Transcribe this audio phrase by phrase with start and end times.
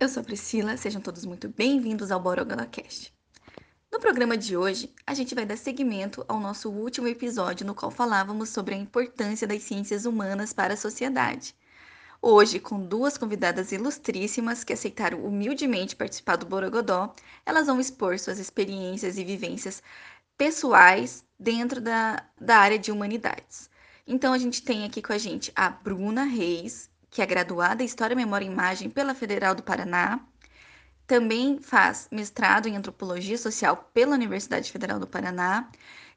[0.00, 3.12] eu sou a Priscila, sejam todos muito bem-vindos ao BorogodaCast.
[3.92, 7.90] No programa de hoje, a gente vai dar seguimento ao nosso último episódio no qual
[7.90, 11.54] falávamos sobre a importância das ciências humanas para a sociedade.
[12.22, 18.38] Hoje, com duas convidadas ilustríssimas que aceitaram humildemente participar do Borogodó, elas vão expor suas
[18.38, 19.82] experiências e vivências
[20.38, 23.68] pessoais dentro da, da área de humanidades.
[24.06, 27.86] Então, a gente tem aqui com a gente a Bruna Reis, que é graduada em
[27.86, 30.20] História, Memória e Imagem pela Federal do Paraná.
[31.06, 35.68] Também faz mestrado em Antropologia Social pela Universidade Federal do Paraná.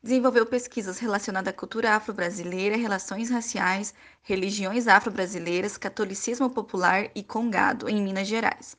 [0.04, 8.04] Desenvolveu pesquisas relacionadas à cultura afro-brasileira, relações raciais, religiões afro-brasileiras, catolicismo popular e congado em
[8.04, 8.78] Minas Gerais.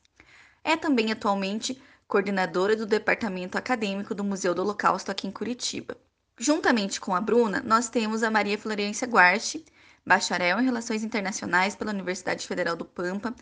[0.63, 5.97] É também atualmente coordenadora do Departamento Acadêmico do Museu do Holocausto aqui em Curitiba.
[6.37, 9.65] Juntamente com a Bruna, nós temos a Maria Florência Guarte,
[10.05, 13.35] bacharel em Relações Internacionais pela Universidade Federal do Pampa,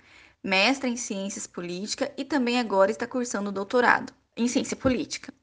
[0.43, 5.33] mestra em Ciências Políticas e também agora está cursando doutorado em Ciência Política.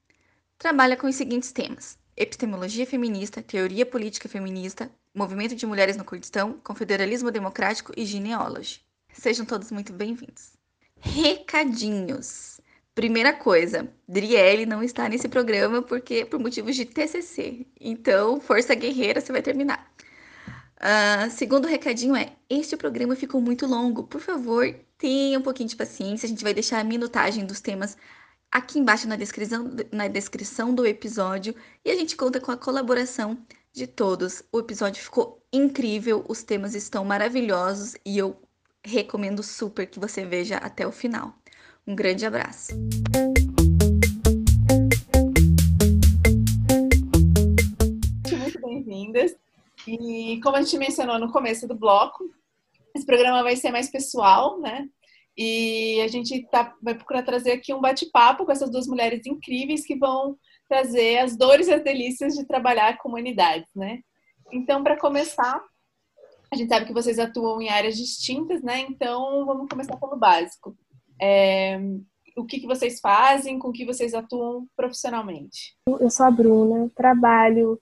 [0.58, 6.54] Trabalha com os seguintes temas: epistemologia feminista, teoria política feminista, movimento de mulheres no Kurdistão,
[6.64, 8.80] confederalismo democrático e genealogia.
[9.12, 10.52] Sejam todos muito bem-vindos.
[11.00, 12.60] Recadinhos.
[12.94, 17.66] Primeira coisa, Driele não está nesse programa porque por motivos de TCC.
[17.80, 19.90] Então, força guerreira, você vai terminar.
[20.80, 24.04] Uh, segundo recadinho é: este programa ficou muito longo.
[24.04, 26.26] Por favor, tenha um pouquinho de paciência.
[26.26, 27.96] A gente vai deixar a minutagem dos temas
[28.50, 31.54] aqui embaixo na descrição, na descrição do episódio.
[31.84, 33.38] E a gente conta com a colaboração
[33.72, 34.42] de todos.
[34.50, 38.40] O episódio ficou incrível, os temas estão maravilhosos e eu
[38.82, 41.34] recomendo super que você veja até o final.
[41.86, 42.72] Um grande abraço.
[48.30, 49.36] Muito bem-vindas.
[49.86, 52.24] E como a gente mencionou no começo do bloco,
[52.94, 54.88] esse programa vai ser mais pessoal, né?
[55.36, 59.86] E a gente tá, vai procurar trazer aqui um bate-papo com essas duas mulheres incríveis
[59.86, 60.36] que vão
[60.68, 64.00] trazer as dores e as delícias de trabalhar com humanidades, né?
[64.52, 65.62] Então, para começar,
[66.52, 68.80] a gente sabe que vocês atuam em áreas distintas, né?
[68.80, 70.76] Então, vamos começar pelo básico.
[71.20, 71.78] É,
[72.36, 75.76] o que, que vocês fazem, com que vocês atuam profissionalmente?
[75.86, 77.80] Eu sou a Bruna, trabalho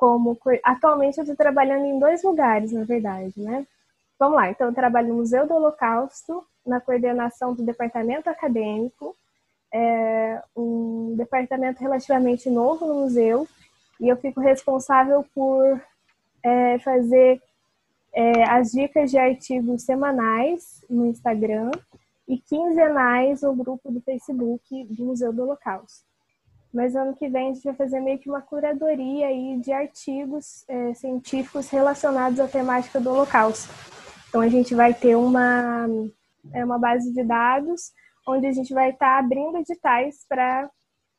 [0.00, 3.66] como atualmente eu estou trabalhando em dois lugares, na verdade, né?
[4.18, 9.14] Vamos lá, então eu trabalho no Museu do Holocausto, na coordenação do departamento acadêmico,
[9.70, 13.46] é um departamento relativamente novo no museu,
[14.00, 15.78] e eu fico responsável por
[16.42, 17.38] é, fazer
[18.14, 21.70] é, as dicas de artigos semanais no Instagram
[22.26, 26.09] e quinzenais no grupo do Facebook do Museu do Holocausto
[26.72, 30.64] mas ano que vem a gente vai fazer meio que uma curadoria aí de artigos
[30.68, 33.72] é, científicos relacionados à temática do Holocausto.
[34.28, 35.86] Então a gente vai ter uma,
[36.52, 37.92] é, uma base de dados
[38.26, 40.70] onde a gente vai estar tá abrindo editais para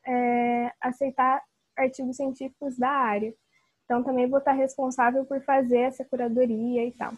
[0.06, 1.42] é, aceitar
[1.76, 3.34] artigos científicos da área.
[3.84, 7.12] Então também vou estar tá responsável por fazer essa curadoria e tal.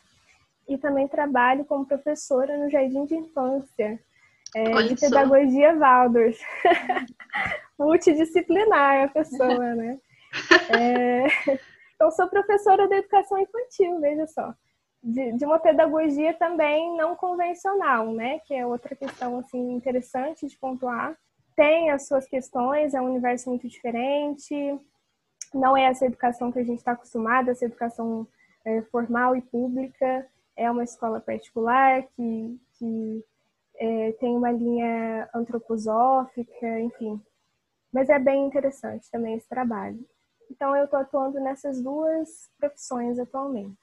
[0.68, 4.00] E também trabalho como professora no Jardim de Infância,
[4.56, 6.38] é, de Pedagogia Waldorf.
[7.78, 9.98] multidisciplinar a pessoa, né?
[10.76, 11.26] É...
[11.94, 14.52] Então, sou professora de educação infantil, veja só.
[15.02, 18.40] De, de, uma pedagogia também não convencional, né?
[18.40, 21.16] Que é outra questão, assim, interessante de pontuar.
[21.54, 24.78] Tem as suas questões, é um universo muito diferente.
[25.52, 28.26] Não é essa educação que a gente está acostumado, essa educação
[28.64, 30.26] é, formal e pública.
[30.56, 33.24] É uma escola particular que, que
[33.76, 37.20] é, tem uma linha antroposófica, enfim,
[37.94, 40.00] mas é bem interessante também esse trabalho.
[40.50, 42.28] Então, eu estou atuando nessas duas
[42.58, 43.78] profissões atualmente.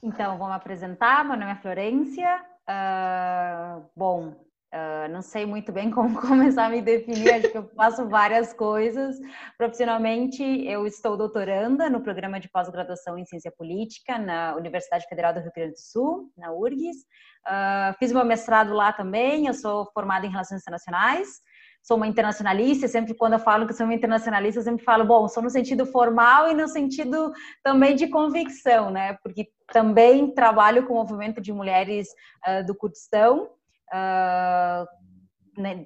[0.00, 1.24] Então, me apresentar.
[1.24, 2.40] Meu nome é Florência.
[2.68, 7.68] Uh, bom, uh, não sei muito bem como começar a me definir, acho que eu
[7.74, 9.16] faço várias coisas.
[9.58, 15.40] Profissionalmente, eu estou doutoranda no programa de pós-graduação em Ciência Política na Universidade Federal do
[15.40, 16.98] Rio Grande do Sul, na URGS.
[17.44, 21.42] Uh, fiz meu mestrado lá também, eu sou formada em Relações Internacionais
[21.84, 25.28] sou uma internacionalista, sempre quando eu falo que sou uma internacionalista, eu sempre falo, bom,
[25.28, 27.30] sou no sentido formal e no sentido
[27.62, 29.18] também de convicção, né?
[29.22, 32.08] Porque também trabalho com o movimento de mulheres
[32.48, 33.50] uh, do Kurdistão,
[33.92, 35.84] uh, né?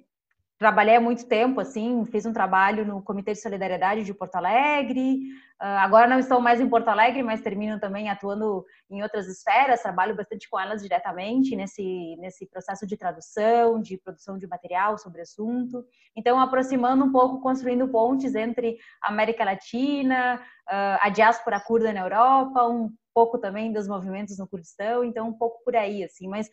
[0.58, 5.20] Trabalhei há muito tempo, assim, fiz um trabalho no Comitê de Solidariedade de Porto Alegre.
[5.60, 9.82] Uh, agora não estou mais em Porto Alegre, mas termino também atuando em outras esferas.
[9.82, 15.20] Trabalho bastante com elas diretamente nesse, nesse processo de tradução, de produção de material sobre
[15.20, 15.84] assunto.
[16.16, 22.00] Então, aproximando um pouco, construindo pontes entre a América Latina, uh, a diáspora curda na
[22.00, 26.48] Europa, um pouco também dos movimentos no Kurdistão, então um pouco por aí, assim, mas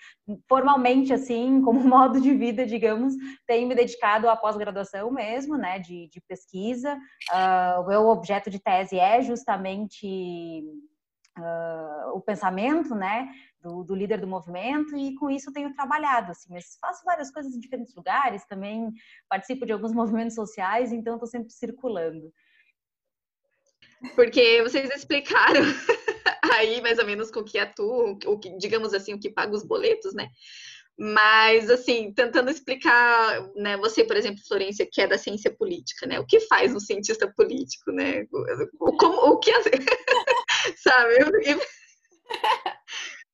[0.49, 3.13] formalmente, assim, como modo de vida, digamos,
[3.45, 6.97] tenho me dedicado à pós-graduação mesmo, né, de, de pesquisa.
[7.31, 10.63] Uh, o meu objeto de tese é justamente
[11.37, 13.29] uh, o pensamento, né,
[13.61, 17.53] do, do, líder do movimento e com isso tenho trabalhado, assim, mas faço várias coisas
[17.53, 18.91] em diferentes lugares, também
[19.29, 22.33] participo de alguns movimentos sociais, então estou sempre circulando.
[24.15, 25.61] Porque vocês explicaram
[26.53, 29.63] aí mais ou menos com que atuam, o que, digamos assim, o que paga os
[29.63, 30.29] boletos, né?
[30.97, 36.19] Mas, assim, tentando explicar, né, você, por exemplo, Florência, que é da ciência política, né?
[36.19, 38.25] O que faz um cientista político, né?
[38.79, 39.51] O, como, o que...
[40.77, 41.15] Sabe?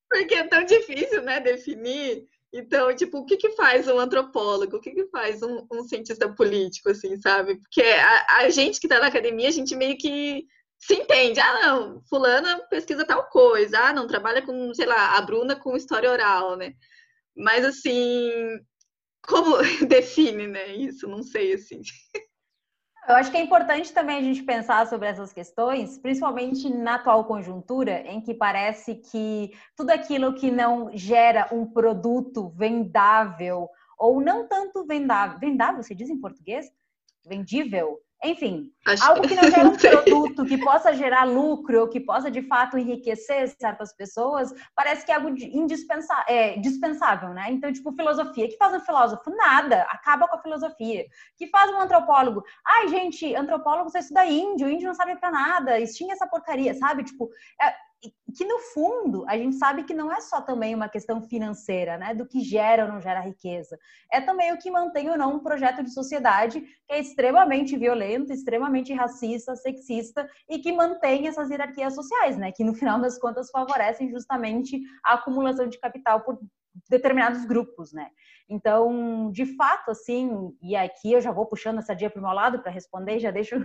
[0.09, 2.25] Porque é tão difícil, né, definir.
[2.51, 4.77] Então, tipo, o que que faz um antropólogo?
[4.77, 7.55] O que que faz um, um cientista político, assim, sabe?
[7.55, 10.45] Porque a, a gente que está na academia, a gente meio que
[10.81, 11.39] se entende.
[11.39, 13.77] Ah, não, fulana pesquisa tal coisa.
[13.79, 16.73] Ah, não, trabalha com, sei lá, a Bruna com história oral, né?
[17.35, 18.31] Mas, assim,
[19.21, 19.57] como
[19.87, 21.07] define, né, isso?
[21.07, 21.81] Não sei, assim.
[23.07, 27.25] Eu acho que é importante também a gente pensar sobre essas questões, principalmente na atual
[27.25, 34.47] conjuntura, em que parece que tudo aquilo que não gera um produto vendável, ou não
[34.47, 36.71] tanto vendável, vendável se diz em português?
[37.25, 37.99] Vendível?
[38.23, 42.29] Enfim, Acho algo que não gera um produto que possa gerar lucro ou que possa
[42.29, 47.47] de fato enriquecer certas pessoas, parece que é algo indispensável, é, dispensável, né?
[47.49, 48.45] Então, tipo, filosofia.
[48.45, 49.29] O que faz um filósofo?
[49.31, 49.83] Nada.
[49.89, 51.05] Acaba com a filosofia.
[51.35, 52.43] Que faz um antropólogo?
[52.65, 57.03] Ai, gente, antropólogo você estuda índio, índio não sabe pra nada, extingue essa porcaria, sabe?
[57.03, 57.29] Tipo,
[57.61, 57.73] é,
[58.35, 62.13] que no fundo a gente sabe que não é só também uma questão financeira, né,
[62.13, 63.77] do que gera ou não gera riqueza,
[64.11, 68.33] é também o que mantém ou não um projeto de sociedade que é extremamente violento,
[68.33, 73.51] extremamente racista, sexista e que mantém essas hierarquias sociais, né, que no final das contas
[73.51, 76.39] favorecem justamente a acumulação de capital por
[76.89, 78.07] determinados grupos, né?
[78.49, 82.31] Então, de fato, assim, e aqui eu já vou puxando essa dia para o meu
[82.31, 83.55] lado para responder, já deixo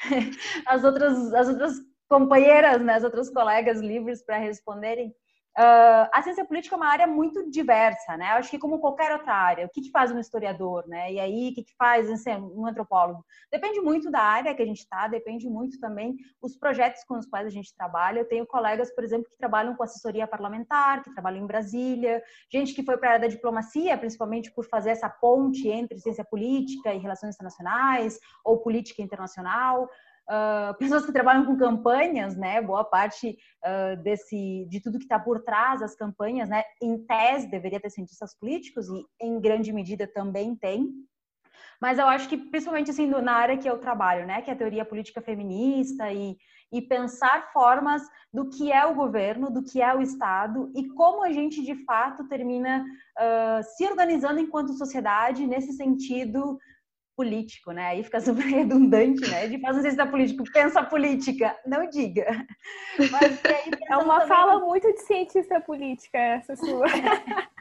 [0.66, 1.74] as outras as outras
[2.14, 5.08] companheiras, né, as outras colegas livres para responderem.
[5.56, 8.32] Uh, a ciência política é uma área muito diversa, né?
[8.32, 11.12] Eu acho que como qualquer outra área, o que, que faz um historiador, né?
[11.12, 13.24] E aí, o que, que faz assim, um antropólogo?
[13.52, 17.26] Depende muito da área que a gente está, depende muito também os projetos com os
[17.26, 18.18] quais a gente trabalha.
[18.18, 22.20] Eu tenho colegas, por exemplo, que trabalham com assessoria parlamentar, que trabalham em Brasília,
[22.52, 26.24] gente que foi para a área da diplomacia, principalmente por fazer essa ponte entre ciência
[26.24, 29.88] política e relações internacionais ou política internacional
[30.28, 32.60] uh, pessoas que trabalham com campanhas, né?
[32.60, 36.62] Boa parte uh, desse, de tudo que está por trás das campanhas, né?
[36.82, 40.92] Em tese deveria ter cientistas políticos e em grande medida também tem.
[41.80, 44.42] Mas eu acho que principalmente assim na área que eu trabalho, né?
[44.42, 46.36] Que é a teoria política feminista e
[46.74, 51.22] e pensar formas do que é o governo, do que é o Estado e como
[51.22, 56.58] a gente de fato termina uh, se organizando enquanto sociedade nesse sentido
[57.16, 57.88] político, né?
[57.88, 59.48] Aí fica super redundante, né?
[59.48, 62.26] De fazer ciência político, pensa política, não diga.
[63.10, 63.40] Mas,
[63.88, 64.28] é uma também...
[64.28, 66.86] fala muito de cientista política essa sua.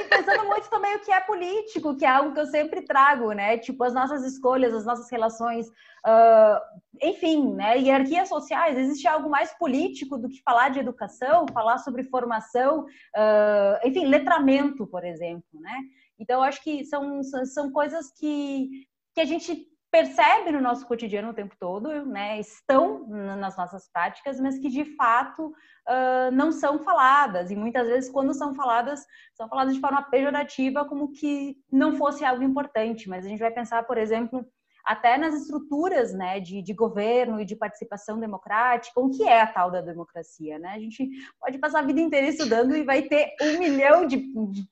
[0.00, 3.32] e pensando muito também o que é político, que é algo que eu sempre trago,
[3.32, 3.58] né?
[3.58, 6.60] Tipo, as nossas escolhas, as nossas relações, uh,
[7.02, 7.78] enfim, né?
[7.78, 13.86] Hierarquias sociais, existe algo mais político do que falar de educação, falar sobre formação, uh,
[13.86, 15.78] enfim, letramento, por exemplo, né?
[16.18, 18.68] Então, acho que são, são coisas que,
[19.14, 22.40] que a gente percebe no nosso cotidiano o tempo todo, né?
[22.40, 27.52] Estão nas nossas práticas, mas que de fato uh, não são faladas.
[27.52, 29.04] E muitas vezes, quando são faladas,
[29.34, 33.08] são faladas de forma pejorativa, como que não fosse algo importante.
[33.08, 34.44] Mas a gente vai pensar, por exemplo,
[34.84, 39.46] até nas estruturas né, de, de, governo e de participação democrática, o que é a
[39.46, 40.58] tal da democracia.
[40.58, 40.70] Né?
[40.70, 41.08] A gente
[41.40, 44.16] pode passar a vida inteira estudando e vai ter um milhão de,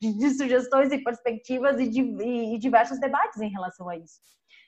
[0.00, 4.20] de, de sugestões e perspectivas e, e, diversos debates em relação a isso.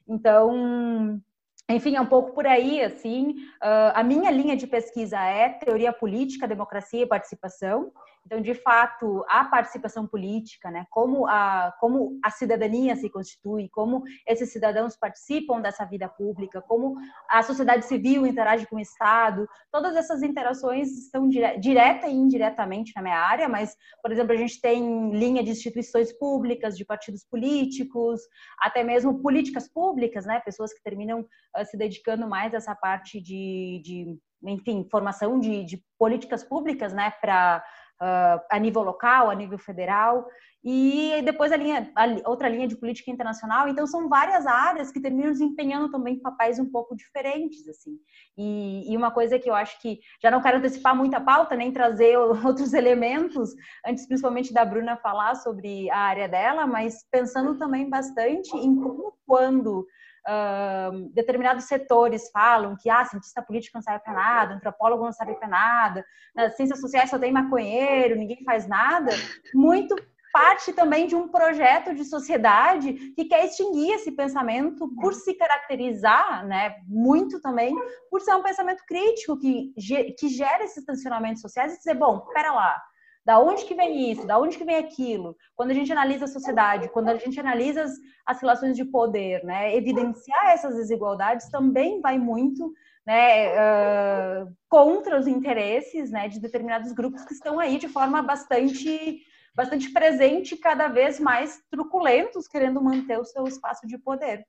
[0.09, 1.21] Então,
[1.69, 3.31] enfim, é um pouco por aí, assim.
[3.63, 7.91] Uh, a minha linha de pesquisa é teoria política, democracia e participação.
[8.27, 14.03] Então, de fato, a participação política, né, como a, como a cidadania se constitui, como
[14.27, 16.95] esses cidadãos participam dessa vida pública, como
[17.29, 22.93] a sociedade civil interage com o Estado, todas essas interações estão dire direta e indiretamente
[22.97, 27.25] na minha área, mas, por exemplo, a gente tem linha de instituições públicas, de partidos
[27.25, 28.21] políticos,
[28.59, 33.21] até mesmo políticas públicas, né, pessoas que terminam uh, se dedicando mais a essa parte
[33.21, 37.63] de, de enfim, formação de, de políticas públicas, né, para
[38.05, 40.27] uh, a nível local, a nível federal,
[40.67, 43.69] e depois a linha, a outra linha de política internacional.
[43.69, 47.99] Então são várias áreas que terminam desempenhando também papéis um pouco diferentes, assim.
[48.37, 51.71] E, e, uma coisa que eu acho que já não quero antecipar muita pauta, nem
[51.71, 53.51] trazer outros elementos,
[53.87, 59.13] antes principalmente da Bruna falar sobre a área dela, mas pensando também bastante em como
[59.27, 59.87] quando
[60.27, 65.35] Uh, determinados setores falam que ah, cientista político não serve para nada, antropólogo não serve
[65.35, 66.05] para nada,
[66.35, 69.11] nas ciências sociais só tem maconheiro, ninguém faz nada,
[69.53, 69.95] muito
[70.35, 76.45] parte também de um projeto de sociedade que quer extinguir esse pensamento por se caracterizar,
[76.45, 77.73] né, muito também
[78.11, 79.73] por ser um pensamento crítico que,
[80.19, 82.83] que gera esses tensionamentos sociais e dizer, bom, pera lá,
[83.25, 84.27] da onde que vem isso?
[84.27, 85.37] Da onde que vem aquilo?
[85.57, 87.93] Quando a gente analisa a sociedade, quando a gente analisa as,
[88.27, 92.73] as relações de poder, né, evidenciar essas desigualdades também vai muito
[93.07, 99.23] né, uh, contra os interesses né, de determinados grupos que estão aí de forma bastante
[99.55, 104.45] bastante presente, cada vez mais truculentos, querendo manter o seu espaço de poder.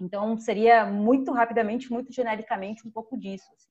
[0.00, 3.46] Então, seria muito rapidamente, muito genericamente, um pouco disso.
[3.54, 3.68] Assim.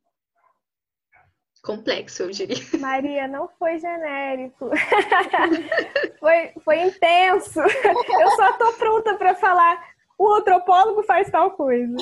[1.66, 2.56] Complexo, eu diria.
[2.80, 4.70] Maria, não foi genérico.
[6.20, 7.60] foi, foi intenso.
[7.60, 9.84] Eu só estou pronta para falar.
[10.18, 11.98] O antropólogo faz tal coisa.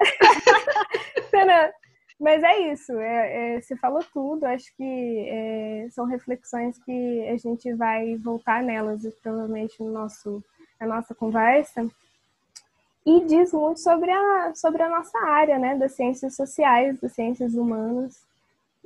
[2.22, 7.36] Mas é isso, é, é, você falou tudo, acho que é, são reflexões que a
[7.36, 10.40] gente vai voltar nelas provavelmente no nosso,
[10.80, 11.84] na nossa conversa.
[13.04, 17.54] E diz muito sobre a, sobre a nossa área, né, das ciências sociais, das ciências
[17.54, 18.24] humanas.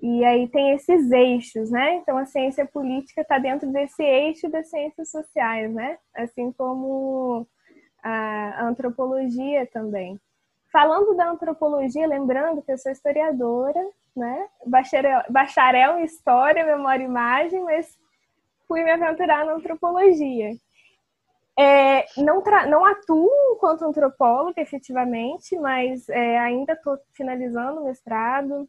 [0.03, 1.97] E aí tem esses eixos, né?
[1.97, 5.99] Então a ciência política está dentro desse eixo das ciências sociais, né?
[6.15, 7.47] Assim como
[8.03, 10.21] a antropologia também.
[10.71, 13.81] Falando da antropologia, lembrando que eu sou historiadora,
[14.15, 14.49] né?
[14.67, 17.97] Bacharel, bacharel em História, Memória e Imagem, mas
[18.69, 20.53] fui me aventurar na antropologia.
[21.59, 28.69] É, não, não atuo enquanto antropóloga, efetivamente, mas é, ainda estou finalizando o mestrado.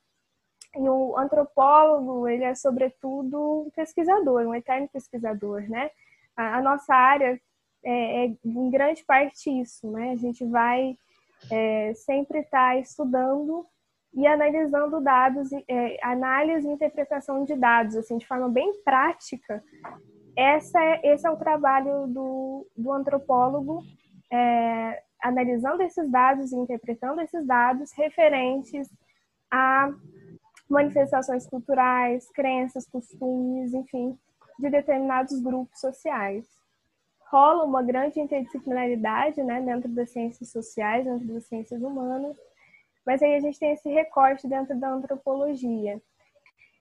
[0.77, 5.89] E o antropólogo, ele é, sobretudo, um pesquisador, um eterno pesquisador, né?
[6.35, 7.39] A, a nossa área
[7.83, 10.11] é, é, em grande parte, isso, né?
[10.11, 10.97] A gente vai
[11.51, 13.65] é, sempre estar tá estudando
[14.13, 19.63] e analisando dados, é, análise e interpretação de dados, assim, de forma bem prática.
[20.35, 23.83] Essa é, esse é o trabalho do, do antropólogo,
[24.31, 28.89] é, analisando esses dados e interpretando esses dados referentes
[29.51, 29.89] a
[30.69, 34.17] manifestações culturais, crenças, costumes, enfim,
[34.59, 36.45] de determinados grupos sociais
[37.29, 42.37] rola uma grande interdisciplinaridade né, dentro das ciências sociais, dentro das ciências humanas,
[43.05, 46.01] mas aí a gente tem esse recorte dentro da antropologia.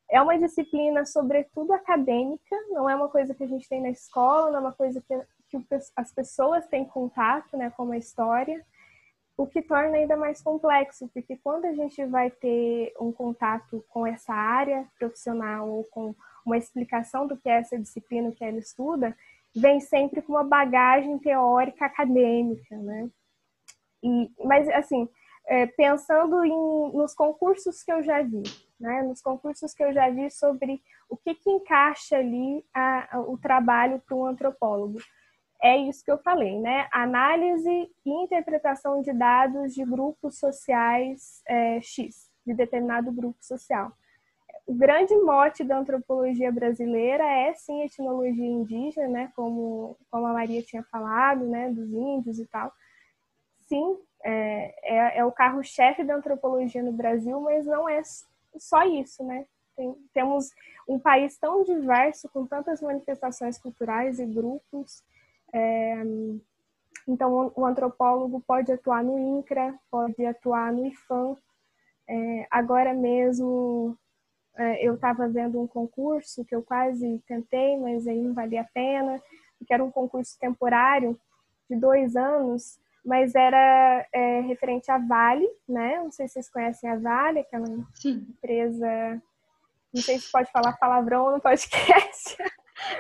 [0.09, 4.51] É uma disciplina, sobretudo acadêmica, não é uma coisa que a gente tem na escola,
[4.51, 5.67] não é uma coisa que, que
[5.97, 8.65] as pessoas têm contato né, com a história,
[9.37, 14.07] o que torna ainda mais complexo, porque quando a gente vai ter um contato com
[14.07, 16.15] essa área profissional ou com
[16.45, 19.15] uma explicação do que é essa disciplina que ela estuda,
[19.55, 23.11] vem sempre com uma bagagem teórica acadêmica, né?
[24.03, 25.09] E, mas, assim,
[25.47, 28.43] é, pensando em, nos concursos que eu já vi,
[28.79, 29.03] né?
[29.03, 33.37] Nos concursos que eu já vi sobre o que, que encaixa ali a, a, o
[33.39, 34.99] trabalho para um antropólogo.
[35.63, 36.87] É isso que eu falei, né?
[36.93, 43.93] Análise e interpretação de dados de grupos sociais é, X, de determinado grupo social
[44.67, 50.61] o grande mote da antropologia brasileira é sim etnologia indígena, né, como, como a Maria
[50.61, 52.73] tinha falado, né, dos índios e tal.
[53.67, 58.03] Sim, é, é, é o carro-chefe da antropologia no Brasil, mas não é
[58.59, 59.47] só isso, né?
[59.77, 60.51] Tem, temos
[60.89, 65.03] um país tão diverso, com tantas manifestações culturais e grupos.
[65.53, 66.03] É,
[67.09, 71.37] então, o antropólogo pode atuar no INCRA, pode atuar no IFAM.
[72.09, 73.97] É, agora mesmo,
[74.57, 78.69] é, eu estava vendo um concurso que eu quase tentei, mas aí não valia a
[78.75, 79.23] pena,
[79.67, 81.19] que era um concurso temporário
[81.71, 85.99] de dois anos, mas era é, referente à Vale, né?
[85.99, 88.27] Não sei se vocês conhecem a Vale, aquela Sim.
[88.29, 89.23] empresa.
[89.95, 92.37] Não sei se pode falar palavrão no podcast.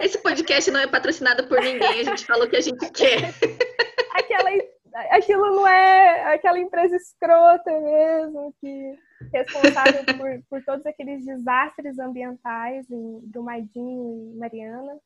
[0.00, 3.18] Esse podcast não é patrocinado por ninguém, a gente falou o que a gente quer.
[4.14, 4.50] Aquela,
[5.10, 8.98] aquilo não é aquela empresa escrota mesmo, que
[9.32, 14.98] responsável por, por todos aqueles desastres ambientais em Brumadinho e Mariana.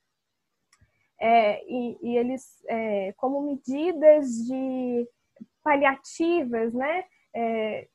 [1.20, 5.06] É, e, e, eles, é, como medidas de
[5.62, 7.04] paliativas, né?
[7.34, 7.88] É,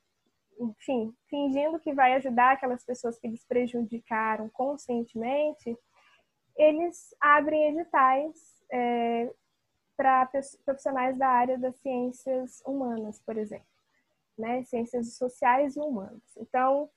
[0.60, 5.75] enfim, fingindo que vai ajudar aquelas pessoas que eles prejudicaram conscientemente,
[6.55, 9.31] eles abrem editais é,
[9.95, 10.29] para
[10.63, 13.65] profissionais da área das ciências humanas, por exemplo,
[14.38, 14.63] né?
[14.63, 16.21] Ciências sociais e humanas.
[16.38, 16.89] Então,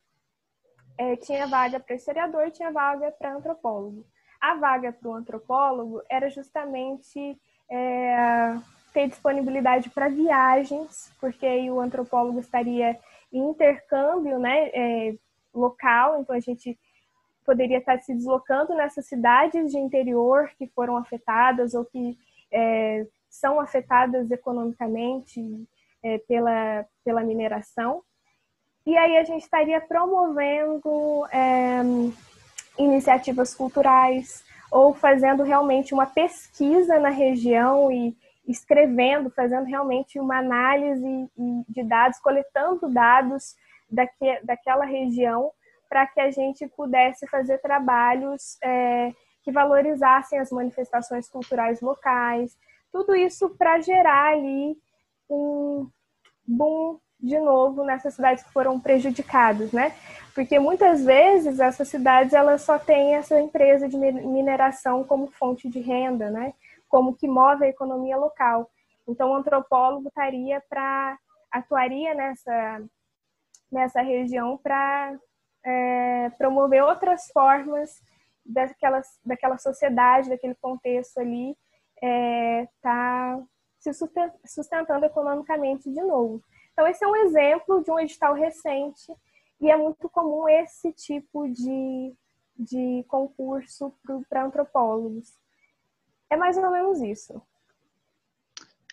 [0.96, 4.04] é, tinha vaga para historiador, tinha vaga para antropólogo.
[4.40, 8.56] A vaga para o antropólogo era justamente é,
[8.92, 12.98] ter disponibilidade para viagens, porque aí o antropólogo estaria
[13.32, 15.14] em intercâmbio né, é,
[15.54, 16.78] local, então a gente
[17.48, 22.14] poderia estar se deslocando nessas cidades de interior que foram afetadas ou que
[22.52, 25.40] é, são afetadas economicamente
[26.02, 28.02] é, pela, pela mineração.
[28.84, 31.80] E aí a gente estaria promovendo é,
[32.76, 38.14] iniciativas culturais ou fazendo realmente uma pesquisa na região e
[38.46, 41.30] escrevendo, fazendo realmente uma análise
[41.66, 43.56] de dados, coletando dados
[43.90, 45.50] daque, daquela região
[45.88, 52.56] para que a gente pudesse fazer trabalhos é, que valorizassem as manifestações culturais locais,
[52.92, 54.76] tudo isso para gerar ali
[55.28, 55.88] um
[56.46, 59.92] boom de novo nessas cidades que foram prejudicadas, né?
[60.34, 65.80] Porque muitas vezes essas cidades elas só têm essa empresa de mineração como fonte de
[65.80, 66.54] renda, né?
[66.88, 68.70] Como que move a economia local.
[69.06, 71.18] Então o antropólogo estaria para
[71.50, 72.82] atuaria nessa
[73.70, 75.18] nessa região para
[75.68, 78.02] é, promover outras formas
[78.44, 81.54] daquela, daquela sociedade, daquele contexto ali,
[82.02, 83.38] é, tá
[83.78, 83.92] se
[84.46, 86.42] sustentando economicamente de novo.
[86.72, 89.14] Então, esse é um exemplo de um edital recente
[89.60, 92.14] e é muito comum esse tipo de,
[92.56, 93.92] de concurso
[94.28, 95.32] para antropólogos.
[96.30, 97.40] É mais ou menos isso.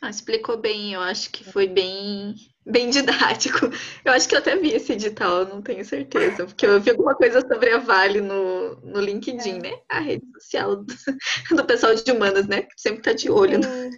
[0.01, 3.69] Ah, explicou bem, eu acho que foi bem, bem didático.
[4.03, 7.15] Eu acho que eu até vi esse edital, não tenho certeza, porque eu vi alguma
[7.15, 9.61] coisa sobre a Vale no, no LinkedIn, é.
[9.61, 9.81] né?
[9.89, 10.85] A rede social do,
[11.55, 12.63] do, pessoal de humanas, né?
[12.63, 13.91] Que sempre tá de olho sim,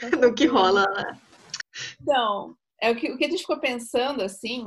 [0.00, 1.18] sim, no, no que rola lá.
[2.00, 4.66] Então, é o que, o que a gente ficou pensando, assim,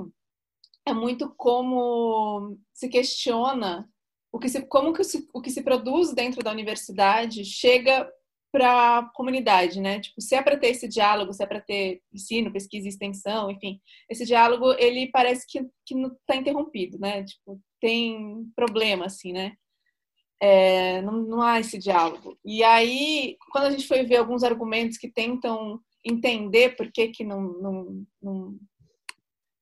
[0.86, 3.90] é muito como se questiona
[4.32, 8.06] o que se, como que se, o que se produz dentro da universidade chega
[8.56, 10.00] para a comunidade, né?
[10.00, 13.82] Tipo, se é para ter esse diálogo, se é para ter ensino, pesquisa extensão, enfim,
[14.10, 17.26] esse diálogo ele parece que, que não está interrompido, né?
[17.26, 19.58] Tipo, tem problema, assim, né?
[20.42, 22.40] É, não, não há esse diálogo.
[22.46, 27.26] E aí, quando a gente foi ver alguns argumentos que tentam entender por que, que
[27.26, 28.60] não, não, não,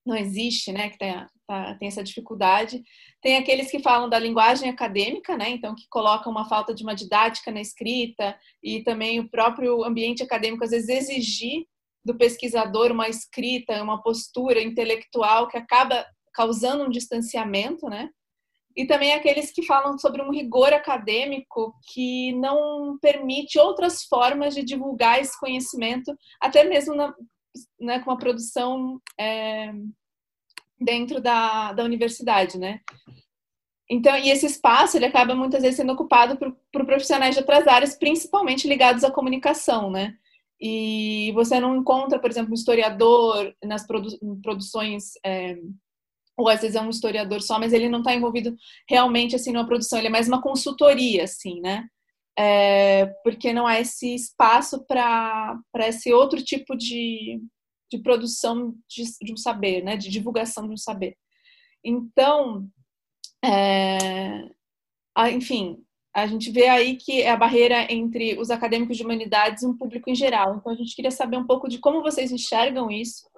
[0.06, 1.16] não existe, né, que tem,
[1.48, 2.82] tá, tem essa dificuldade.
[3.22, 6.96] Tem aqueles que falam da linguagem acadêmica, né, então que colocam uma falta de uma
[6.96, 11.66] didática na escrita e também o próprio ambiente acadêmico às vezes exigir
[12.06, 18.10] do pesquisador uma escrita, uma postura intelectual que acaba causando um distanciamento, né?
[18.76, 24.64] e também aqueles que falam sobre um rigor acadêmico que não permite outras formas de
[24.64, 27.14] divulgar esse conhecimento, até mesmo na,
[27.80, 29.72] né, com a produção é,
[30.84, 32.80] dentro da, da universidade, né?
[33.90, 37.68] Então, e esse espaço ele acaba muitas vezes sendo ocupado por, por profissionais de outras
[37.68, 40.16] áreas, principalmente ligados à comunicação, né?
[40.60, 45.58] E você não encontra, por exemplo, um historiador nas produ produções é,
[46.38, 48.56] ou às vezes é um historiador só, mas ele não está envolvido
[48.90, 51.88] realmente assim numa produção, ele é mais uma consultoria, assim, né?
[52.38, 57.40] É, porque não há esse espaço para esse outro tipo de,
[57.98, 59.96] de produção de, de, um saber, né?
[59.96, 61.16] De divulgação de um saber.
[61.84, 62.68] Então,
[63.44, 64.50] é,
[65.32, 65.84] enfim,
[66.16, 69.78] a gente vê aí que é a barreira entre os acadêmicos de humanidades e um
[69.78, 70.56] público em geral.
[70.56, 73.32] Então, a gente queria saber um pouco de como vocês enxergam isso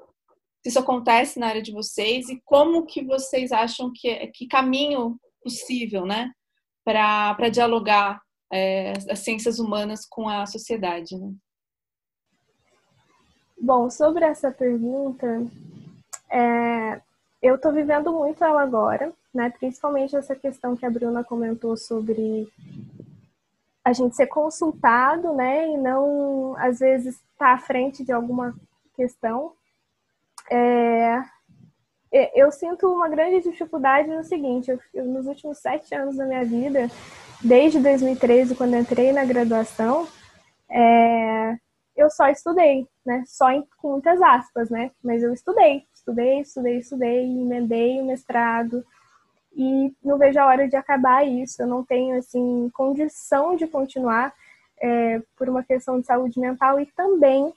[0.65, 4.47] se isso acontece na área de vocês e como que vocês acham que, é, que
[4.47, 6.31] caminho possível, né,
[6.83, 8.19] para dialogar
[8.51, 11.31] é, as ciências humanas com a sociedade, né?
[13.65, 15.43] Bom, sobre essa pergunta,
[16.29, 17.01] é,
[17.41, 19.51] eu estou vivendo muito ela agora, né?
[19.57, 22.47] Principalmente essa questão que a Bruna comentou sobre
[23.83, 25.67] a gente ser consultado, né?
[25.69, 28.53] E não, às vezes, estar tá à frente de alguma
[28.95, 29.53] questão.
[30.51, 31.23] É,
[32.35, 36.45] eu sinto uma grande dificuldade no seguinte: eu, eu, nos últimos sete anos da minha
[36.45, 36.87] vida,
[37.41, 40.07] desde 2013, quando entrei na graduação,
[40.69, 41.57] é,
[41.95, 43.23] eu só estudei, né?
[43.25, 44.91] Só em, com muitas aspas, né?
[45.03, 48.85] Mas eu estudei, estudei, estudei, estudei, emendei o mestrado
[49.55, 51.61] e não vejo a hora de acabar isso.
[51.61, 54.33] Eu não tenho assim condição de continuar
[54.81, 57.53] é, por uma questão de saúde mental e também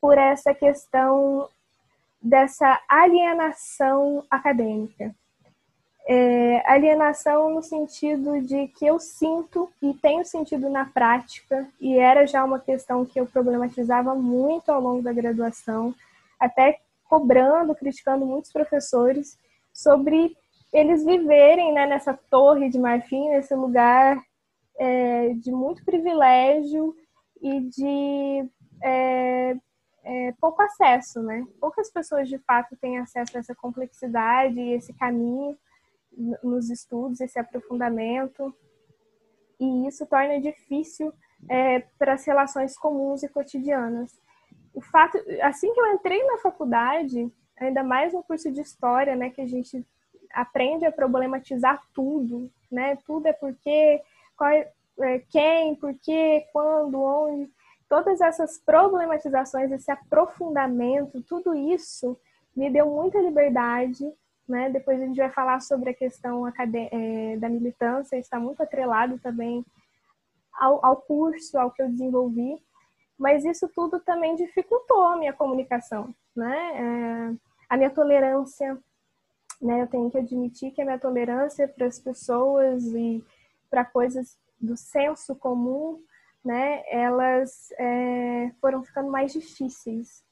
[0.00, 1.48] por essa questão
[2.20, 5.14] dessa alienação acadêmica.
[6.10, 12.26] É, alienação no sentido de que eu sinto e tenho sentido na prática, e era
[12.26, 15.94] já uma questão que eu problematizava muito ao longo da graduação,
[16.40, 19.38] até cobrando, criticando muitos professores
[19.72, 20.34] sobre
[20.72, 24.22] eles viverem né, nessa torre de marfim, nesse lugar
[24.78, 26.94] é, de muito privilégio
[27.42, 28.48] e de
[28.82, 29.56] é,
[30.04, 31.46] é, pouco acesso, né?
[31.60, 35.56] Poucas pessoas de fato têm acesso a essa complexidade e esse caminho
[36.42, 38.54] nos estudos, esse aprofundamento,
[39.60, 41.12] e isso torna difícil
[41.48, 44.18] é, para as relações comuns e cotidianas.
[44.74, 49.30] O fato, assim que eu entrei na faculdade, ainda mais no curso de história, né,
[49.30, 49.84] que a gente
[50.32, 52.96] aprende a problematizar tudo, né?
[53.06, 54.02] Tudo é porque,
[54.36, 57.50] qual, é, é quem, por quê, quando, onde.
[57.88, 62.18] Todas essas problematizações, esse aprofundamento, tudo isso
[62.54, 64.04] me deu muita liberdade.
[64.48, 64.70] Né?
[64.70, 69.64] Depois a gente vai falar sobre a questão é, da militância, está muito atrelado também
[70.54, 72.56] ao, ao curso, ao que eu desenvolvi.
[73.18, 76.70] Mas isso tudo também dificultou a minha comunicação, né?
[76.76, 77.36] É,
[77.68, 78.78] a minha tolerância,
[79.60, 79.82] né?
[79.82, 83.22] Eu tenho que admitir que a minha tolerância para as pessoas e
[83.68, 86.00] para coisas do senso comum,
[86.44, 86.82] né?
[86.88, 90.24] Elas é, foram ficando mais difíceis.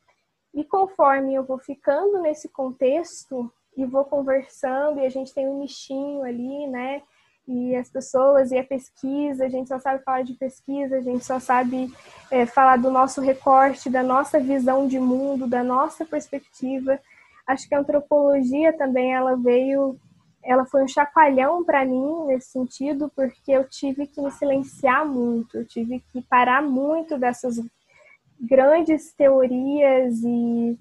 [0.55, 5.60] E conforme eu vou ficando nesse contexto e vou conversando e a gente tem um
[5.60, 7.02] nichinho ali, né?
[7.46, 11.24] E as pessoas e a pesquisa, a gente só sabe falar de pesquisa, a gente
[11.24, 11.92] só sabe
[12.30, 16.98] é, falar do nosso recorte, da nossa visão de mundo, da nossa perspectiva
[17.46, 19.98] acho que a antropologia também ela veio,
[20.42, 25.58] ela foi um chacoalhão para mim nesse sentido, porque eu tive que me silenciar muito,
[25.58, 27.60] eu tive que parar muito dessas
[28.40, 30.76] grandes teorias e,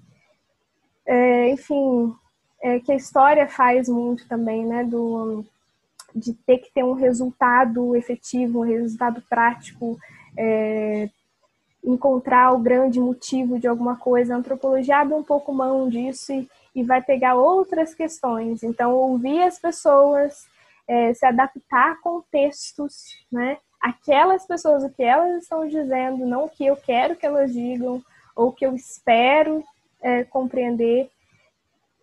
[1.06, 2.14] é, enfim,
[2.66, 5.44] é, que a história faz muito também, né, do
[6.12, 9.98] de ter que ter um resultado efetivo, um resultado prático,
[10.36, 11.10] é,
[11.84, 14.34] encontrar o grande motivo de alguma coisa.
[14.34, 18.62] A antropologia abre um pouco mão disso e, e vai pegar outras questões.
[18.62, 20.46] Então, ouvir as pessoas,
[20.88, 23.58] é, se adaptar a contextos, né?
[23.78, 28.02] Aquelas pessoas, o que elas estão dizendo, não o que eu quero que elas digam,
[28.34, 29.62] ou o que eu espero
[30.00, 31.10] é, compreender.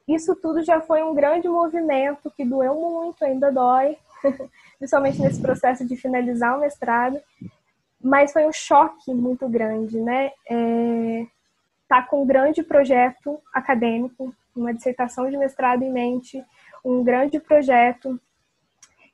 [0.07, 3.97] Isso tudo já foi um grande movimento que doeu muito, ainda dói,
[4.77, 7.19] principalmente nesse processo de finalizar o mestrado,
[8.01, 10.31] mas foi um choque muito grande, né?
[10.49, 11.25] É,
[11.87, 16.43] tá com um grande projeto acadêmico, uma dissertação de mestrado em mente,
[16.83, 18.19] um grande projeto,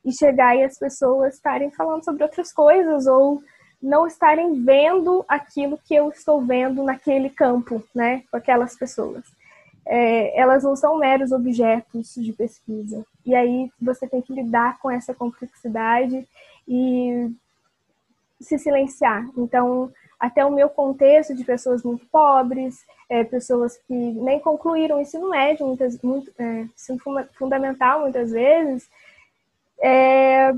[0.04, 3.41] e chegar e as pessoas estarem falando sobre outras coisas ou
[3.82, 9.23] não estarem vendo aquilo que eu estou vendo naquele campo, né, com aquelas pessoas.
[9.91, 13.04] É, elas não são meros objetos de pesquisa.
[13.25, 16.28] E aí você tem que lidar com essa complexidade
[16.67, 17.32] e
[18.39, 19.28] se silenciar.
[19.36, 25.02] Então, até o meu contexto de pessoas muito pobres, é, pessoas que nem concluíram o
[25.02, 26.99] ensino médio, muitas, muito, é, ensino
[27.34, 28.88] fundamental muitas vezes,
[29.82, 30.52] é,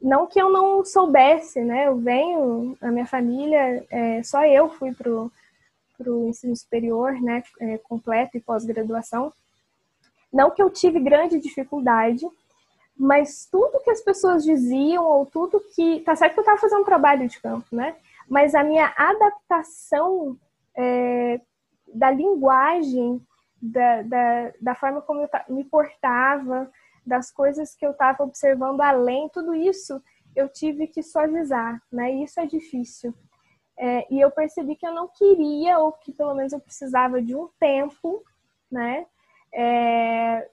[0.00, 1.86] não que eu não soubesse, né?
[1.86, 5.32] Eu venho, a minha família, é, só eu fui pro
[6.06, 7.42] o ensino superior, né?
[7.60, 9.32] É, completo e pós-graduação.
[10.32, 12.26] Não que eu tive grande dificuldade,
[12.96, 16.00] mas tudo que as pessoas diziam, ou tudo que.
[16.00, 17.96] Tá certo que eu estava fazendo um trabalho de campo, né?
[18.28, 20.36] Mas a minha adaptação
[20.76, 21.40] é,
[21.94, 23.24] da linguagem,
[23.60, 26.70] da, da, da, forma como eu me portava,
[27.06, 30.02] das coisas que eu estava observando além, tudo isso
[30.36, 32.12] eu tive que suavizar, né?
[32.12, 33.14] E isso é difícil.
[33.78, 37.34] É, e eu percebi que eu não queria, ou que pelo menos eu precisava de
[37.34, 38.24] um tempo,
[38.70, 39.06] né?
[39.54, 40.48] É,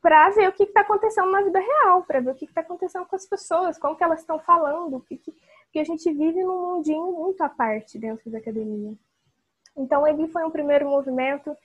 [0.00, 3.06] para ver o que está acontecendo na vida real, para ver o que está acontecendo
[3.06, 5.32] com as pessoas, como que elas estão falando, que, que,
[5.64, 8.94] porque a gente vive num mundinho muito à parte dentro da academia.
[9.76, 11.56] Então, ele foi um primeiro movimento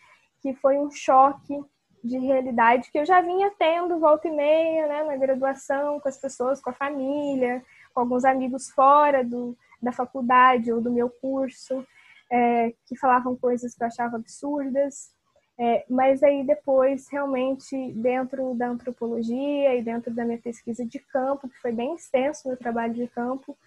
[0.42, 1.62] que foi um choque
[2.04, 6.18] de realidade que eu já vinha tendo volta e meia, né, na graduação, com as
[6.18, 11.86] pessoas, com a família, com alguns amigos fora do, da faculdade ou do meu curso,
[12.32, 15.12] é, que falavam coisas que eu achava absurdas,
[15.58, 21.50] é, mas aí depois, realmente, dentro da antropologia e dentro da minha pesquisa de campo,
[21.50, 23.58] que foi bem extenso meu trabalho de campo,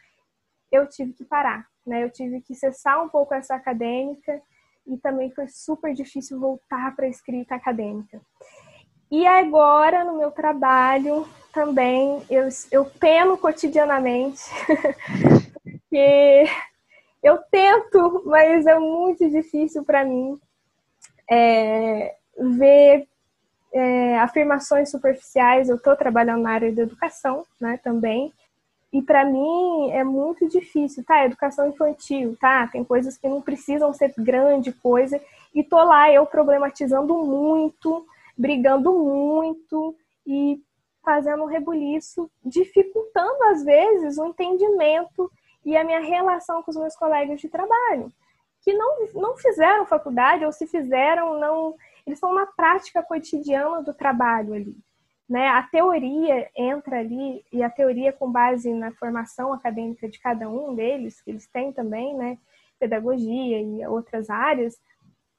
[0.70, 2.02] eu tive que parar, né?
[2.02, 4.40] Eu tive que cessar um pouco essa acadêmica
[4.86, 8.22] e também foi super difícil voltar para a escrita acadêmica.
[9.10, 14.40] E agora, no meu trabalho, também, eu, eu peno cotidianamente,
[15.92, 16.44] porque
[17.22, 20.40] eu tento, mas é muito difícil para mim
[21.30, 23.06] é, ver
[23.74, 25.68] é, afirmações superficiais.
[25.68, 28.32] Eu estou trabalhando na área da educação, né, também.
[28.90, 31.26] E para mim é muito difícil, tá?
[31.26, 32.66] Educação infantil, tá?
[32.68, 35.20] Tem coisas que não precisam ser grande coisa.
[35.54, 39.94] E tô lá eu problematizando muito, brigando muito
[40.26, 40.58] e
[41.04, 45.30] fazendo um rebuliço, dificultando às vezes o entendimento
[45.64, 48.12] e a minha relação com os meus colegas de trabalho,
[48.62, 51.74] que não, não fizeram faculdade ou se fizeram, não,
[52.06, 54.76] eles estão na prática cotidiana do trabalho ali.
[55.28, 55.48] Né?
[55.48, 60.74] A teoria entra ali, e a teoria com base na formação acadêmica de cada um
[60.74, 62.38] deles, que eles têm também, né?
[62.78, 64.76] pedagogia e outras áreas,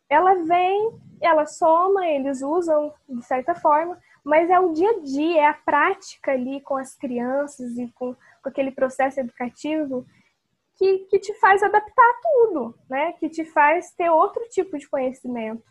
[0.10, 5.42] ela vem, ela soma, eles usam de certa forma, mas é o dia a dia,
[5.42, 10.06] é a prática ali com as crianças e com, com aquele processo educativo
[10.78, 13.14] que, que te faz adaptar tudo, né?
[13.14, 15.64] Que te faz ter outro tipo de conhecimento.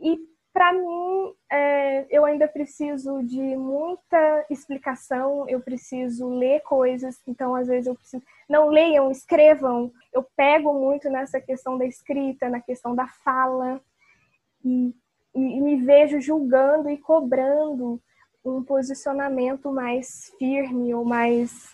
[0.00, 0.18] E
[0.52, 7.68] para mim, é, eu ainda preciso de muita explicação, eu preciso ler coisas, então às
[7.68, 8.22] vezes eu preciso.
[8.48, 9.92] Não leiam, escrevam.
[10.12, 13.80] Eu pego muito nessa questão da escrita, na questão da fala,
[14.64, 14.92] e,
[15.34, 18.00] e me vejo julgando e cobrando
[18.44, 21.72] um posicionamento mais firme ou mais.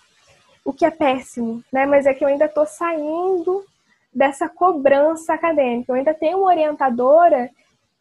[0.65, 1.85] O que é péssimo, né?
[1.87, 3.65] Mas é que eu ainda estou saindo
[4.13, 5.93] dessa cobrança acadêmica.
[5.93, 7.51] Eu ainda tenho uma orientadora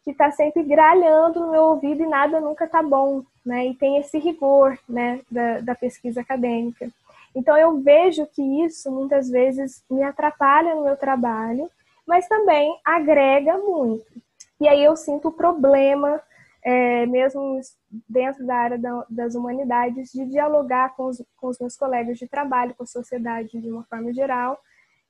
[0.04, 3.66] que está sempre gralhando no meu ouvido e nada nunca está bom, né?
[3.66, 6.88] E tem esse rigor, né, da, da pesquisa acadêmica.
[7.34, 11.68] Então eu vejo que isso muitas vezes me atrapalha no meu trabalho,
[12.06, 14.06] mas também agrega muito.
[14.60, 16.20] E aí eu sinto o problema,
[16.64, 17.60] é, mesmo
[18.08, 22.26] dentro da área da, das humanidades, de dialogar com os, com os meus colegas de
[22.26, 24.58] trabalho, com a sociedade de uma forma geral,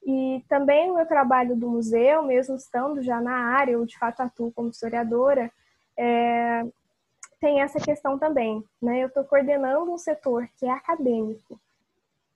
[0.05, 4.21] e também no meu trabalho do museu, mesmo estando já na área, eu de fato
[4.21, 5.51] atuo como historiadora,
[5.97, 6.65] é,
[7.41, 8.63] tem essa questão também.
[8.83, 9.03] Né?
[9.03, 11.59] Eu estou coordenando um setor que é acadêmico.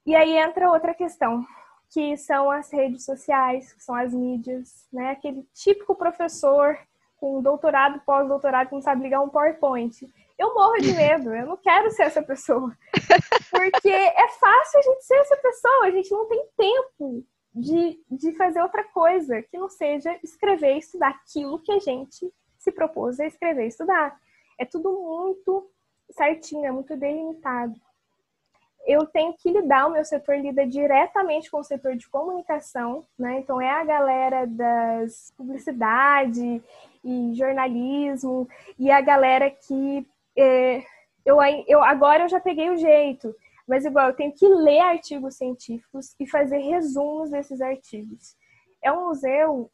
[0.07, 1.45] E aí entra outra questão,
[1.91, 5.11] que são as redes sociais, que são as mídias, né?
[5.11, 6.79] aquele típico professor
[7.19, 10.07] com doutorado, pós-doutorado, que não sabe ligar um PowerPoint.
[10.39, 12.73] Eu morro de medo, eu não quero ser essa pessoa.
[13.51, 18.33] Porque é fácil a gente ser essa pessoa, a gente não tem tempo de, de
[18.35, 23.19] fazer outra coisa que não seja escrever e estudar aquilo que a gente se propôs
[23.19, 24.17] a escrever e estudar.
[24.59, 25.71] É tudo muito
[26.11, 27.75] certinho, é muito delimitado.
[28.87, 33.41] Eu tenho que lidar, o meu setor lida diretamente com o setor de comunicação, né?
[33.41, 36.63] Então é a galera das publicidade
[37.09, 40.83] e jornalismo e a galera que é,
[41.25, 43.35] eu, eu agora eu já peguei o jeito
[43.69, 48.35] mas igual, eu tenho que ler artigos científicos e fazer resumos desses artigos.
[48.83, 49.71] É um museu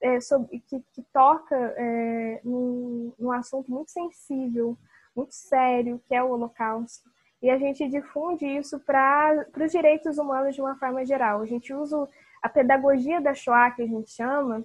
[0.00, 4.78] é, sobre, que, que, toca é, num, num assunto muito sensível,
[5.14, 7.10] muito sério, que é o Holocausto.
[7.42, 11.42] E a gente difunde isso para os direitos humanos de uma forma geral.
[11.42, 12.08] A gente usa
[12.42, 14.64] a pedagogia da Shoah, que a gente chama,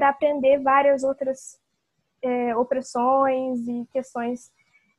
[0.00, 1.60] para aprender várias outras
[2.22, 4.50] é, opressões e questões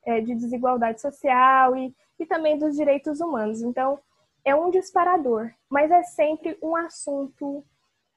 [0.05, 3.61] é, de desigualdade social e e também dos direitos humanos.
[3.61, 3.99] Então,
[4.45, 7.65] é um disparador, mas é sempre um assunto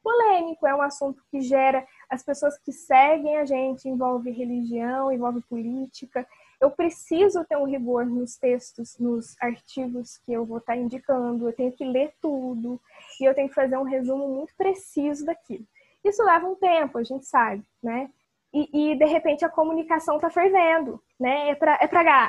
[0.03, 5.41] polêmico, é um assunto que gera as pessoas que seguem a gente, envolve religião, envolve
[5.49, 6.27] política.
[6.61, 11.55] Eu preciso ter um rigor nos textos, nos artigos que eu vou estar indicando, eu
[11.55, 12.79] tenho que ler tudo
[13.19, 15.67] e eu tenho que fazer um resumo muito preciso daquilo.
[16.05, 18.11] Isso leva um tempo, a gente sabe, né?
[18.53, 21.51] E, e de repente a comunicação está fervendo, né?
[21.51, 21.87] É para é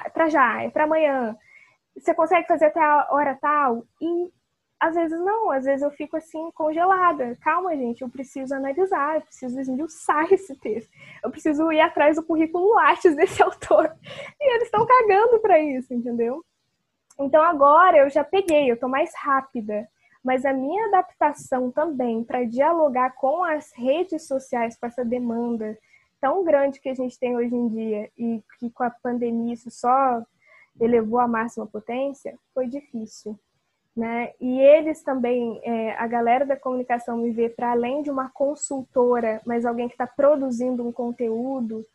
[0.10, 1.38] pra já, é para amanhã
[1.98, 3.86] você consegue fazer até a hora tal?
[4.02, 4.32] E
[4.80, 7.36] às vezes não, às vezes eu fico assim congelada.
[7.42, 10.92] Calma, gente, eu preciso analisar, eu preciso esmiuçar esse texto.
[11.24, 13.96] Eu preciso ir atrás do currículo Lattes desse autor.
[14.40, 16.44] E eles estão cagando para isso, entendeu?
[17.20, 19.88] Então agora eu já peguei, eu tô mais rápida.
[20.26, 25.78] Mas a minha adaptação também para dialogar com as redes sociais, com essa demanda
[26.20, 29.70] tão grande que a gente tem hoje em dia e que com a pandemia isso
[29.70, 30.26] só
[30.82, 33.40] elevou à máxima potência, foi difícil.
[33.96, 34.34] Né?
[34.42, 39.40] E eles também, é, a galera da comunicação me vê para além de uma consultora,
[39.46, 41.86] mas alguém que está produzindo um conteúdo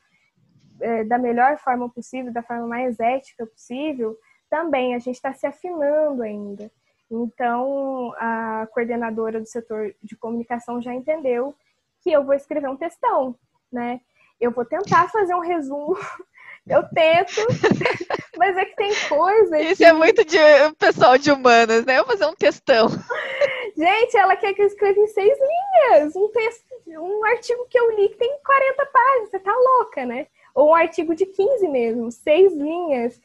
[0.80, 4.16] é, da melhor forma possível, da forma mais ética possível,
[4.48, 6.70] também a gente está se afinando ainda.
[7.10, 11.54] Então, a coordenadora do setor de comunicação já entendeu
[12.02, 13.34] que eu vou escrever um textão,
[13.72, 14.00] né?
[14.40, 15.96] Eu vou tentar fazer um resumo
[16.68, 17.40] eu tento,
[18.38, 19.60] mas é que tem coisa.
[19.60, 19.84] Isso que...
[19.84, 20.38] é muito de
[20.78, 21.98] pessoal de humanas, né?
[21.98, 22.88] Eu vou fazer um textão.
[23.76, 26.14] Gente, ela quer que eu escreva em seis linhas.
[26.14, 29.30] Um texto, um artigo que eu li que tem 40 páginas.
[29.30, 30.26] Você tá louca, né?
[30.54, 33.20] ou um artigo de 15 mesmo, seis linhas,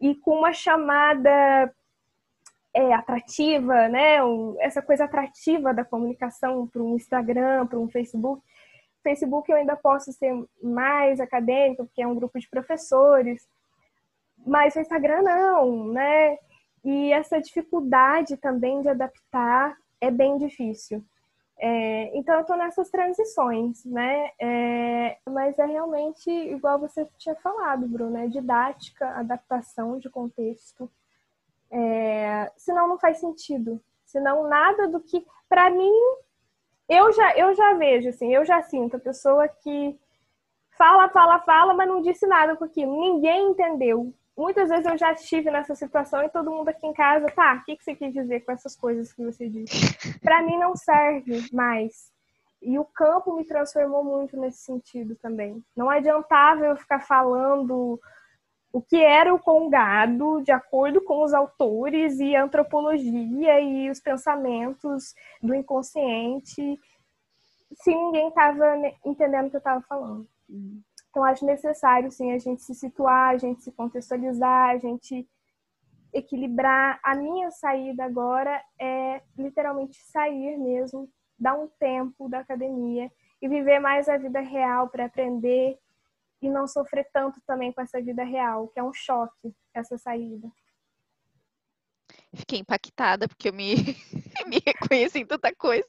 [0.00, 1.72] e com uma chamada
[2.74, 4.16] é, atrativa, né?
[4.58, 8.42] essa coisa atrativa da comunicação para um Instagram, para um Facebook.
[9.02, 13.46] Facebook eu ainda posso ser mais acadêmico, porque é um grupo de professores,
[14.44, 16.36] mas o Instagram não, né?
[16.84, 21.02] E essa dificuldade também de adaptar é bem difícil.
[21.58, 24.30] É, então, eu estou nessas transições, né?
[24.38, 30.90] É, mas é realmente igual você tinha falado, Bruno, é didática, adaptação de contexto.
[31.74, 33.80] É, senão, não faz sentido.
[34.04, 35.24] Senão, nada do que.
[35.48, 35.92] Para mim,
[36.88, 39.98] eu já, eu já vejo, assim, eu já sinto a pessoa que
[40.78, 43.00] fala, fala, fala, mas não disse nada com aquilo.
[43.00, 47.26] Ninguém entendeu muitas vezes eu já estive nessa situação e todo mundo aqui em casa,
[47.26, 49.74] tá, o que, que você quis dizer com essas coisas que você disse?
[50.20, 52.12] Para mim não serve mais.
[52.60, 55.62] E o campo me transformou muito nesse sentido também.
[55.76, 58.00] Não adiantava eu ficar falando
[58.74, 64.00] o que era o congado de acordo com os autores e a antropologia e os
[64.00, 66.76] pensamentos do inconsciente
[67.72, 70.26] se ninguém estava entendendo o que eu estava falando.
[71.08, 75.24] Então, acho necessário, sim, a gente se situar, a gente se contextualizar, a gente
[76.12, 76.98] equilibrar.
[77.04, 81.08] A minha saída agora é literalmente sair mesmo,
[81.38, 83.08] dar um tempo da academia
[83.40, 85.78] e viver mais a vida real para aprender
[86.46, 90.48] e não sofrer tanto também com essa vida real, que é um choque essa saída.
[92.34, 93.74] Fiquei impactada porque eu me,
[94.46, 95.86] me reconheci em tanta coisa,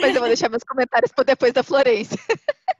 [0.00, 2.18] mas eu vou deixar meus comentários para depois da Florência.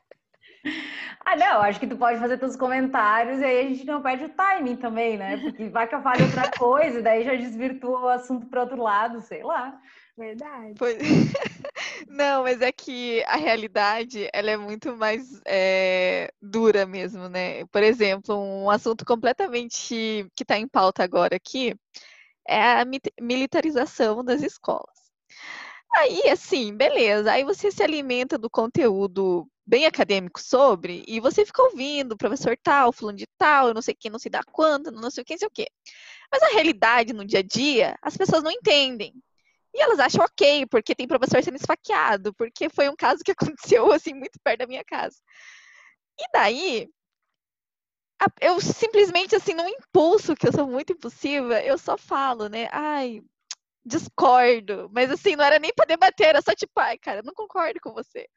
[1.24, 4.24] Ah, não, acho que tu pode fazer teus comentários e aí a gente não perde
[4.24, 5.36] o timing também, né?
[5.36, 8.82] Porque vai que eu fale outra coisa, e daí já desvirtua o assunto para outro
[8.82, 9.78] lado, sei lá.
[10.18, 10.74] Verdade.
[10.76, 10.98] Pois...
[12.08, 17.64] Não, mas é que a realidade ela é muito mais é, dura mesmo, né?
[17.66, 21.74] Por exemplo, um assunto completamente que está em pauta agora aqui
[22.48, 22.84] é a
[23.20, 24.96] militarização das escolas.
[25.94, 27.32] Aí, assim, beleza.
[27.32, 32.92] Aí você se alimenta do conteúdo bem acadêmico sobre, e você fica ouvindo professor tal,
[32.92, 35.34] falando de tal, eu não sei quem, não sei da quanto, não sei o que,
[35.34, 35.66] não sei o que.
[36.32, 39.12] Mas a realidade no dia a dia, as pessoas não entendem.
[39.74, 43.32] E elas acham ok, porque tem professor sendo esfaqueado, porque foi um caso que
[43.76, 45.16] aconteceu, assim, muito perto da minha casa.
[46.18, 46.88] E daí,
[48.40, 52.68] eu simplesmente, assim, num impulso, que eu sou muito impulsiva, eu só falo, né?
[52.72, 53.22] Ai,
[53.84, 54.88] discordo.
[54.92, 57.92] Mas assim, não era nem para debater, era só tipo, ai, cara, não concordo com
[57.92, 58.28] você.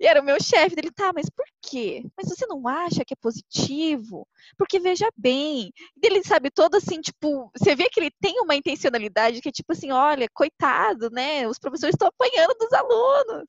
[0.00, 2.04] E era o meu chefe dele, tá, mas por quê?
[2.16, 4.26] Mas você não acha que é positivo?
[4.56, 5.72] Porque veja bem.
[6.02, 9.72] Ele sabe todo assim, tipo, você vê que ele tem uma intencionalidade que é tipo
[9.72, 11.46] assim, olha, coitado, né?
[11.48, 13.48] Os professores estão apanhando dos alunos.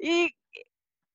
[0.00, 0.30] E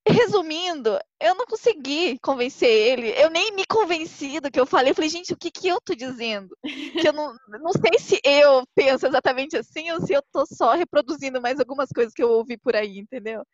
[0.08, 3.10] resumindo, eu não consegui convencer ele.
[3.12, 4.92] Eu nem me convenci do que eu falei.
[4.92, 6.56] Eu falei, gente, o que, que eu tô dizendo?
[6.62, 10.74] Que eu não, não sei se eu penso exatamente assim ou se eu tô só
[10.74, 13.46] reproduzindo mais algumas coisas que eu ouvi por aí, entendeu?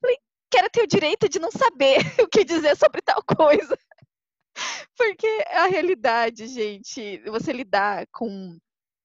[0.00, 0.18] Falei,
[0.50, 3.76] quero ter o direito de não saber o que dizer sobre tal coisa.
[4.96, 8.56] Porque a realidade, gente, você lidar com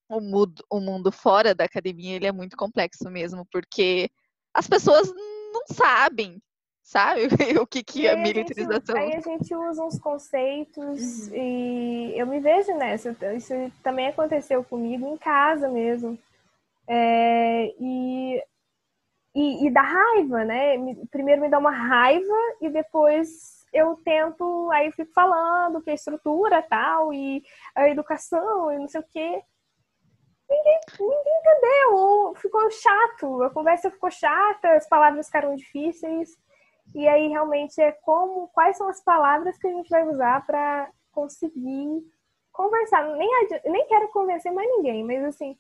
[0.07, 4.09] o mundo, o mundo fora da academia, ele é muito complexo mesmo, porque
[4.53, 5.11] as pessoas
[5.51, 6.41] não sabem
[6.91, 7.21] sabe?
[7.61, 8.97] o que, que é militarização.
[8.97, 11.35] Aí a gente usa uns conceitos uhum.
[11.35, 13.15] e eu me vejo nessa.
[13.33, 16.19] Isso também aconteceu comigo em casa mesmo.
[16.85, 18.43] É, e,
[19.33, 20.75] e, e dá raiva, né?
[21.09, 26.61] Primeiro me dá uma raiva e depois eu tento, aí fico falando que a estrutura
[26.61, 27.41] tal, e
[27.73, 29.41] a educação e não sei o quê.
[30.49, 36.37] Ninguém, ninguém entendeu, ficou chato, a conversa ficou chata, as palavras ficaram difíceis.
[36.93, 40.89] E aí realmente é como, quais são as palavras que a gente vai usar para
[41.11, 42.03] conseguir
[42.51, 43.03] conversar.
[43.15, 43.29] Nem,
[43.65, 45.57] nem quero convencer mais ninguém, mas assim,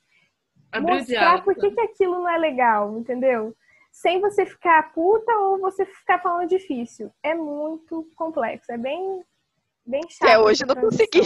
[0.71, 3.55] Abrir mostrar por que, que aquilo não é legal, entendeu?
[3.91, 7.11] Sem você ficar puta ou você ficar falando difícil.
[7.21, 9.21] É muito complexo, é bem,
[9.85, 10.29] bem chato.
[10.29, 11.21] É, hoje não consegui.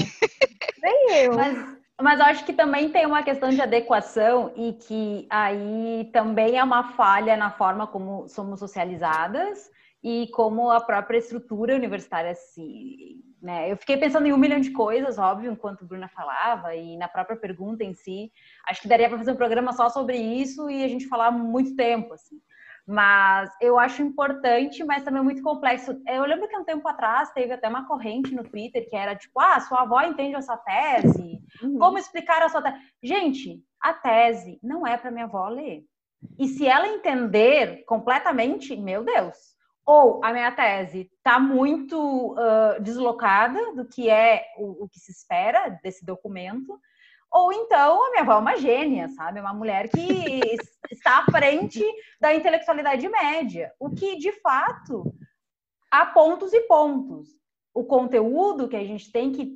[0.82, 1.34] Nem eu.
[1.36, 6.64] Mas, mas acho que também tem uma questão de adequação e que aí também é
[6.64, 9.70] uma falha na forma como somos socializadas
[10.06, 13.20] e como a própria estrutura universitária se.
[13.42, 13.72] Né?
[13.72, 17.08] Eu fiquei pensando em um milhão de coisas, óbvio, enquanto a Bruna falava, e na
[17.08, 18.32] própria pergunta em si.
[18.70, 21.76] Acho que daria para fazer um programa só sobre isso e a gente falar muito
[21.76, 22.40] tempo, assim.
[22.86, 26.00] Mas eu acho importante, mas também muito complexo.
[26.08, 29.40] Eu lembro que um tempo atrás teve até uma corrente no Twitter que era tipo:
[29.40, 31.80] ah, sua avó entende essa tese, uhum.
[31.80, 32.78] como explicar a sua tese?
[33.02, 35.84] Gente, a tese não é para minha avó ler.
[36.38, 39.55] E se ela entender completamente, meu Deus,
[39.86, 45.12] ou a minha tese está muito uh, deslocada do que é o, o, que se
[45.12, 46.80] espera desse documento,
[47.32, 49.40] ou então a minha avó é uma gênia, sabe?
[49.40, 50.42] Uma mulher que
[50.90, 51.84] está à frente
[52.20, 55.14] da intelectualidade média, o que de fato
[55.92, 57.30] há pontos e pontos.
[57.74, 59.54] O conteúdo que a gente tem que,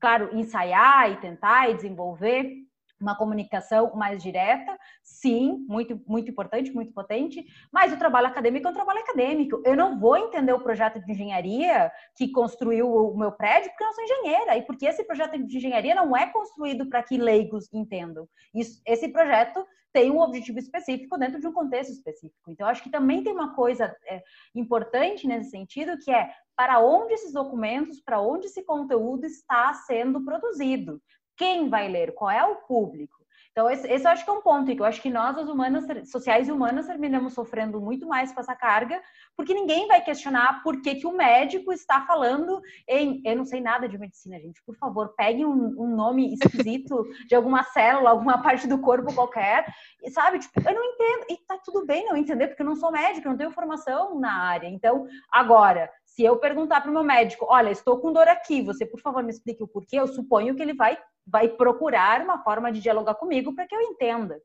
[0.00, 2.65] claro, ensaiar e tentar e desenvolver
[3.00, 8.70] uma comunicação mais direta, sim, muito, muito importante, muito potente, mas o trabalho acadêmico é
[8.70, 9.62] um trabalho acadêmico.
[9.64, 13.86] Eu não vou entender o projeto de engenharia que construiu o meu prédio porque eu
[13.86, 17.68] não sou engenheira, e porque esse projeto de engenharia não é construído para que leigos
[17.72, 18.28] entendam.
[18.54, 19.64] Isso, esse projeto
[19.96, 22.50] tem um objetivo específico dentro de um contexto específico.
[22.50, 24.22] Então, acho que também tem uma coisa é,
[24.54, 30.22] importante nesse sentido, que é para onde esses documentos, para onde esse conteúdo está sendo
[30.22, 31.00] produzido.
[31.36, 32.14] Quem vai ler?
[32.14, 33.16] Qual é o público?
[33.56, 35.48] Então, esse, esse eu acho que é um ponto, que eu acho que nós, as
[35.48, 39.00] humanas, sociais e humanas, terminamos sofrendo muito mais com essa carga,
[39.34, 43.22] porque ninguém vai questionar por que, que o médico está falando em.
[43.24, 44.62] Eu não sei nada de medicina, gente.
[44.62, 49.64] Por favor, pegue um, um nome esquisito de alguma célula, alguma parte do corpo qualquer,
[50.04, 50.38] e sabe?
[50.38, 51.24] Tipo, eu não entendo.
[51.30, 54.20] E tá tudo bem não entender, porque eu não sou médico, eu não tenho formação
[54.20, 54.68] na área.
[54.68, 58.84] Então, agora, se eu perguntar para o meu médico, olha, estou com dor aqui, você
[58.84, 62.70] por favor me explique o porquê, eu suponho que ele vai vai procurar uma forma
[62.70, 64.40] de dialogar comigo para que eu entenda.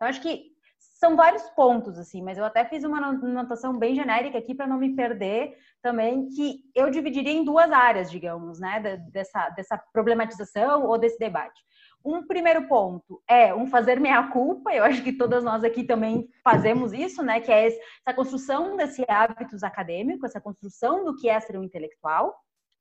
[0.00, 4.38] Eu acho que são vários pontos, assim, mas eu até fiz uma anotação bem genérica
[4.38, 8.80] aqui para não me perder também, que eu dividiria em duas áreas, digamos, né,
[9.10, 11.60] dessa, dessa problematização ou desse debate.
[12.04, 16.92] Um primeiro ponto é um fazer meia-culpa, eu acho que todas nós aqui também fazemos
[16.92, 21.58] isso, né, que é essa construção desse hábitos acadêmico, essa construção do que é ser
[21.58, 22.34] um intelectual,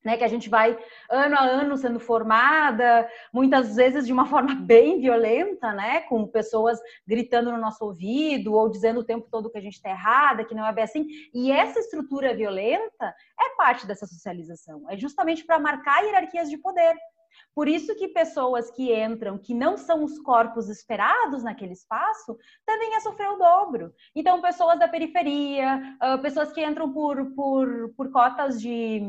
[0.05, 0.77] né, que a gente vai
[1.09, 6.79] ano a ano sendo formada, muitas vezes de uma forma bem violenta, né, com pessoas
[7.07, 10.53] gritando no nosso ouvido ou dizendo o tempo todo que a gente está errada, que
[10.53, 11.07] não é bem assim.
[11.33, 16.95] E essa estrutura violenta é parte dessa socialização, é justamente para marcar hierarquias de poder.
[17.53, 22.95] Por isso que pessoas que entram, que não são os corpos esperados naquele espaço, tendem
[22.95, 23.93] a sofrer o dobro.
[24.13, 25.81] Então, pessoas da periferia,
[26.21, 29.01] pessoas que entram por, por, por cotas de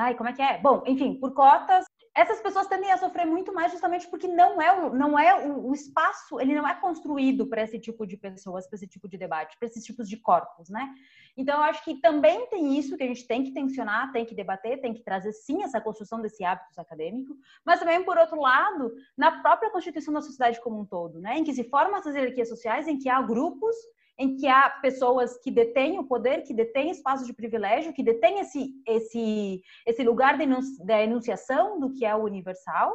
[0.00, 0.56] Ai, como é que é?
[0.56, 1.84] Bom, enfim, por cotas,
[2.16, 5.68] essas pessoas tendem a sofrer muito mais justamente porque não é o, não é o,
[5.68, 9.18] o espaço, ele não é construído para esse tipo de pessoas, para esse tipo de
[9.18, 10.88] debate, para esses tipos de corpos, né?
[11.36, 14.34] Então, eu acho que também tem isso que a gente tem que tensionar, tem que
[14.34, 18.94] debater, tem que trazer sim essa construção desse hábito acadêmico, mas também, por outro lado,
[19.18, 21.36] na própria constituição da sociedade como um todo, né?
[21.36, 23.76] Em que se formam essas hierarquias sociais, em que há grupos
[24.20, 28.38] em que há pessoas que detêm o poder, que detêm espaços de privilégio, que detêm
[28.40, 30.36] esse, esse, esse lugar
[30.84, 32.94] da enunciação do que é o universal,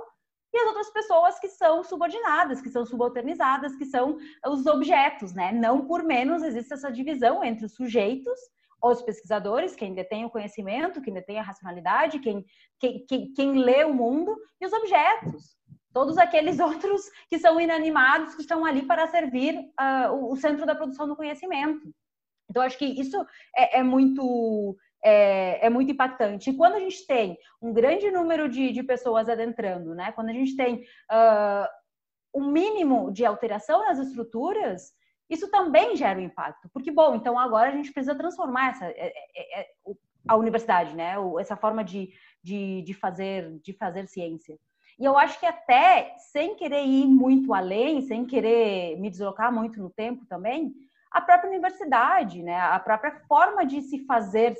[0.53, 5.51] e as outras pessoas que são subordinadas, que são subalternizadas, que são os objetos, né?
[5.51, 8.39] Não por menos existe essa divisão entre os sujeitos,
[8.79, 12.45] os pesquisadores, quem detém o conhecimento, quem detém a racionalidade, quem,
[12.79, 15.57] quem, quem, quem lê o mundo, e os objetos,
[15.95, 20.75] todos aqueles outros que são inanimados, que estão ali para servir uh, o centro da
[20.75, 21.89] produção do conhecimento.
[22.49, 23.25] Então, acho que isso
[23.55, 26.49] é, é muito é, é, muito impactante.
[26.49, 30.11] E quando a gente tem um grande número de, de pessoas adentrando, né?
[30.11, 31.67] quando a gente tem uh,
[32.33, 34.93] um mínimo de alteração nas estruturas,
[35.29, 36.69] isso também gera um impacto.
[36.73, 39.67] Porque, bom, então agora a gente precisa transformar essa, é, é, é
[40.27, 41.15] a universidade, né?
[41.39, 42.11] essa forma de,
[42.43, 44.57] de, de, fazer, de fazer ciência.
[44.97, 49.79] E eu acho que até sem querer ir muito além, sem querer me deslocar muito
[49.79, 50.73] no tempo também,
[51.15, 54.53] a própria universidade, né, a própria forma de se fazer,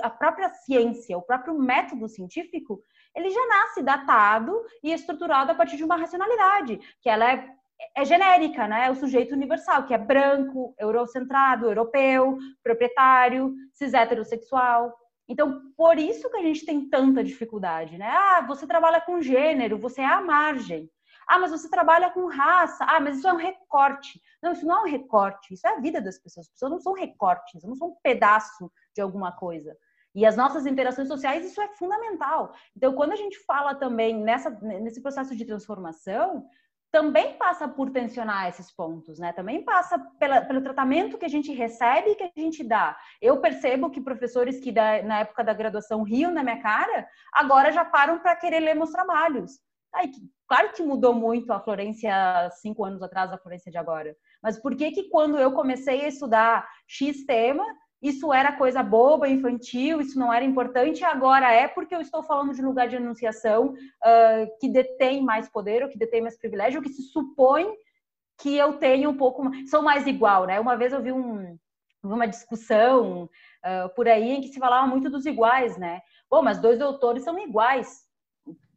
[0.00, 2.80] a própria ciência, o próprio método científico,
[3.14, 7.46] ele já nasce datado e estruturado a partir de uma racionalidade, que ela é,
[7.94, 8.86] é genérica, né?
[8.86, 14.94] É o sujeito universal, que é branco, eurocentrado, europeu, proprietário, cis heterossexual.
[15.30, 18.08] Então, por isso que a gente tem tanta dificuldade, né?
[18.10, 20.90] Ah, você trabalha com gênero, você é à margem.
[21.24, 22.84] Ah, mas você trabalha com raça.
[22.84, 24.20] Ah, mas isso é um recorte.
[24.42, 26.46] Não, isso não é um recorte, isso é a vida das pessoas.
[26.46, 29.76] As pessoas não são recortes, não são um pedaço de alguma coisa.
[30.12, 32.52] E as nossas interações sociais, isso é fundamental.
[32.76, 36.44] Então, quando a gente fala também nessa, nesse processo de transformação,
[36.90, 39.32] também passa por tensionar esses pontos, né?
[39.32, 42.96] Também passa pela, pelo tratamento que a gente recebe e que a gente dá.
[43.20, 47.70] Eu percebo que professores que da, na época da graduação riam na minha cara, agora
[47.70, 49.52] já param para querer ler meus trabalhos.
[49.92, 50.10] Aí,
[50.48, 52.12] claro que mudou muito a Florência
[52.60, 54.16] cinco anos atrás, a Florência de agora.
[54.42, 57.64] Mas por que que quando eu comecei a estudar X tema,
[58.02, 62.54] isso era coisa boba, infantil, isso não era importante, agora é porque eu estou falando
[62.54, 66.78] de um lugar de enunciação uh, que detém mais poder, ou que detém mais privilégio,
[66.78, 67.66] ou que se supõe
[68.38, 70.58] que eu tenho um pouco, sou mais igual, né?
[70.58, 71.58] Uma vez eu vi um,
[72.02, 76.00] uma discussão uh, por aí em que se falava muito dos iguais, né?
[76.28, 78.08] Bom, mas dois doutores são iguais.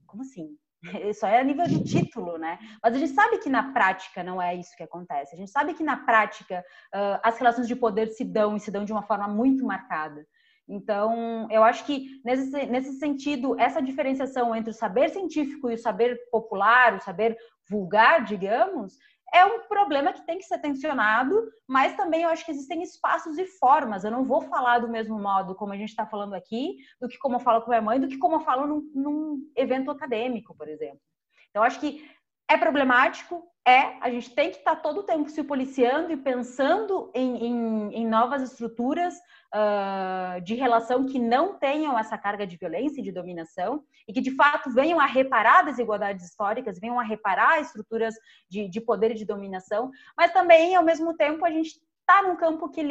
[0.05, 0.57] Como assim?
[1.09, 2.59] Isso é a nível de título, né?
[2.81, 5.33] Mas a gente sabe que na prática não é isso que acontece.
[5.33, 6.63] A gente sabe que na prática
[6.93, 10.25] uh, as relações de poder se dão e se dão de uma forma muito marcada.
[10.67, 15.77] Então, eu acho que nesse, nesse sentido, essa diferenciação entre o saber científico e o
[15.77, 17.37] saber popular, o saber
[17.69, 18.97] vulgar, digamos,
[19.33, 23.37] é um problema que tem que ser tensionado, mas também eu acho que existem espaços
[23.39, 24.03] e formas.
[24.03, 27.17] Eu não vou falar do mesmo modo como a gente está falando aqui, do que
[27.17, 30.55] como eu falo com minha mãe, do que como eu falo num, num evento acadêmico,
[30.55, 31.01] por exemplo.
[31.49, 32.07] Então, acho que
[32.47, 36.17] é problemático, é, a gente tem que estar tá todo o tempo se policiando e
[36.17, 39.15] pensando em, em, em novas estruturas
[39.55, 44.19] uh, de relação que não tenham essa carga de violência e de dominação e que,
[44.19, 48.13] de fato, venham a reparar desigualdades históricas, venham a reparar estruturas
[48.49, 52.35] de, de poder e de dominação, mas também, ao mesmo tempo, a gente está num
[52.35, 52.83] campo que,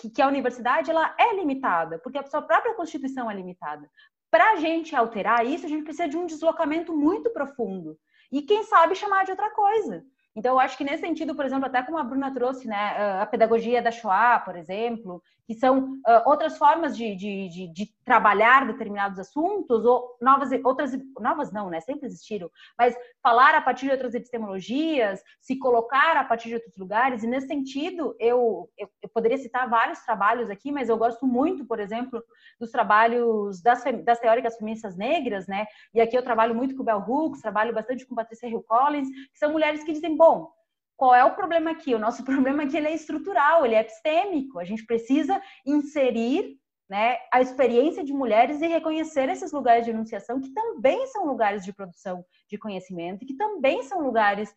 [0.00, 3.90] que, que, a universidade ela é limitada, porque a sua própria Constituição é limitada.
[4.30, 7.98] Para a gente alterar isso, a gente precisa de um deslocamento muito profundo
[8.32, 10.04] e quem sabe chamar de outra coisa.
[10.34, 13.26] Então, eu acho que nesse sentido, por exemplo, até como a Bruna trouxe, né, a
[13.26, 18.66] pedagogia da Shoah, por exemplo, que são uh, outras formas de, de, de, de, trabalhar
[18.66, 23.92] determinados assuntos, ou novas, outras, novas não, né, sempre existiram, mas falar a partir de
[23.92, 29.08] outras epistemologias, se colocar a partir de outros lugares, e nesse sentido, eu, eu, eu
[29.08, 32.22] poderia citar vários trabalhos aqui, mas eu gosto muito, por exemplo,
[32.58, 37.04] dos trabalhos das, das teóricas feministas negras, né, e aqui eu trabalho muito com Bell
[37.06, 40.50] Hooks, trabalho bastante com Patricia Hill Collins, que são mulheres que dizem, bom,
[40.96, 41.94] qual é o problema aqui?
[41.94, 44.58] O nosso problema aqui ele é estrutural, ele é epistêmico.
[44.58, 46.56] A gente precisa inserir
[46.88, 51.64] né, a experiência de mulheres e reconhecer esses lugares de enunciação que também são lugares
[51.64, 54.54] de produção de conhecimento, que também são lugares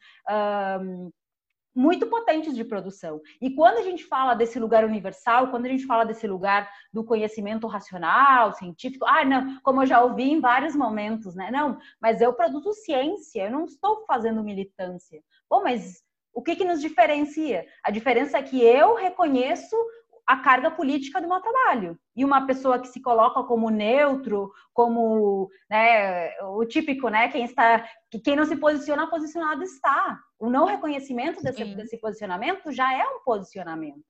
[0.82, 1.12] um,
[1.76, 3.22] muito potentes de produção.
[3.42, 7.04] E quando a gente fala desse lugar universal, quando a gente fala desse lugar do
[7.04, 11.52] conhecimento racional, científico, ah, não, como eu já ouvi em vários momentos, né?
[11.52, 15.22] Não, mas eu produzo ciência, eu não estou fazendo militância.
[15.50, 16.05] Bom, mas
[16.36, 17.66] o que, que nos diferencia?
[17.82, 19.76] A diferença é que eu reconheço
[20.28, 21.98] a carga política do meu trabalho.
[22.16, 27.30] E uma pessoa que se coloca como neutro, como né, o típico, né?
[27.30, 27.88] Quem está,
[28.24, 30.20] quem não se posiciona, posicionado está.
[30.40, 34.04] O não reconhecimento desse, desse posicionamento já é um posicionamento.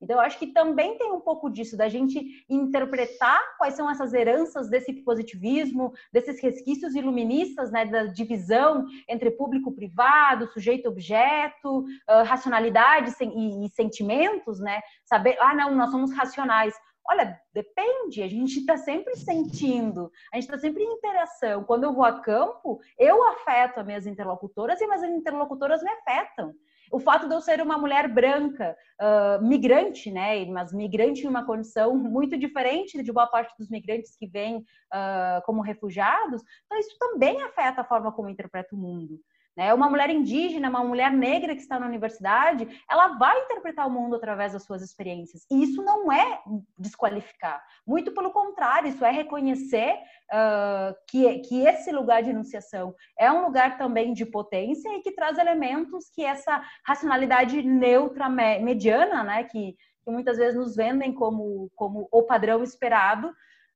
[0.00, 4.14] Então, eu acho que também tem um pouco disso, da gente interpretar quais são essas
[4.14, 13.66] heranças desse positivismo, desses resquícios iluministas, né, da divisão entre público-privado, sujeito-objeto, uh, racionalidade e,
[13.66, 14.80] e sentimentos, né?
[15.04, 16.74] Saber, ah, não, nós somos racionais.
[17.10, 21.64] Olha, depende, a gente está sempre sentindo, a gente está sempre em interação.
[21.64, 25.90] Quando eu vou a campo, eu afeto as minhas interlocutoras e as minhas interlocutoras me
[25.90, 26.52] afetam.
[26.90, 31.44] O fato de eu ser uma mulher branca, uh, migrante, né, mas migrante em uma
[31.44, 36.96] condição muito diferente de boa parte dos migrantes que vêm uh, como refugiados, então isso
[36.98, 39.20] também afeta a forma como eu interpreto o mundo.
[39.58, 39.74] Né?
[39.74, 44.14] Uma mulher indígena, uma mulher negra que está na universidade, ela vai interpretar o mundo
[44.14, 45.44] através das suas experiências.
[45.50, 46.40] E isso não é
[46.78, 47.60] desqualificar.
[47.84, 49.94] Muito pelo contrário, isso é reconhecer
[50.30, 55.10] uh, que, que esse lugar de enunciação é um lugar também de potência e que
[55.10, 61.68] traz elementos que essa racionalidade neutra, mediana, né, que, que muitas vezes nos vendem como,
[61.74, 63.34] como o padrão esperado,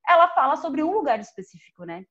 [0.08, 2.06] ela fala sobre um lugar específico, né?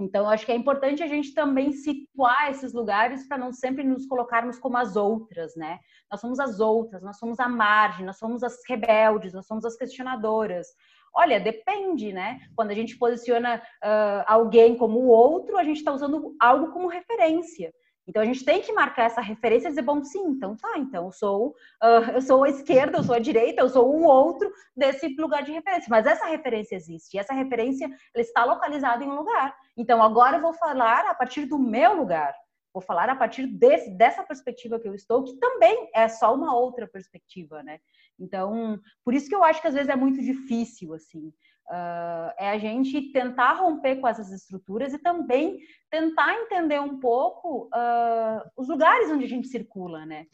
[0.00, 4.06] Então, acho que é importante a gente também situar esses lugares para não sempre nos
[4.06, 5.78] colocarmos como as outras, né?
[6.10, 9.76] Nós somos as outras, nós somos a margem, nós somos as rebeldes, nós somos as
[9.76, 10.68] questionadoras.
[11.14, 12.40] Olha, depende, né?
[12.56, 16.88] Quando a gente posiciona uh, alguém como o outro, a gente está usando algo como
[16.88, 17.72] referência.
[18.10, 21.04] Então a gente tem que marcar essa referência e dizer, bom, sim, então tá, então
[21.04, 21.50] eu sou,
[21.80, 25.44] uh, eu sou a esquerda, eu sou a direita, eu sou um outro desse lugar
[25.44, 25.86] de referência.
[25.88, 29.54] Mas essa referência existe, e essa referência ela está localizada em um lugar.
[29.76, 32.34] Então agora eu vou falar a partir do meu lugar.
[32.74, 36.56] Vou falar a partir desse, dessa perspectiva que eu estou, que também é só uma
[36.56, 37.78] outra perspectiva, né?
[38.18, 41.32] Então, por isso que eu acho que às vezes é muito difícil, assim.
[41.70, 45.56] Uh, é a gente tentar romper com essas estruturas e também
[45.88, 50.26] tentar entender um pouco uh, os lugares onde a gente circula, né?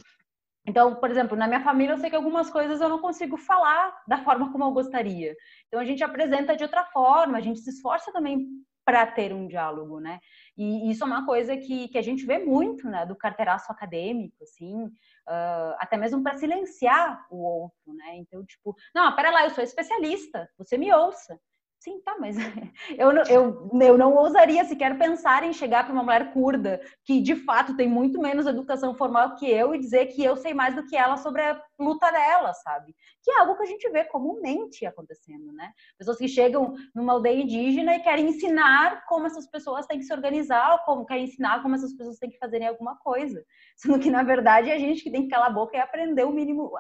[0.67, 4.03] Então, por exemplo, na minha família eu sei que algumas coisas eu não consigo falar
[4.09, 5.37] da forma como eu gostaria.
[5.69, 8.49] Então a gente apresenta de outra forma, a gente se esforça também
[8.85, 10.19] para ter um diálogo, né?
[10.57, 13.05] E isso é uma coisa que, que a gente vê muito, né?
[13.05, 18.17] Do carteiraço acadêmico, assim, uh, até mesmo para silenciar o outro, né?
[18.17, 21.39] Então, tipo, não, pera lá, eu sou especialista, você me ouça.
[21.79, 22.37] Sim, tá, mas
[22.99, 27.37] eu, eu, eu não ousaria sequer pensar em chegar para uma mulher curda, que de
[27.37, 30.85] fato tem muito menos educação formal que eu, e dizer que eu sei mais do
[30.87, 32.95] que ela sobre a luta dela, sabe?
[33.23, 35.71] Que é algo que a gente vê comumente acontecendo, né?
[35.99, 40.13] Pessoas que chegam numa aldeia indígena e querem ensinar como essas pessoas têm que se
[40.13, 43.45] organizar, como querem ensinar como essas pessoas têm que fazerem alguma coisa.
[43.77, 46.25] Sendo que, na verdade, é a gente que tem que calar a boca e aprender
[46.25, 46.73] o mínimo,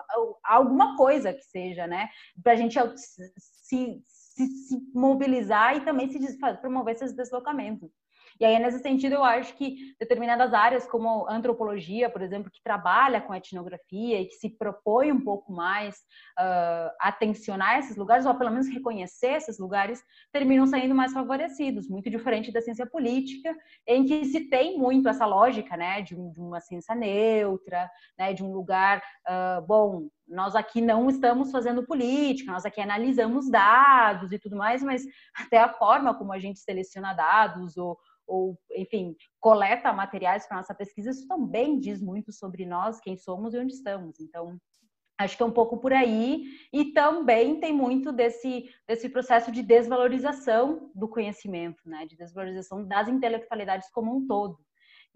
[0.43, 2.09] alguma coisa que seja, né?
[2.43, 4.03] Para a gente se
[4.37, 7.91] se, se mobilizar e também se promover esses deslocamentos.
[8.39, 13.21] E aí, nesse sentido, eu acho que determinadas áreas, como antropologia, por exemplo, que trabalha
[13.21, 15.97] com etnografia e que se propõe um pouco mais
[16.39, 22.11] uh, atencionar esses lugares, ou pelo menos reconhecer esses lugares, terminam saindo mais favorecidos, muito
[22.11, 23.57] diferente da ciência política,
[23.87, 28.45] em que se tem muito essa lógica, né, de, de uma ciência neutra, né, de
[28.45, 34.39] um lugar, uh, bom, nós aqui não estamos fazendo política, nós aqui analisamos dados e
[34.39, 37.97] tudo mais, mas até a forma como a gente seleciona dados ou,
[38.27, 43.55] ou enfim, coleta materiais para nossa pesquisa, isso também diz muito sobre nós, quem somos
[43.55, 44.21] e onde estamos.
[44.21, 44.59] Então,
[45.19, 46.45] acho que é um pouco por aí.
[46.73, 52.07] E também tem muito desse, desse processo de desvalorização do conhecimento, né?
[52.07, 54.59] de desvalorização das intelectualidades como um todo.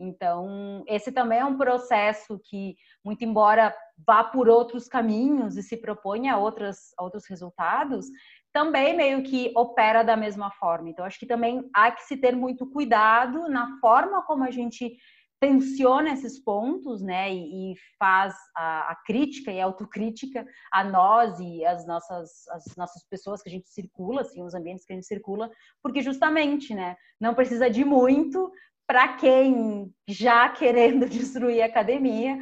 [0.02, 5.76] Então, esse também é um processo que, muito embora vá por outros caminhos e se
[5.76, 8.06] proponha a, outras, a outros resultados,
[8.53, 10.90] também meio que opera da mesma forma.
[10.90, 14.96] Então, acho que também há que se ter muito cuidado na forma como a gente
[15.40, 21.40] tensiona esses pontos, né, e, e faz a, a, crítica e a autocrítica a nós
[21.40, 24.96] e as nossas, as nossas pessoas que a gente circula, assim, os ambientes que a
[24.96, 25.51] gente circula,
[25.82, 28.53] porque justamente, né, não precisa de muito
[28.91, 32.36] para quem já querendo destruir a academia,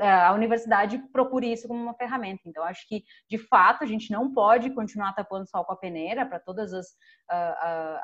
[0.00, 2.42] é, a universidade procure isso como uma ferramenta.
[2.46, 6.24] Então, acho que, de fato, a gente não pode continuar tapando sol com a peneira
[6.24, 6.86] para todas as,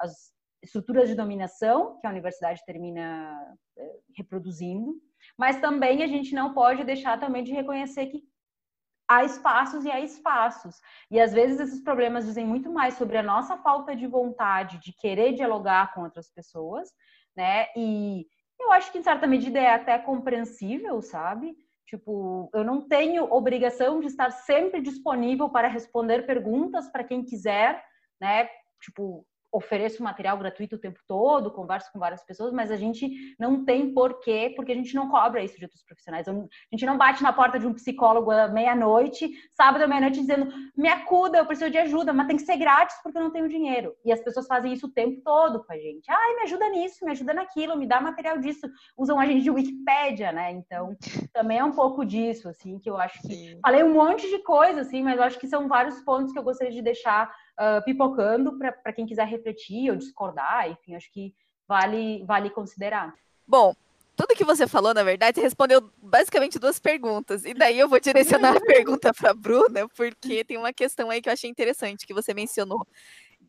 [0.00, 0.32] as
[0.64, 3.38] estruturas de dominação que a universidade termina
[3.78, 4.92] é, reproduzindo,
[5.38, 8.20] mas também a gente não pode deixar também de reconhecer que
[9.08, 10.74] há espaços e há espaços.
[11.08, 14.92] E às vezes esses problemas dizem muito mais sobre a nossa falta de vontade de
[14.92, 16.88] querer dialogar com outras pessoas
[17.36, 17.66] né?
[17.76, 18.26] E
[18.58, 21.56] eu acho que em certa medida é até compreensível, sabe?
[21.86, 27.84] Tipo, eu não tenho obrigação de estar sempre disponível para responder perguntas para quem quiser,
[28.20, 28.48] né?
[28.82, 29.24] Tipo,
[29.56, 33.92] ofereço material gratuito o tempo todo, converso com várias pessoas, mas a gente não tem
[33.92, 36.28] porquê, porque a gente não cobra isso de outros profissionais.
[36.28, 36.32] A
[36.70, 40.88] gente não bate na porta de um psicólogo à meia-noite, sábado à meia-noite, dizendo: me
[40.88, 43.94] acuda, eu preciso de ajuda, mas tem que ser grátis porque eu não tenho dinheiro.
[44.04, 46.10] E as pessoas fazem isso o tempo todo com a gente.
[46.10, 48.68] Ai, me ajuda nisso, me ajuda naquilo, me dá material disso.
[48.96, 50.52] Usam a gente de Wikipédia, né?
[50.52, 50.94] Então,
[51.32, 53.34] também é um pouco disso, assim, que eu acho que.
[53.34, 53.58] Sim.
[53.62, 56.42] Falei um monte de coisa, assim, mas eu acho que são vários pontos que eu
[56.42, 61.34] gostaria de deixar uh, pipocando para quem quiser refletir ou discordar, enfim, acho que
[61.66, 63.14] vale, vale considerar.
[63.46, 63.74] Bom,
[64.16, 67.44] tudo que você falou, na verdade, respondeu basicamente duas perguntas.
[67.44, 71.20] E daí eu vou direcionar a pergunta para a Bruna, porque tem uma questão aí
[71.20, 72.86] que eu achei interessante que você mencionou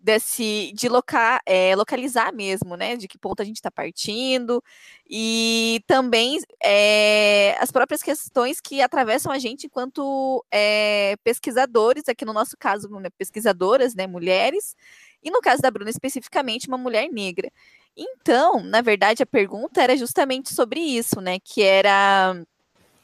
[0.07, 2.95] desse de locar, é, localizar mesmo, né?
[2.95, 4.63] De que ponto a gente está partindo
[5.05, 12.31] e também é, as próprias questões que atravessam a gente enquanto é, pesquisadores, aqui no
[12.31, 14.77] nosso caso, né, pesquisadoras, né, mulheres,
[15.21, 17.51] e no caso da Bruna especificamente uma mulher negra.
[17.97, 21.37] Então, na verdade, a pergunta era justamente sobre isso, né?
[21.43, 22.41] Que era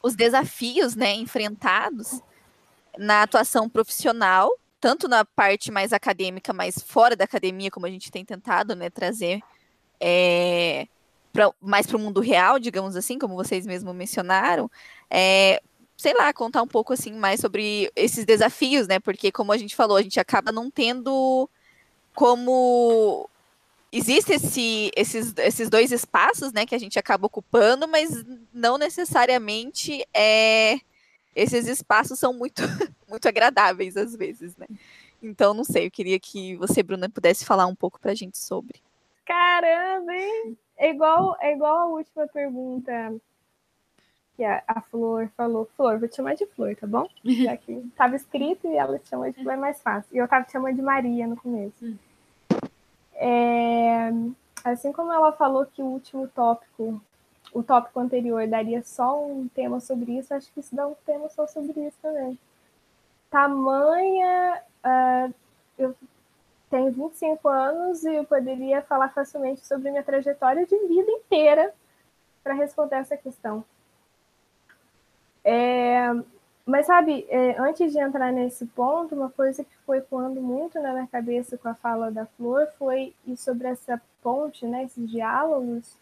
[0.02, 2.22] os desafios, né, enfrentados
[2.96, 4.50] na atuação profissional
[4.84, 8.90] tanto na parte mais acadêmica, mas fora da academia, como a gente tem tentado né,
[8.90, 9.40] trazer
[9.98, 10.86] é,
[11.32, 14.70] pra, mais para o mundo real, digamos assim, como vocês mesmos mencionaram,
[15.10, 15.58] é,
[15.96, 19.00] sei lá, contar um pouco assim mais sobre esses desafios, né?
[19.00, 21.48] Porque como a gente falou, a gente acaba não tendo
[22.14, 23.26] como
[23.90, 28.22] existe esse, esses, esses dois espaços, né, que a gente acaba ocupando, mas
[28.52, 30.78] não necessariamente é
[31.34, 32.62] esses espaços são muito,
[33.08, 34.66] muito agradáveis às vezes, né?
[35.22, 38.36] Então, não sei, eu queria que você, Bruna, pudesse falar um pouco para a gente
[38.36, 38.82] sobre.
[39.24, 40.58] Caramba, hein?
[40.76, 43.14] É igual, é igual a última pergunta
[44.36, 45.68] que a, a Flor falou.
[45.76, 47.08] Flor, vou te chamar de Flor, tá bom?
[47.24, 50.14] Já que estava escrito e ela te chamou de Flor, é mais fácil.
[50.14, 51.84] E eu estava te chamando de Maria no começo.
[51.84, 51.96] Hum.
[53.14, 54.10] É,
[54.64, 57.00] assim como ela falou que o último tópico
[57.54, 61.28] o tópico anterior daria só um tema sobre isso, acho que isso dá um tema
[61.30, 62.38] só sobre isso também.
[63.30, 64.62] Tamanha.
[64.84, 65.34] Uh,
[65.78, 65.94] eu
[66.70, 71.72] tenho 25 anos e eu poderia falar facilmente sobre minha trajetória de vida inteira
[72.42, 73.64] para responder essa questão.
[75.44, 76.06] É,
[76.66, 80.92] Mas sabe, é, antes de entrar nesse ponto, uma coisa que foi ecoando muito na
[80.92, 85.96] minha cabeça com a fala da Flor foi e sobre essa ponte, né, esses diálogos.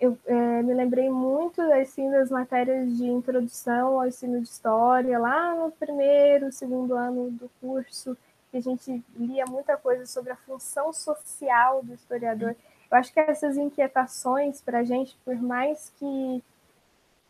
[0.00, 5.54] Eu é, me lembrei muito assim das matérias de introdução ao ensino de história lá
[5.54, 8.16] no primeiro, segundo ano do curso,
[8.50, 12.56] que a gente lia muita coisa sobre a função social do historiador.
[12.90, 16.42] Eu acho que essas inquietações para a gente, por mais que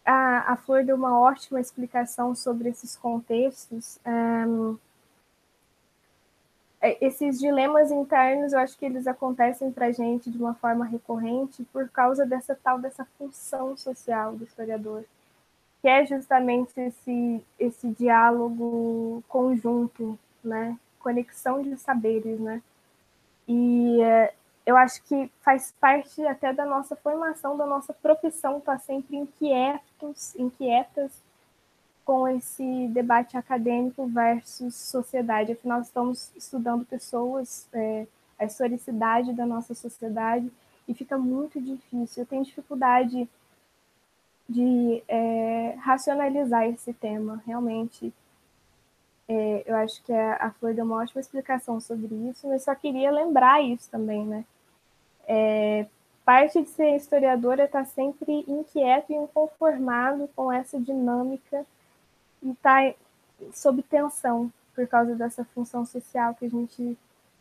[0.04, 3.98] a, a Flor deu uma ótima explicação sobre esses contextos.
[4.06, 4.87] Um, é,
[6.80, 11.64] esses dilemas internos, eu acho que eles acontecem para a gente de uma forma recorrente
[11.72, 15.04] por causa dessa tal dessa função social do historiador,
[15.82, 20.78] que é justamente esse, esse diálogo conjunto, né?
[21.00, 22.62] conexão de saberes, né?
[23.46, 24.34] E é,
[24.66, 29.16] eu acho que faz parte até da nossa formação, da nossa profissão, estar tá sempre
[29.16, 31.10] inquietos, inquietas
[32.08, 35.52] com esse debate acadêmico versus sociedade.
[35.52, 38.06] Afinal, estamos estudando pessoas, é,
[38.38, 40.50] a historicidade da nossa sociedade,
[40.88, 42.22] e fica muito difícil.
[42.22, 43.28] Eu tenho dificuldade
[44.48, 48.10] de é, racionalizar esse tema, realmente.
[49.28, 52.74] É, eu acho que a, a Flor deu uma ótima explicação sobre isso, mas só
[52.74, 54.46] queria lembrar isso também, né?
[55.26, 55.84] É,
[56.24, 61.66] parte de ser historiador é estar sempre inquieto e inconformado com essa dinâmica
[62.42, 62.94] e estar tá
[63.52, 66.96] sob tensão por causa dessa função social que a gente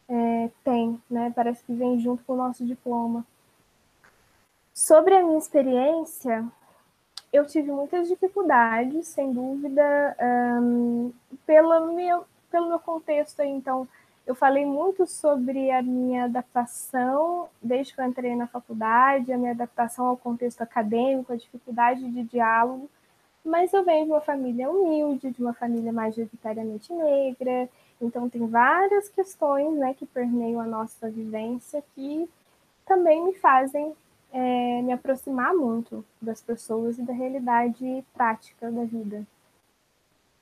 [0.09, 1.31] é, tem, né?
[1.35, 3.25] Parece que vem junto com o nosso diploma.
[4.73, 6.45] Sobre a minha experiência,
[7.31, 10.15] eu tive muitas dificuldades, sem dúvida,
[10.61, 11.11] um,
[11.45, 13.87] pela minha, pelo meu contexto aí, então,
[14.25, 19.51] eu falei muito sobre a minha adaptação desde que eu entrei na faculdade, a minha
[19.51, 22.89] adaptação ao contexto acadêmico, a dificuldade de diálogo,
[23.47, 27.69] mas eu venho de uma família humilde, de uma família majoritariamente negra,
[28.01, 32.29] então tem várias questões né, que permeiam a nossa vivência que
[32.85, 33.93] também me fazem
[34.31, 39.25] é, me aproximar muito das pessoas e da realidade prática da vida.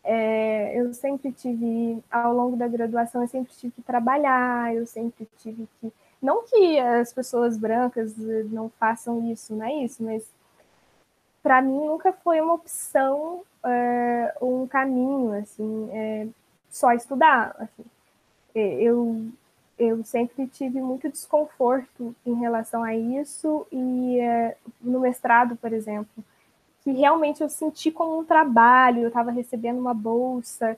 [0.03, 5.27] É, eu sempre tive, ao longo da graduação, eu sempre tive que trabalhar, eu sempre
[5.37, 5.91] tive que.
[6.21, 8.15] Não que as pessoas brancas
[8.51, 10.27] não façam isso, não é isso, mas
[11.45, 16.27] para mim nunca foi uma opção é, um caminho, assim, é,
[16.71, 17.55] só estudar.
[17.59, 17.85] Assim.
[18.55, 19.27] Eu,
[19.77, 26.23] eu sempre tive muito desconforto em relação a isso, e é, no mestrado, por exemplo
[26.83, 30.77] que realmente eu senti como um trabalho, eu estava recebendo uma bolsa,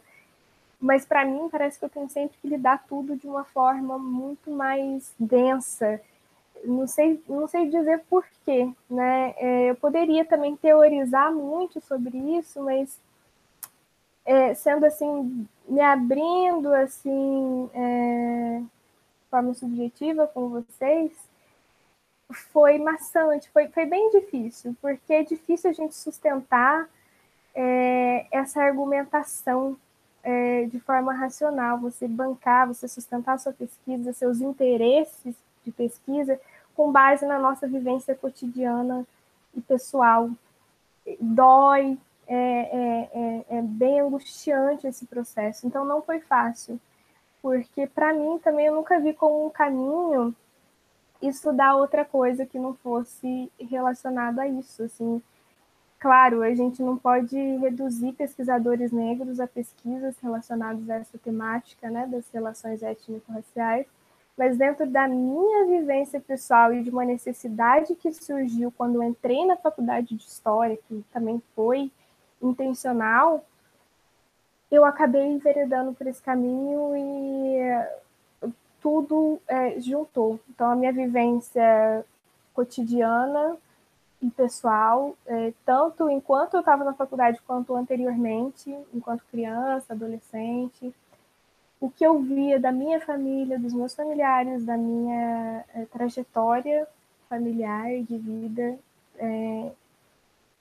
[0.80, 4.50] mas para mim parece que eu tenho sempre que lidar tudo de uma forma muito
[4.50, 6.02] mais densa.
[6.64, 9.34] Não sei, não sei dizer porquê, né?
[9.38, 13.00] É, eu poderia também teorizar muito sobre isso, mas
[14.26, 21.12] é, sendo assim, me abrindo assim, é, de forma subjetiva com vocês,
[22.52, 26.90] foi maçante, foi, foi bem difícil, porque é difícil a gente sustentar
[27.56, 29.78] é, essa argumentação
[30.24, 35.36] é, de forma racional, você bancar, você sustentar sua pesquisa, seus interesses
[35.68, 36.40] de pesquisa
[36.76, 39.06] com base na nossa vivência cotidiana
[39.54, 40.30] e pessoal.
[41.20, 41.98] Dói,
[42.28, 46.80] é, é, é, é bem angustiante esse processo, então não foi fácil,
[47.42, 50.36] porque para mim também eu nunca vi como um caminho
[51.22, 55.22] estudar outra coisa que não fosse relacionado a isso, assim.
[56.00, 62.06] Claro, a gente não pode reduzir pesquisadores negros a pesquisas relacionadas a essa temática, né,
[62.06, 63.88] das relações étnico-raciais,
[64.38, 69.58] mas dentro da minha vivência pessoal e de uma necessidade que surgiu quando entrei na
[69.58, 71.92] faculdade de História, que também foi
[72.42, 73.44] intencional,
[74.70, 78.48] eu acabei enveredando por esse caminho e
[78.80, 80.40] tudo é, juntou.
[80.50, 82.06] Então, a minha vivência
[82.54, 83.58] cotidiana
[84.22, 90.94] e pessoal, é, tanto enquanto eu estava na faculdade quanto anteriormente, enquanto criança, adolescente,
[91.80, 96.88] o que eu via da minha família, dos meus familiares, da minha é, trajetória
[97.30, 98.80] familiar de vida,
[99.18, 99.72] é,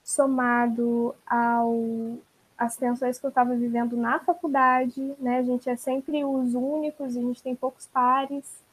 [0.03, 2.17] somado ao
[2.57, 5.37] as tensões que eu estava vivendo na faculdade, né?
[5.37, 8.63] A gente é sempre os únicos, a gente tem poucos pares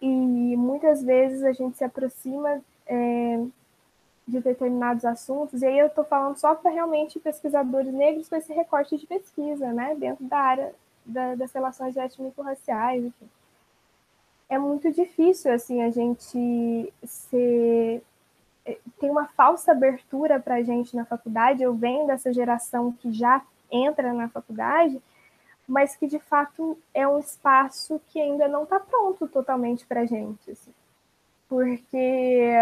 [0.00, 3.44] e muitas vezes a gente se aproxima é,
[4.26, 5.60] de determinados assuntos.
[5.60, 9.72] E aí eu estou falando só para realmente pesquisadores negros com esse recorte de pesquisa,
[9.74, 9.94] né?
[9.94, 10.74] Dentro da área
[11.10, 13.28] da, das relações étnico-raciais, enfim.
[14.48, 18.02] É muito difícil assim a gente ser
[18.98, 21.62] tem uma falsa abertura para a gente na faculdade.
[21.62, 25.00] Eu venho dessa geração que já entra na faculdade,
[25.66, 30.06] mas que de fato é um espaço que ainda não está pronto totalmente para a
[30.06, 30.50] gente.
[30.50, 30.72] Assim.
[31.48, 32.52] Porque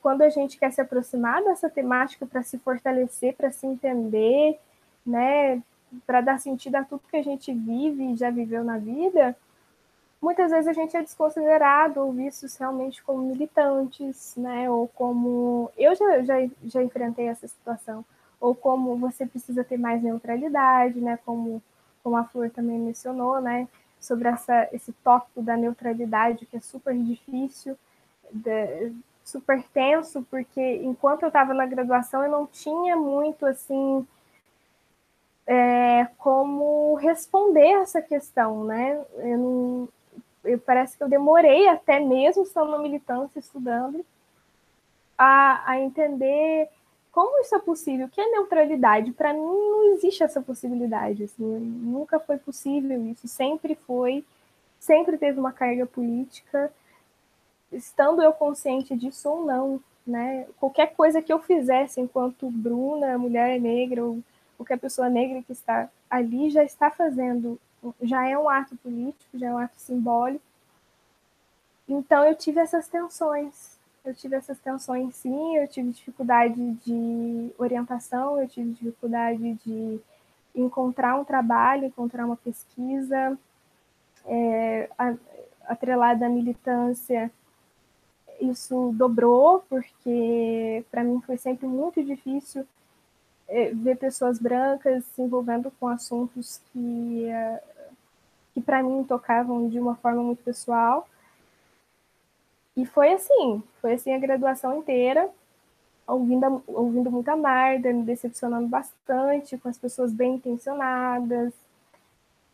[0.00, 4.58] quando a gente quer se aproximar dessa temática para se fortalecer, para se entender,
[5.04, 5.62] né,
[6.06, 9.36] para dar sentido a tudo que a gente vive e já viveu na vida,
[10.20, 14.70] muitas vezes a gente é desconsiderado ou visto realmente como militantes, né?
[14.70, 15.70] Ou como.
[15.76, 16.34] Eu já, já,
[16.64, 18.04] já enfrentei essa situação.
[18.40, 21.18] Ou como você precisa ter mais neutralidade, né?
[21.24, 21.62] Como,
[22.02, 23.68] como a Flor também mencionou, né?
[24.00, 27.76] Sobre essa, esse tópico da neutralidade, que é super difícil,
[28.30, 28.92] de,
[29.24, 34.06] super tenso, porque enquanto eu estava na graduação eu não tinha muito assim.
[35.46, 39.00] É, como responder essa questão, né?
[39.18, 39.88] Eu não,
[40.46, 44.04] eu, parece que eu demorei até mesmo estando na militância, estudando,
[45.18, 46.68] a, a entender
[47.12, 49.12] como isso é possível, o que é neutralidade.
[49.12, 54.24] Para mim não existe essa possibilidade, assim, nunca foi possível isso, sempre foi,
[54.78, 56.72] sempre teve uma carga política,
[57.72, 60.46] estando eu consciente disso ou não, né?
[60.60, 64.18] Qualquer coisa que eu fizesse enquanto Bruna, mulher negra ou
[64.56, 67.58] qualquer pessoa negra que está ali já está fazendo
[68.02, 70.44] já é um ato político, já é um ato simbólico.
[71.88, 73.76] Então eu tive essas tensões.
[74.04, 80.00] Eu tive essas tensões sim, eu tive dificuldade de orientação, eu tive dificuldade de
[80.54, 83.36] encontrar um trabalho, encontrar uma pesquisa
[84.24, 84.88] é,
[85.66, 87.30] atrelada à militância.
[88.40, 92.66] Isso dobrou, porque para mim foi sempre muito difícil
[93.74, 97.62] ver pessoas brancas se envolvendo com assuntos que, é,
[98.54, 101.08] que para mim tocavam de uma forma muito pessoal.
[102.76, 105.30] E foi assim, foi assim a graduação inteira,
[106.06, 111.52] ouvindo, ouvindo muita merda, me decepcionando bastante com as pessoas bem intencionadas.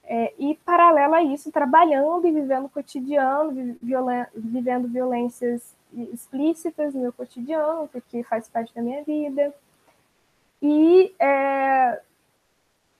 [0.04, 5.74] É, e, paralelo a isso, trabalhando e vivendo o cotidiano, violen vivendo violências
[6.12, 9.54] explícitas no meu cotidiano, porque faz parte da minha vida.
[10.62, 12.00] E, é,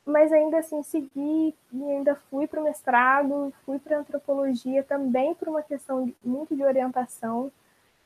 [0.04, 5.48] mas ainda assim segui e ainda fui para o mestrado, fui para antropologia também por
[5.48, 7.52] uma questão muito de orientação.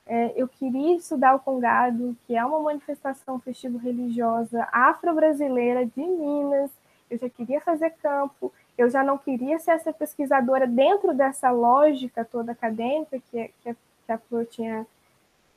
[0.04, 6.70] É, eu queria estudar o Congado, que é uma manifestação festivo-religiosa afro-brasileira de Minas.
[7.10, 12.24] Eu já queria fazer campo, eu já não queria ser essa pesquisadora dentro dessa lógica
[12.24, 13.76] toda acadêmica que, que,
[14.08, 14.86] a Flor tinha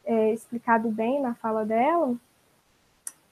[0.05, 2.15] é, explicado bem na fala dela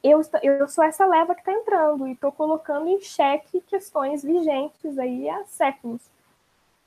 [0.09, 4.97] eu, eu sou essa leva que está entrando e estou colocando em xeque questões vigentes
[4.97, 6.01] aí há séculos.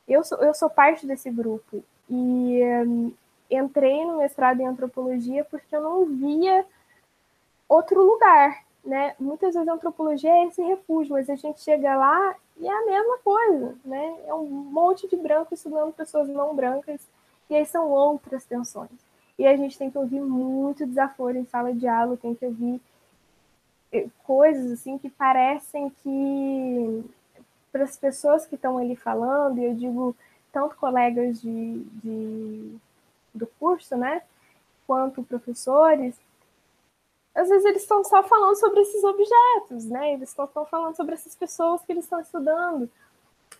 [0.06, 3.12] Eu sou, eu sou parte desse grupo e um,
[3.50, 6.64] entrei no mestrado em antropologia porque eu não via
[7.68, 9.14] outro lugar, né?
[9.18, 12.86] Muitas vezes a antropologia é esse refúgio, mas a gente chega lá e é a
[12.86, 14.16] mesma coisa, né?
[14.26, 17.00] É um monte de branco estudando pessoas não brancas
[17.48, 18.90] e aí são outras tensões.
[19.38, 22.80] E a gente tem que ouvir muito desaforo em sala de aula, tem que ouvir
[24.24, 27.04] coisas assim que parecem que
[27.72, 30.16] para as pessoas que estão ali falando, e eu digo
[30.52, 32.76] tanto colegas de, de,
[33.32, 34.22] do curso, né,
[34.86, 36.16] quanto professores,
[37.34, 41.14] às vezes eles estão só falando sobre esses objetos, né, eles estão só falando sobre
[41.14, 42.90] essas pessoas que eles estão estudando,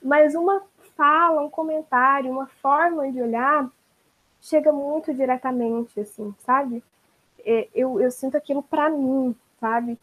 [0.02, 0.62] mas uma
[0.96, 3.70] fala, um comentário, uma forma de olhar
[4.40, 6.82] chega muito diretamente, assim, sabe?
[7.44, 9.98] É, eu, eu sinto aquilo para mim, sabe?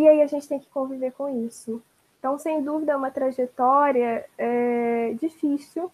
[0.00, 1.82] E aí a gente tem que conviver com isso.
[2.18, 5.92] Então, sem dúvida, é uma trajetória é, difícil,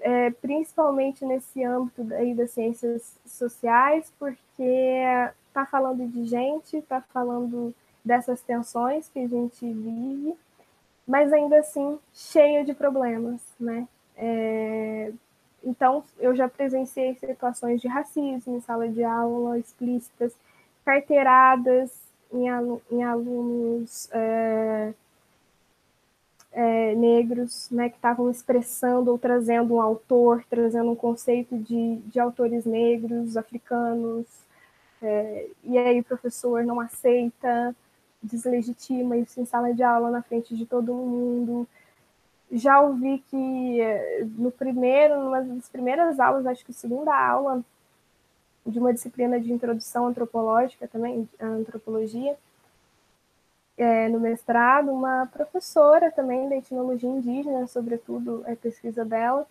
[0.00, 5.02] é, principalmente nesse âmbito aí das ciências sociais, porque
[5.48, 10.34] está falando de gente, está falando dessas tensões que a gente vive,
[11.06, 13.86] mas ainda assim cheia de problemas, né?
[14.16, 15.12] É,
[15.62, 20.34] então, eu já presenciei situações de racismo em sala de aula explícitas,
[20.82, 22.46] carteiradas em,
[22.90, 24.94] em alunos é,
[26.52, 32.18] é, negros, né, que estavam expressando ou trazendo um autor, trazendo um conceito de, de
[32.18, 34.26] autores negros, africanos,
[35.02, 37.76] é, e aí o professor não aceita,
[38.22, 41.68] deslegitima isso em sala de aula na frente de todo mundo.
[42.50, 47.62] Já ouvi que é, no primeiro, numa das primeiras aulas, acho que segunda aula,
[48.66, 52.36] de uma disciplina de introdução antropológica também, antropologia,
[53.76, 59.46] é, no mestrado, uma professora também da etnologia indígena, sobretudo a pesquisa dela,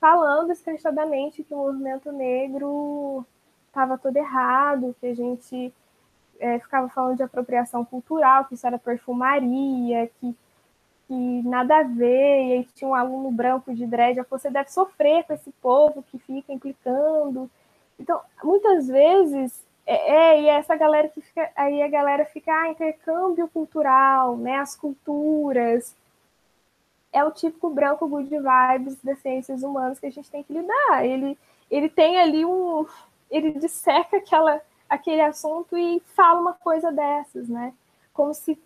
[0.00, 3.24] falando escrachadamente que o movimento negro
[3.68, 5.72] estava todo errado, que a gente
[6.40, 10.34] é, ficava falando de apropriação cultural, que isso era perfumaria, que,
[11.06, 15.24] que nada a ver, e aí tinha um aluno branco de dread, você deve sofrer
[15.24, 17.48] com esse povo que fica implicando.
[18.00, 22.70] Então, muitas vezes, é, é, e essa galera que fica, aí a galera fica, ah,
[22.70, 25.94] intercâmbio cultural, né, as culturas,
[27.12, 31.04] é o típico branco good vibes das ciências humanas que a gente tem que lidar.
[31.04, 31.36] Ele,
[31.70, 32.86] ele tem ali um,
[33.30, 37.72] ele disseca aquela aquele assunto e fala uma coisa dessas, né?
[38.12, 38.58] Como se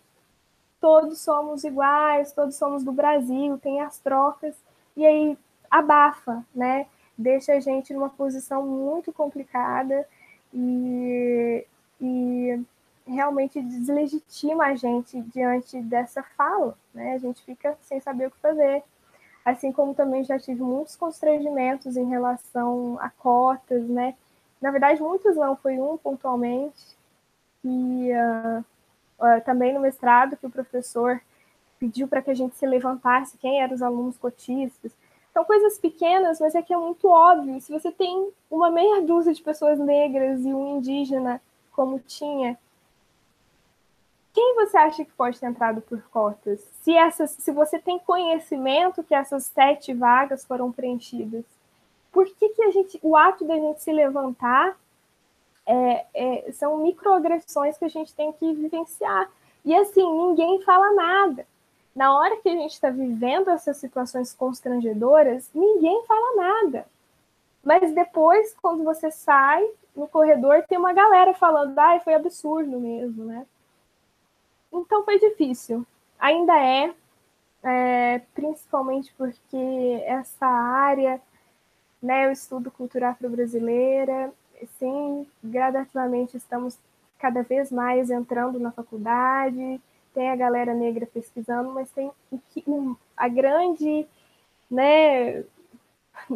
[0.80, 4.56] todos somos iguais, todos somos do Brasil, tem as trocas,
[4.96, 5.38] e aí
[5.70, 6.86] abafa, né?
[7.16, 10.06] Deixa a gente numa posição muito complicada
[10.52, 11.64] e,
[12.00, 12.64] e
[13.06, 17.14] realmente deslegitima a gente diante dessa fala, né?
[17.14, 18.82] A gente fica sem saber o que fazer.
[19.44, 24.14] Assim como também já tive muitos constrangimentos em relação a cotas, né?
[24.60, 26.96] Na verdade, muitos não, foi um pontualmente.
[27.62, 28.64] E uh,
[29.20, 31.20] uh, também no mestrado, que o professor
[31.78, 34.92] pediu para que a gente se levantasse quem eram os alunos cotistas.
[35.34, 37.60] São coisas pequenas, mas é que é muito óbvio.
[37.60, 42.58] Se você tem uma meia dúzia de pessoas negras e um indígena, como tinha,
[44.32, 46.60] quem você acha que pode ter entrado por cotas?
[46.80, 51.44] Se, essas, se você tem conhecimento que essas sete vagas foram preenchidas
[52.14, 54.78] por que, que a gente, o ato da gente se levantar
[55.66, 59.28] é, é, são microagressões que a gente tem que vivenciar.
[59.64, 61.44] E assim, ninguém fala nada.
[61.94, 66.86] Na hora que a gente está vivendo essas situações constrangedoras, ninguém fala nada.
[67.62, 73.24] Mas depois, quando você sai no corredor, tem uma galera falando, ai, foi absurdo mesmo,
[73.24, 73.46] né?
[74.72, 75.86] Então foi difícil.
[76.18, 76.92] Ainda é,
[77.62, 81.20] é principalmente porque essa área
[82.04, 84.30] né, o estudo cultura afro-brasileira.
[84.78, 86.78] Sim, gradativamente estamos
[87.18, 89.80] cada vez mais entrando na faculdade,
[90.14, 92.10] tem a galera negra pesquisando, mas tem
[93.16, 94.06] a grande,
[94.70, 95.44] né,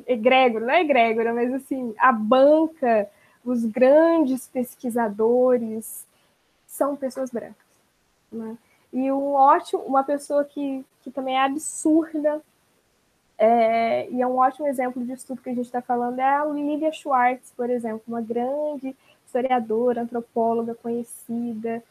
[0.07, 3.09] egrégora, não é egrégora, mas assim, a banca,
[3.45, 6.07] os grandes pesquisadores
[6.67, 7.57] são pessoas brancas.
[8.31, 8.59] Né?
[8.93, 12.43] E um ótimo, uma pessoa que, que também é absurda
[13.39, 16.45] é, e é um ótimo exemplo de estudo que a gente está falando é a
[16.45, 21.83] Lilia Schwartz, por exemplo, uma grande historiadora, antropóloga conhecida.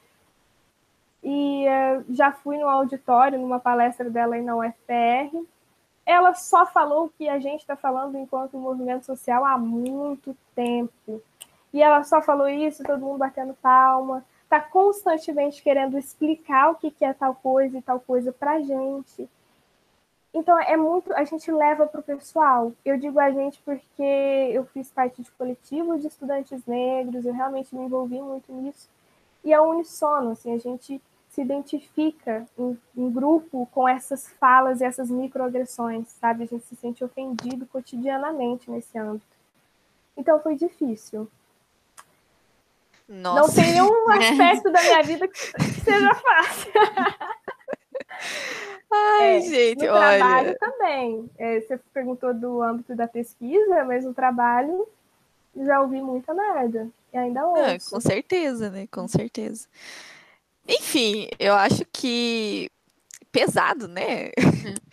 [1.29, 5.45] E uh, já fui no auditório, numa palestra dela aí na UFR.
[6.05, 11.21] Ela só falou o que a gente está falando enquanto movimento social há muito tempo.
[11.73, 16.89] E ela só falou isso, todo mundo batendo palma, está constantemente querendo explicar o que,
[16.89, 19.29] que é tal coisa e tal coisa para a gente.
[20.33, 21.13] Então, é muito.
[21.13, 22.71] A gente leva para o pessoal.
[22.85, 27.75] Eu digo a gente porque eu fiz parte de coletivo de estudantes negros, eu realmente
[27.75, 28.87] me envolvi muito nisso.
[29.43, 31.01] E é unissono, assim, a gente
[31.37, 36.45] se identifica em, em grupo com essas falas e essas microagressões, sabe?
[36.45, 39.37] A gente se sente ofendido cotidianamente nesse âmbito.
[40.17, 41.29] Então, foi difícil.
[43.07, 43.39] Nossa.
[43.39, 46.71] Não tem nenhum aspecto da minha vida que seja fácil.
[48.91, 50.17] Ai, é, gente, no olha.
[50.17, 51.29] trabalho também.
[51.37, 54.87] É, você perguntou do âmbito da pesquisa, mas no trabalho
[55.55, 56.89] já ouvi muita merda.
[57.13, 57.41] E ainda.
[57.41, 58.87] Ah, com certeza, né?
[58.91, 59.67] Com certeza.
[60.67, 62.69] Enfim, eu acho que
[63.31, 64.31] pesado, né?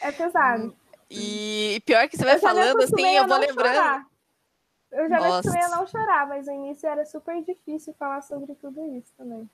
[0.00, 0.74] É pesado.
[1.16, 3.74] E pior que você vai falando assim, eu vou lembrando.
[3.74, 4.06] Chorar.
[4.90, 5.28] Eu já Nossa.
[5.28, 9.12] me acostumei a não chorar, mas no início era super difícil falar sobre tudo isso
[9.16, 9.48] também.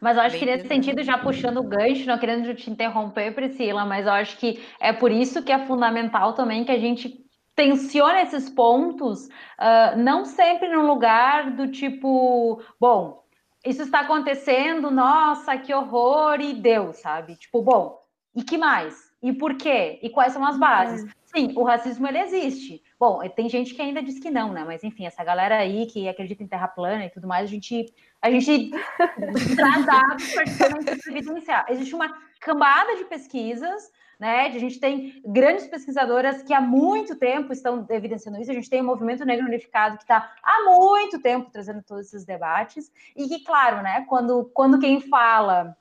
[0.00, 3.84] Mas eu acho que nesse sentido, já puxando o gancho, não querendo te interromper, Priscila,
[3.84, 7.22] mas eu acho que é por isso que é fundamental também que a gente
[7.54, 13.21] tensione esses pontos, uh, não sempre num lugar do tipo, bom,
[13.64, 17.36] isso está acontecendo, nossa, que horror, e deu, sabe?
[17.36, 18.02] Tipo, bom,
[18.34, 19.12] e que mais?
[19.22, 20.00] E por quê?
[20.02, 21.08] E quais são as bases?
[21.08, 21.22] É.
[21.34, 22.82] Sim, o racismo ele existe.
[22.98, 24.64] Bom, tem gente que ainda diz que não, né?
[24.64, 27.86] Mas enfim, essa galera aí que acredita em terra plana e tudo mais, a gente
[28.20, 28.70] a gente
[29.56, 31.66] traz dados para evidenciar.
[31.70, 33.90] Existe uma camada de pesquisas,
[34.22, 34.46] né?
[34.46, 38.52] A gente tem grandes pesquisadoras que há muito tempo estão evidenciando isso.
[38.52, 42.24] A gente tem o Movimento Negro Unificado que está há muito tempo trazendo todos esses
[42.24, 44.06] debates e que, claro, né?
[44.08, 45.76] Quando, quando quem fala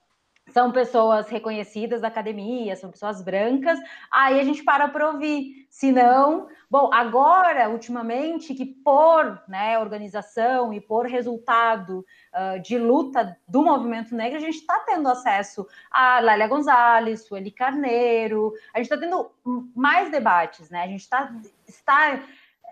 [0.49, 3.79] são pessoas reconhecidas da academia, são pessoas brancas,
[4.11, 5.67] aí a gente para para ouvir.
[5.69, 13.37] Se não, bom, agora, ultimamente, que por né, organização e por resultado uh, de luta
[13.47, 18.91] do movimento negro, a gente está tendo acesso a Lélia Gonzalez, Sueli Carneiro, a gente
[18.91, 19.31] está tendo
[19.73, 20.83] mais debates, né?
[20.83, 21.33] A gente tá,
[21.67, 22.19] está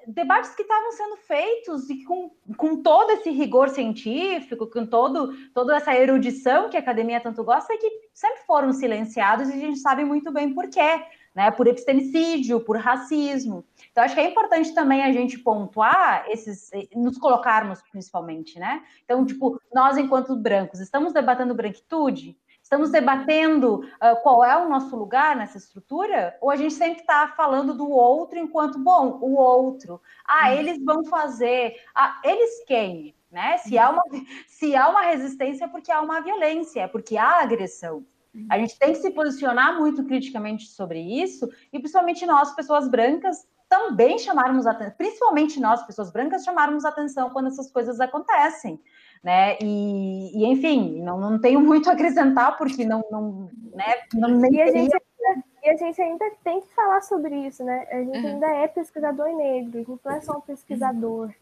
[0.07, 5.75] debates que estavam sendo feitos e com, com todo esse rigor científico, com todo, toda
[5.75, 9.79] essa erudição que a academia tanto gosta, e que sempre foram silenciados e a gente
[9.79, 11.03] sabe muito bem por quê,
[11.35, 11.51] né?
[11.51, 13.65] Por epistemicídio, por racismo.
[13.91, 18.83] Então, acho que é importante também a gente pontuar esses, nos colocarmos principalmente, né?
[19.05, 22.37] Então, tipo, nós, enquanto brancos, estamos debatendo branquitude?
[22.69, 26.37] Estamos debatendo uh, qual é o nosso lugar nessa estrutura?
[26.39, 29.99] Ou a gente sempre está falando do outro enquanto, bom, o outro.
[30.23, 30.53] Ah, uhum.
[30.59, 31.73] eles vão fazer.
[31.95, 33.15] Ah, eles quem?
[33.31, 33.57] Né?
[33.57, 34.03] Se, há uma,
[34.47, 38.05] se há uma resistência, é porque há uma violência, é porque há agressão.
[38.47, 43.47] A gente tem que se posicionar muito criticamente sobre isso, e principalmente nós, pessoas brancas,
[43.67, 48.79] também chamarmos atenção, principalmente nós, pessoas brancas, chamarmos atenção quando essas coisas acontecem
[49.23, 49.57] né?
[49.61, 53.95] E, e, enfim, não, não tenho muito a acrescentar, porque não, não, né?
[54.13, 57.63] Não, nem e, a gente ainda, e a gente ainda tem que falar sobre isso,
[57.63, 57.87] né?
[57.91, 58.27] A gente uhum.
[58.27, 61.33] ainda é pesquisador negro, a gente não é só um pesquisador.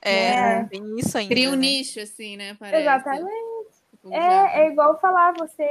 [0.00, 0.68] É, né?
[0.68, 1.32] tem isso ainda.
[1.32, 1.58] Cria um né?
[1.58, 2.56] nicho, assim, né?
[2.58, 2.82] Parece.
[2.82, 3.72] Exatamente.
[3.92, 5.62] Tipo, é, é igual falar, você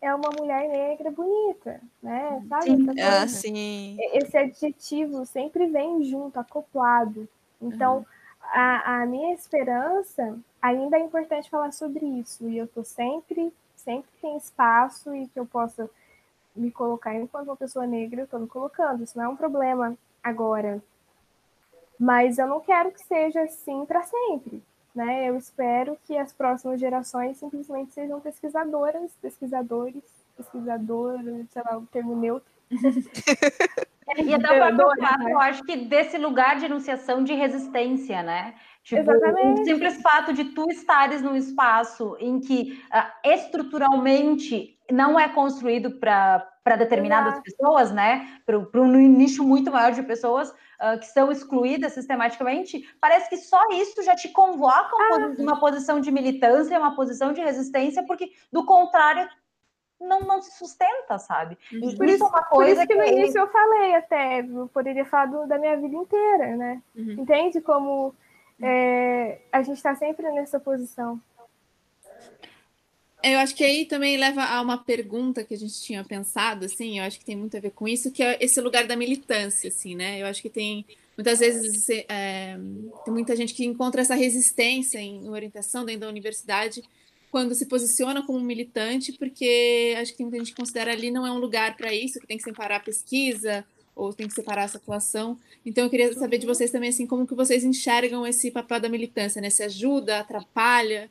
[0.00, 2.42] é uma mulher negra bonita, né?
[2.48, 2.64] Sabe?
[2.64, 3.96] Sim, ah, sim.
[4.14, 7.28] Esse adjetivo sempre vem junto, acoplado.
[7.60, 8.04] Então, uhum.
[8.44, 12.48] a, a minha esperança ainda é importante falar sobre isso.
[12.48, 15.88] E eu estou sempre, sempre tem espaço e que eu possa
[16.54, 19.02] me colocar enquanto uma pessoa negra, eu estou me colocando.
[19.02, 20.82] Isso não é um problema agora.
[21.98, 24.62] Mas eu não quero que seja assim para sempre.
[24.94, 25.28] Né?
[25.28, 30.02] Eu espero que as próximas gerações simplesmente sejam pesquisadoras, pesquisadores,
[30.36, 32.50] pesquisadoras, sei lá, o termo neutro.
[34.24, 38.54] e até o próprio eu acho que desse lugar de enunciação de resistência, né?
[38.82, 39.60] Tipo, Exatamente.
[39.60, 45.92] o simples fato de tu estares num espaço em que uh, estruturalmente não é construído
[45.92, 47.42] para determinadas Exato.
[47.44, 48.40] pessoas, né?
[48.46, 53.60] Para um nicho muito maior de pessoas uh, que são excluídas sistematicamente, parece que só
[53.72, 55.34] isso já te convoca ah.
[55.38, 59.28] uma posição de militância, uma posição de resistência, porque do contrário
[60.00, 61.58] não, não se sustenta, sabe?
[61.70, 64.68] E por isso, é uma coisa isso que, que no início eu falei até, eu
[64.72, 66.82] poderia falar da minha vida inteira, né?
[66.96, 67.16] Uhum.
[67.18, 68.14] Entende como
[68.60, 71.20] é, a gente está sempre nessa posição.
[73.22, 76.98] Eu acho que aí também leva a uma pergunta que a gente tinha pensado, assim,
[76.98, 79.68] eu acho que tem muito a ver com isso, que é esse lugar da militância,
[79.68, 80.22] assim, né?
[80.22, 80.86] Eu acho que tem
[81.16, 82.56] muitas vezes é,
[83.04, 86.82] tem muita gente que encontra essa resistência em orientação dentro da universidade
[87.30, 91.26] quando se posiciona como militante, porque acho que tem muita gente que considera ali não
[91.26, 93.64] é um lugar para isso, que tem que separar a pesquisa,
[94.00, 95.38] ou tem que separar essa atuação.
[95.64, 98.88] Então eu queria saber de vocês também assim como que vocês enxergam esse papel da
[98.88, 99.50] militância, né?
[99.50, 101.10] Se ajuda, atrapalha,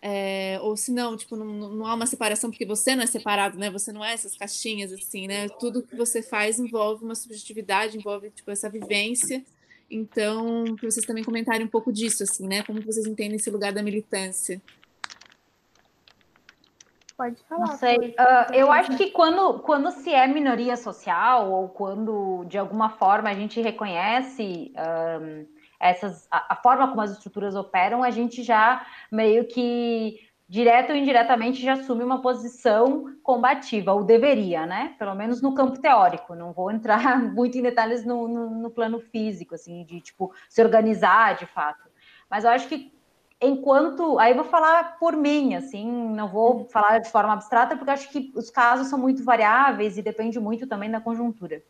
[0.00, 3.58] é, ou se não, tipo, não, não há uma separação porque você não é separado,
[3.58, 3.70] né?
[3.70, 5.48] Você não é essas caixinhas assim, né?
[5.50, 9.44] Tudo que você faz envolve uma subjetividade, envolve tipo essa vivência.
[9.90, 12.62] Então, que vocês também comentarem um pouco disso, assim, né?
[12.62, 14.62] Como vocês entendem esse lugar da militância?
[17.20, 17.66] Pode falar.
[17.66, 17.96] Não sei.
[17.98, 23.28] Uh, eu acho que quando, quando se é minoria social ou quando de alguma forma
[23.28, 24.72] a gente reconhece
[25.20, 25.46] um,
[25.78, 30.18] essas a, a, forma como as estruturas operam, a gente já meio que
[30.48, 34.94] direto ou indiretamente já assume uma posição combativa, ou deveria, né?
[34.98, 36.34] Pelo menos no campo teórico.
[36.34, 40.62] Não vou entrar muito em detalhes no, no, no plano físico, assim, de tipo se
[40.62, 41.86] organizar de fato.
[42.30, 42.90] Mas eu acho que
[43.40, 44.18] enquanto.
[44.18, 48.32] Aí vou falar por mim, assim, não vou falar de forma abstrata, porque acho que
[48.34, 51.62] os casos são muito variáveis e depende muito também da conjuntura.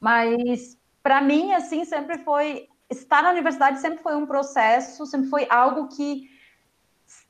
[0.00, 2.68] Mas, para mim, assim, sempre foi.
[2.88, 6.30] Estar na universidade sempre foi um processo, sempre foi algo que.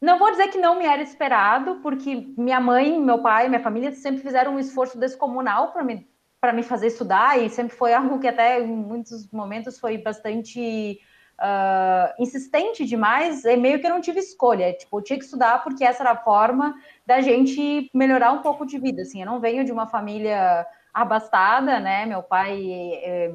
[0.00, 3.92] Não vou dizer que não me era esperado, porque minha mãe, meu pai, minha família
[3.92, 6.06] sempre fizeram um esforço descomunal para me,
[6.54, 10.98] me fazer estudar, e sempre foi algo que, até em muitos momentos, foi bastante
[11.40, 14.72] uh, insistente demais, é meio que eu não tive escolha.
[14.72, 18.66] Tipo, eu tinha que estudar porque essa era a forma da gente melhorar um pouco
[18.66, 19.02] de vida.
[19.02, 22.06] Assim, eu não venho de uma família abastada, né?
[22.06, 22.70] Meu pai,
[23.02, 23.28] é,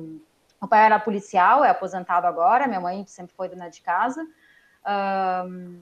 [0.59, 2.67] meu pai era policial, é aposentado agora.
[2.67, 4.23] Minha mãe sempre foi dona de casa.
[4.83, 5.79] Uh,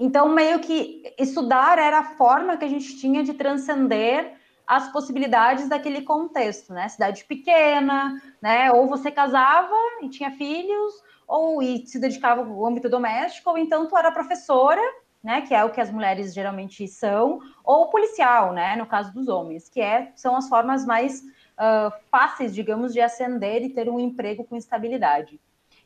[0.00, 4.32] então, meio que estudar era a forma que a gente tinha de transcender
[4.66, 6.88] as possibilidades daquele contexto, né?
[6.88, 8.72] Cidade pequena, né?
[8.72, 10.94] Ou você casava e tinha filhos,
[11.32, 14.82] ou e se dedicava ao âmbito doméstico, ou então tu era professora,
[15.24, 19.28] né, que é o que as mulheres geralmente são, ou policial, né, no caso dos
[19.28, 23.98] homens, que é, são as formas mais uh, fáceis, digamos, de ascender e ter um
[23.98, 25.40] emprego com estabilidade.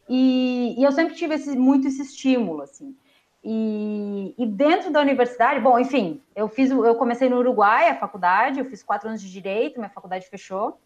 [0.08, 2.96] E, e eu sempre tive esse, muito esse estímulo, assim.
[3.44, 8.58] E, e, dentro da universidade, bom, enfim, eu fiz, eu comecei no Uruguai a faculdade,
[8.58, 10.80] eu fiz quatro anos de direito, minha faculdade fechou.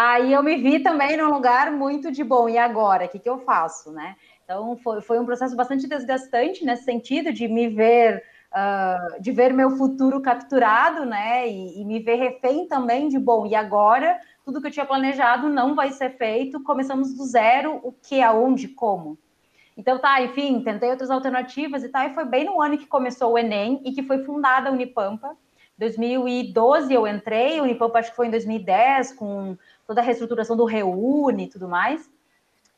[0.00, 3.06] Aí eu me vi também num lugar muito de bom, e agora?
[3.06, 4.14] O que, que eu faço, né?
[4.44, 8.22] Então foi, foi um processo bastante desgastante nesse sentido de me ver,
[8.52, 11.48] uh, de ver meu futuro capturado, né?
[11.48, 15.48] E, e, me ver refém também de bom, e agora tudo que eu tinha planejado
[15.48, 19.18] não vai ser feito, começamos do zero, o que, aonde, como.
[19.76, 23.32] Então, tá, enfim, tentei outras alternativas e tal, e foi bem no ano que começou
[23.32, 25.36] o Enem e que foi fundada a Unipampa.
[25.76, 29.56] 2012 eu entrei, a Unipampa acho que foi em 2010, com
[29.88, 32.06] toda a reestruturação do Reúne e tudo mais.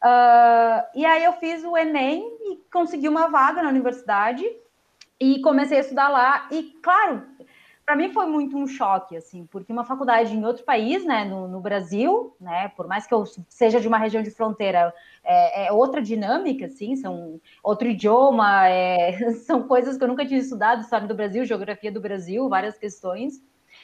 [0.03, 4.49] Uh, e aí eu fiz o Enem e consegui uma vaga na universidade
[5.19, 6.49] e comecei a estudar lá.
[6.53, 7.23] E, claro,
[7.85, 11.49] para mim foi muito um choque, assim, porque uma faculdade em outro país, né, no,
[11.49, 15.73] no Brasil, né, por mais que eu seja de uma região de fronteira, é, é
[15.73, 21.09] outra dinâmica, assim, são outro idioma, é, são coisas que eu nunca tinha estudado, história
[21.09, 23.43] do Brasil, geografia do Brasil, várias questões.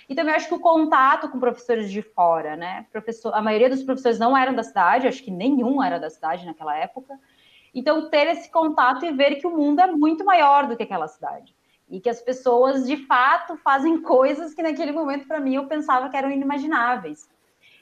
[0.09, 3.83] E também acho que o contato com professores de fora, né, professor, a maioria dos
[3.83, 7.19] professores não eram da cidade, acho que nenhum era da cidade naquela época.
[7.75, 11.09] Então, ter esse contato e ver que o mundo é muito maior do que aquela
[11.09, 11.55] cidade
[11.89, 16.09] e que as pessoas de fato fazem coisas que naquele momento para mim eu pensava
[16.09, 17.29] que eram inimagináveis.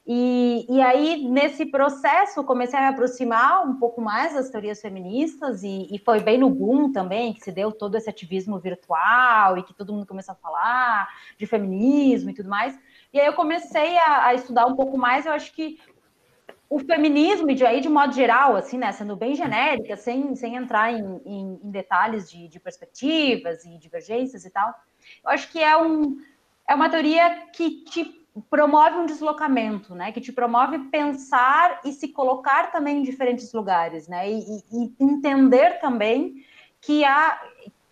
[0.06, 5.62] E, e aí, nesse processo, comecei a me aproximar um pouco mais das teorias feministas,
[5.62, 9.62] e, e, foi bem no boom também, que se deu todo esse ativismo virtual, e
[9.62, 11.09] que todo mundo começou a falar
[11.39, 12.78] de feminismo e tudo mais.
[13.14, 15.78] E aí eu comecei a, a estudar um pouco mais, eu acho que
[16.68, 20.93] o feminismo, de aí de modo geral, assim, né, sendo bem genérica, sem, sem entrar
[20.93, 24.74] em, em, em detalhes de, de, perspectivas e divergências e tal,
[25.24, 26.18] eu acho que é, um,
[26.68, 32.09] é uma teoria que te promove um deslocamento, né, que te promove pensar e se
[32.09, 34.40] colocar também em diferentes lugares, né, e,
[34.73, 36.44] e, entender também
[36.81, 37.40] que há,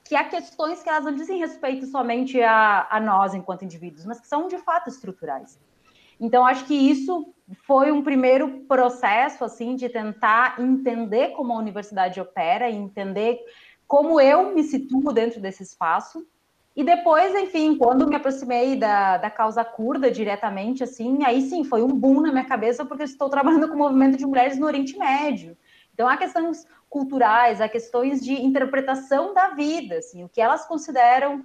[0.05, 4.20] que há questões que elas não dizem respeito somente a, a nós enquanto indivíduos, mas
[4.20, 5.59] que são de fato estruturais.
[6.20, 7.35] Então, acho que isso
[7.66, 13.40] foi um primeiro processo, assim, de tentar entender como a universidade opera e entender
[13.86, 16.24] como eu me situo dentro desse espaço.
[16.74, 21.82] E depois, enfim, quando me aproximei da, da causa curda diretamente, assim, aí sim, foi
[21.82, 24.98] um boom na minha cabeça, porque estou trabalhando com o movimento de mulheres no Oriente
[24.98, 25.56] Médio.
[25.92, 31.44] Então, há questões culturais, há questões de interpretação da vida, assim, o que elas consideram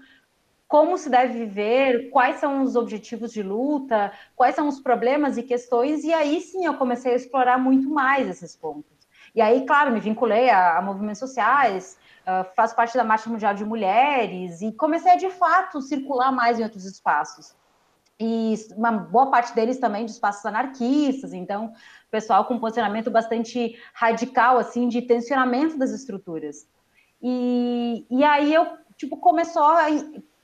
[0.68, 5.44] como se deve viver, quais são os objetivos de luta, quais são os problemas e
[5.44, 9.08] questões, e aí sim eu comecei a explorar muito mais esses pontos.
[9.34, 11.98] E aí, claro, me vinculei a, a movimentos sociais,
[12.28, 16.60] uh, faço parte da Marcha Mundial de Mulheres, e comecei a, de fato, circular mais
[16.60, 17.56] em outros espaços.
[18.20, 21.74] E uma boa parte deles também de espaços anarquistas, então,
[22.12, 26.68] pessoal com posicionamento bastante radical, assim, de tensionamento das estruturas.
[27.22, 29.86] E, e aí eu, tipo, começou a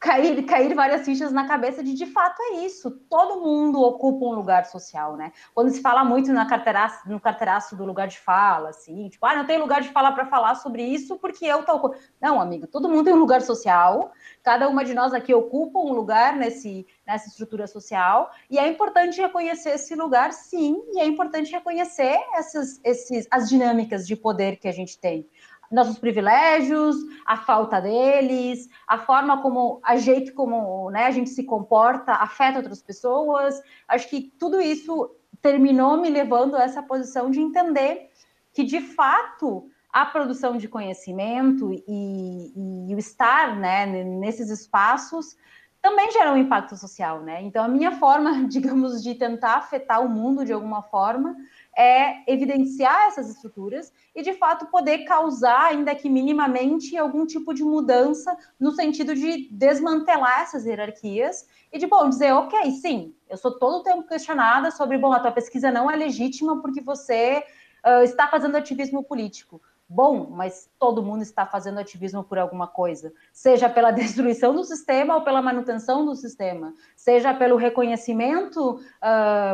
[0.04, 2.92] cair, cair várias fichas na cabeça de de fato é isso.
[3.10, 5.32] Todo mundo ocupa um lugar social, né?
[5.56, 9.36] Quando se fala muito na carteiraço, no carteiraço do lugar de fala, assim, tipo, ah,
[9.36, 11.96] não tem lugar de fala para falar sobre isso porque eu tô.
[12.22, 14.12] Não, amigo, todo mundo tem um lugar social,
[14.44, 19.22] cada uma de nós aqui ocupa um lugar nesse, nessa estrutura social, e é importante
[19.22, 24.68] reconhecer esse lugar, sim, e é importante reconhecer essas, esses, as dinâmicas de poder que
[24.68, 25.26] a gente tem
[25.74, 26.96] nossos privilégios,
[27.26, 32.60] a falta deles, a forma como, a jeito como né, a gente se comporta afeta
[32.60, 33.60] outras pessoas.
[33.88, 35.10] Acho que tudo isso
[35.42, 38.10] terminou me levando a essa posição de entender
[38.54, 42.54] que, de fato, a produção de conhecimento e,
[42.88, 45.36] e o estar né, nesses espaços
[45.82, 47.42] também gera um impacto social, né?
[47.42, 51.36] Então, a minha forma, digamos, de tentar afetar o mundo de alguma forma
[51.78, 57.64] é evidenciar essas estruturas e, de fato, poder causar, ainda que minimamente, algum tipo de
[57.64, 63.58] mudança no sentido de desmantelar essas hierarquias e de, bom, dizer, ok, sim, eu sou
[63.58, 67.44] todo o tempo questionada sobre, bom, a tua pesquisa não é legítima porque você
[67.84, 69.62] uh, está fazendo ativismo político.
[69.90, 75.16] Bom, mas todo mundo está fazendo ativismo por alguma coisa, seja pela destruição do sistema
[75.16, 78.80] ou pela manutenção do sistema, seja pelo reconhecimento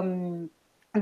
[0.04, 0.50] um,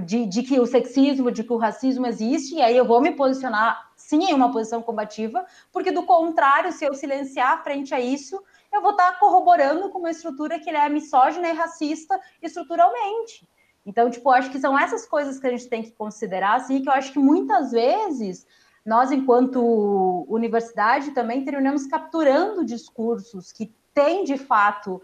[0.05, 3.11] de, de, que o sexismo, de que o racismo existe, e aí eu vou me
[3.11, 8.41] posicionar sim em uma posição combativa, porque do contrário, se eu silenciar frente a isso,
[8.73, 13.47] eu vou estar corroborando com uma estrutura que é misógina e racista estruturalmente.
[13.85, 16.89] Então, tipo, acho que são essas coisas que a gente tem que considerar, assim, que
[16.89, 18.45] eu acho que muitas vezes
[18.85, 25.01] nós, enquanto universidade, também terminamos capturando discursos que têm, de fato,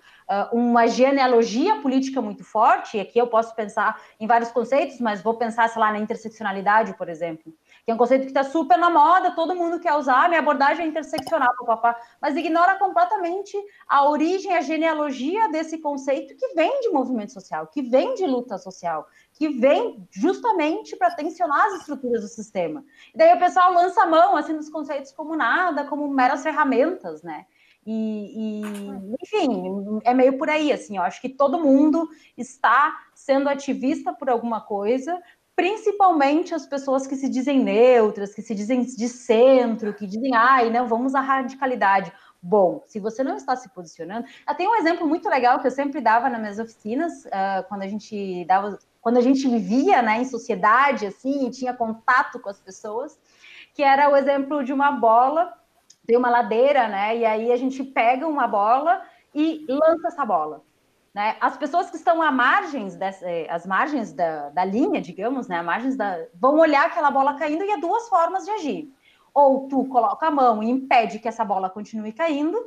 [0.51, 5.35] uma genealogia política muito forte, e aqui eu posso pensar em vários conceitos, mas vou
[5.35, 7.53] pensar, sei lá, na interseccionalidade, por exemplo,
[7.85, 10.85] que é um conceito que está super na moda, todo mundo quer usar, minha abordagem
[10.85, 16.89] é interseccional, papá, mas ignora completamente a origem, a genealogia desse conceito que vem de
[16.89, 22.27] movimento social, que vem de luta social, que vem justamente para tensionar as estruturas do
[22.27, 22.83] sistema.
[23.13, 27.23] E daí o pessoal lança a mão assim dos conceitos como nada, como meras ferramentas,
[27.23, 27.45] né?
[27.85, 32.07] E, e, enfim, é meio por aí, assim, eu acho que todo mundo
[32.37, 35.21] está sendo ativista por alguma coisa,
[35.55, 40.69] principalmente as pessoas que se dizem neutras, que se dizem de centro, que dizem, ai,
[40.69, 42.11] não, vamos à radicalidade.
[42.41, 45.71] Bom, se você não está se posicionando, eu tenho um exemplo muito legal que eu
[45.71, 50.21] sempre dava nas minhas oficinas, uh, quando a gente dava, quando a gente vivia, né,
[50.21, 53.17] em sociedade, assim, e tinha contato com as pessoas,
[53.73, 55.53] que era o exemplo de uma bola,
[56.05, 59.01] tem uma ladeira, né, e aí a gente pega uma bola
[59.33, 60.63] e lança essa bola.
[61.13, 61.37] Né?
[61.39, 65.61] As pessoas que estão à margens, dessa, eh, as margens da, da linha, digamos, né?
[65.61, 68.93] margens da, vão olhar aquela bola caindo e há duas formas de agir.
[69.31, 72.57] Ou tu coloca a mão e impede que essa bola continue caindo,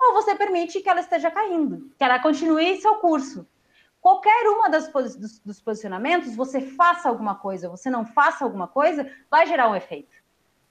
[0.00, 3.46] ou você permite que ela esteja caindo, que ela continue seu curso.
[4.00, 9.10] Qualquer uma das, dos, dos posicionamentos, você faça alguma coisa, você não faça alguma coisa,
[9.30, 10.16] vai gerar um efeito.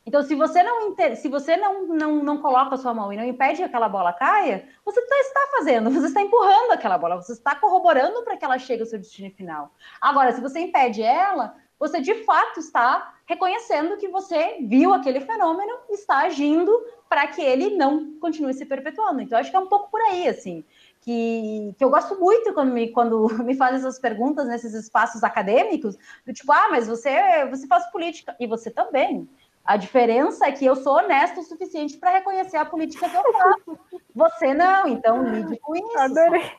[0.09, 3.23] Então, se você não se você não, não, não coloca a sua mão e não
[3.23, 7.33] impede que aquela bola caia, você tá, está fazendo, você está empurrando aquela bola, você
[7.33, 9.71] está corroborando para que ela chegue ao seu destino final.
[10.01, 15.73] Agora, se você impede ela, você de fato está reconhecendo que você viu aquele fenômeno
[15.91, 16.71] está agindo
[17.07, 19.21] para que ele não continue se perpetuando.
[19.21, 20.65] Então, acho que é um pouco por aí, assim,
[21.01, 25.95] que, que eu gosto muito quando me, quando me fazem essas perguntas nesses espaços acadêmicos,
[26.25, 29.29] do tipo, ah, mas você, você faz política, e você também.
[29.69, 33.31] A diferença é que eu sou honesta o suficiente para reconhecer a política que eu
[33.31, 33.79] faço.
[34.15, 35.99] Você não, então lide com isso.
[35.99, 36.51] Adorei.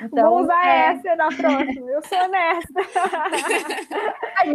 [0.00, 0.78] Então, Vou usar é...
[0.88, 1.88] essa na próxima.
[1.88, 2.80] Eu sou honesta.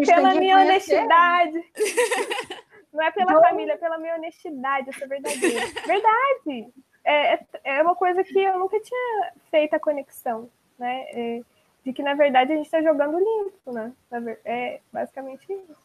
[0.06, 1.64] pela minha honestidade.
[2.92, 5.66] Não é pela família, é pela minha honestidade, eu sou verdadeira.
[5.88, 6.74] Verdade!
[7.06, 11.06] É, é, é uma coisa que eu nunca tinha feito a conexão, né?
[11.14, 11.42] É,
[11.86, 13.94] de que, na verdade, a gente está jogando limpo, né?
[14.44, 15.83] É basicamente isso.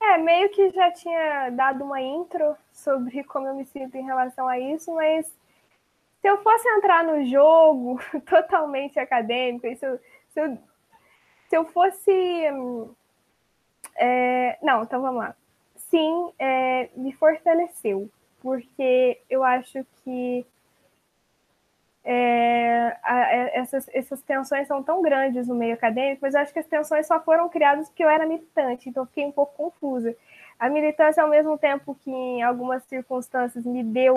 [0.00, 4.46] É, meio que já tinha dado uma intro sobre como eu me sinto em relação
[4.46, 5.26] a isso, mas
[6.20, 9.98] se eu fosse entrar no jogo totalmente acadêmico, se eu,
[10.30, 10.58] se eu,
[11.48, 12.44] se eu fosse.
[13.96, 15.34] É, não, então vamos lá.
[15.76, 18.10] Sim, é, me fortaleceu,
[18.40, 20.46] porque eu acho que
[22.10, 26.54] é, a, é, essas, essas tensões são tão grandes no meio acadêmico, mas eu acho
[26.54, 30.16] que as tensões só foram criadas porque eu era militante, então fiquei um pouco confusa.
[30.58, 34.14] A militância, ao mesmo tempo que em algumas circunstâncias me deu,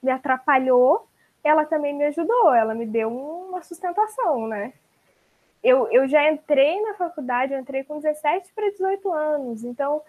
[0.00, 1.08] me atrapalhou,
[1.42, 4.72] ela também me ajudou, ela me deu uma sustentação, né?
[5.60, 10.02] Eu, eu já entrei na faculdade, eu entrei com 17 para 18 anos, então,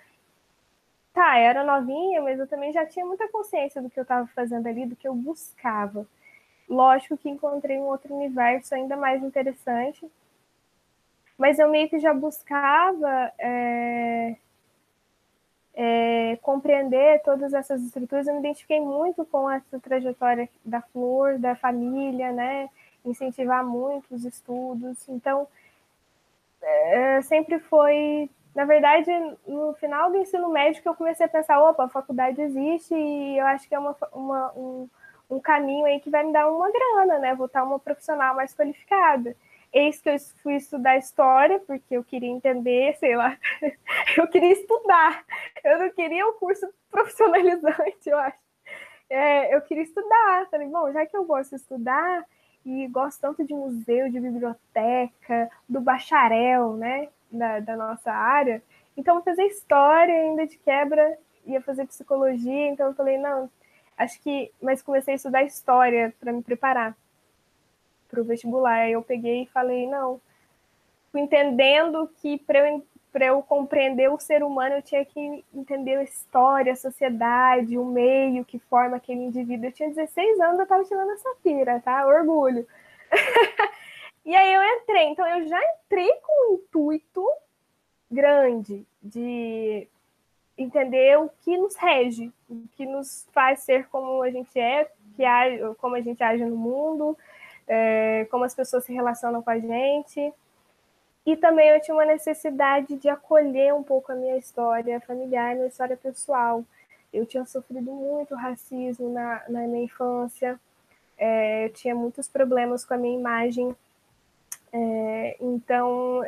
[1.12, 4.68] tá, era novinha, mas eu também já tinha muita consciência do que eu estava fazendo
[4.68, 6.06] ali, do que eu buscava.
[6.68, 10.10] Lógico que encontrei um outro universo ainda mais interessante,
[11.38, 14.36] mas eu meio que já buscava é,
[15.76, 18.26] é, compreender todas essas estruturas.
[18.26, 22.70] Eu me identifiquei muito com essa trajetória da flor, da família, né?
[23.04, 25.08] Incentivar muito os estudos.
[25.10, 25.48] Então,
[26.62, 28.30] é, sempre foi.
[28.56, 29.12] Na verdade,
[29.46, 33.38] no final do ensino médio que eu comecei a pensar, opa, a faculdade existe e
[33.38, 34.90] eu acho que é uma, uma um,
[35.30, 37.36] um caminho aí que vai me dar uma grana, né?
[37.36, 39.36] Vou estar uma profissional mais qualificada.
[39.74, 43.38] Eis que eu fui estudar história, porque eu queria entender, sei lá,
[44.18, 45.26] eu queria estudar.
[45.64, 48.38] Eu não queria um curso profissionalizante, eu acho.
[49.10, 50.48] É, eu queria estudar.
[50.50, 52.26] Falei, bom, já que eu gosto de estudar
[52.66, 58.64] e gosto tanto de museu, de biblioteca, do bacharel, né, da, da nossa área,
[58.98, 63.50] então vou fazer história ainda de quebra, ia fazer psicologia, então eu falei, não,
[63.98, 66.96] acho que, mas comecei a estudar história para me preparar
[68.08, 68.82] para o vestibular.
[68.82, 70.22] Aí eu peguei e falei, não,
[71.12, 72.84] fui entendendo que para eu,
[73.22, 78.46] eu compreender o ser humano eu tinha que entender a história, a sociedade, o meio
[78.46, 79.68] que forma aquele indivíduo.
[79.68, 82.06] Eu tinha 16 anos, eu estava tirando essa pira, tá?
[82.06, 82.68] Orgulho.
[84.26, 87.26] e aí eu entrei, então eu já entrei com um intuito
[88.10, 89.88] grande de
[90.58, 94.90] entender o que nos rege, o que nos faz ser como a gente é,
[95.78, 97.18] como a gente age no mundo,
[97.68, 100.34] é, como as pessoas se relacionam com a gente.
[101.26, 105.68] E também eu tinha uma necessidade de acolher um pouco a minha história familiar, minha
[105.68, 106.64] história pessoal.
[107.12, 110.60] Eu tinha sofrido muito racismo na, na minha infância,
[111.18, 113.76] é, eu tinha muitos problemas com a minha imagem.
[114.72, 116.22] É, então,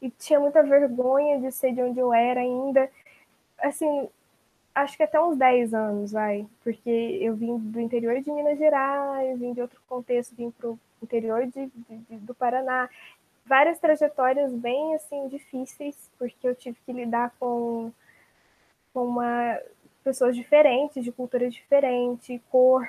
[0.00, 2.88] e tinha muita vergonha de ser de onde eu era ainda.
[3.60, 4.08] Assim,
[4.74, 6.90] acho que até uns 10 anos, vai, porque
[7.20, 11.46] eu vim do interior de Minas Gerais, vim de outro contexto, vim para o interior
[11.46, 12.88] de, de, do Paraná.
[13.44, 17.90] Várias trajetórias bem, assim, difíceis, porque eu tive que lidar com,
[18.92, 19.58] com uma,
[20.04, 22.88] pessoas diferentes, de culturas diferentes, cor,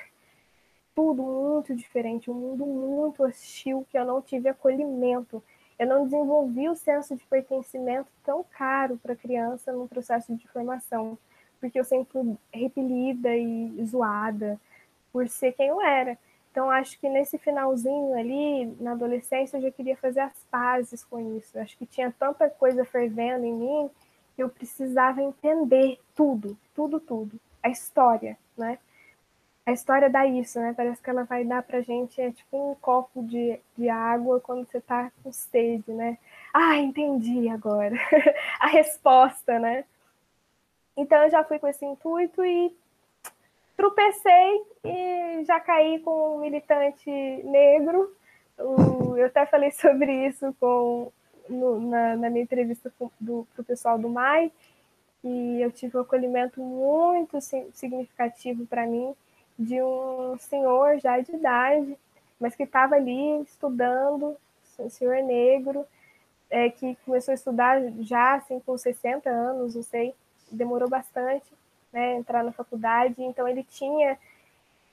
[0.96, 5.42] tudo muito diferente, um mundo muito hostil que eu não tive acolhimento.
[5.80, 10.46] Eu não desenvolvi o senso de pertencimento tão caro para a criança no processo de
[10.50, 11.18] formação,
[11.60, 14.60] porque eu sempre fui repelida e zoada
[15.12, 16.18] por ser quem eu era.
[16.52, 21.38] Então, acho que nesse finalzinho ali, na adolescência, eu já queria fazer as pazes com
[21.38, 21.58] isso.
[21.58, 23.90] Acho que tinha tanta coisa fervendo em mim
[24.36, 27.40] que eu precisava entender tudo, tudo, tudo.
[27.64, 28.80] A história, né?
[29.70, 30.74] A história dá isso, né?
[30.76, 34.66] Parece que ela vai dar pra gente é tipo um copo de, de água quando
[34.66, 36.18] você tá com sede, né?
[36.52, 37.96] Ah, entendi agora
[38.60, 39.86] a resposta, né?
[40.98, 42.76] Então eu já fui com esse intuito e
[43.78, 47.10] tropecei e já caí com um militante
[47.44, 48.12] negro.
[48.58, 51.12] Eu até falei sobre isso com,
[51.48, 54.52] no, na, na, minha entrevista do, pro pessoal do MAI,
[55.24, 57.40] e eu tive um acolhimento muito
[57.72, 59.16] significativo para mim
[59.60, 61.98] de um senhor já de idade,
[62.40, 64.38] mas que estava ali estudando,
[64.80, 65.86] um senhor negro,
[66.50, 70.16] é, que começou a estudar já assim, com 60 anos, não sei,
[70.50, 71.46] demorou bastante
[71.92, 74.18] né, entrar na faculdade, então ele tinha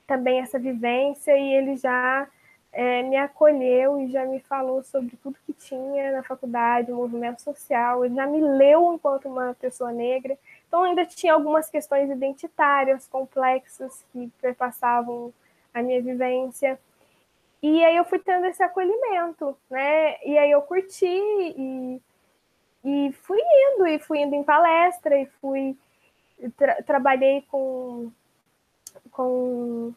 [0.05, 2.27] também essa vivência e ele já
[2.73, 7.41] é, me acolheu e já me falou sobre tudo que tinha na faculdade, o movimento
[7.41, 10.37] social, ele já me leu enquanto uma pessoa negra,
[10.67, 15.33] então, ainda tinha algumas questões identitárias complexas que perpassavam
[15.73, 16.77] a minha vivência.
[17.61, 20.21] E aí eu fui tendo esse acolhimento, né?
[20.23, 22.01] E aí eu curti e,
[22.83, 25.75] e fui indo, e fui indo em palestra, e fui.
[26.55, 28.11] Tra trabalhei com,
[29.11, 29.93] com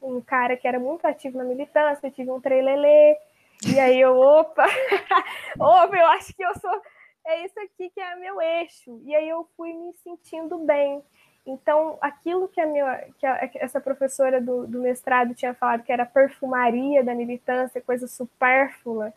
[0.00, 3.18] um cara que era muito ativo na militância, eu tive um treilelê,
[3.66, 4.64] e aí eu, opa,
[5.60, 6.82] opa, eu acho que eu sou
[7.24, 9.00] é isso aqui que é meu eixo.
[9.04, 11.02] E aí eu fui me sentindo bem.
[11.46, 15.92] Então, aquilo que, a minha, que a, essa professora do, do, mestrado tinha falado, que
[15.92, 19.12] era perfumaria da militância, coisa supérflua,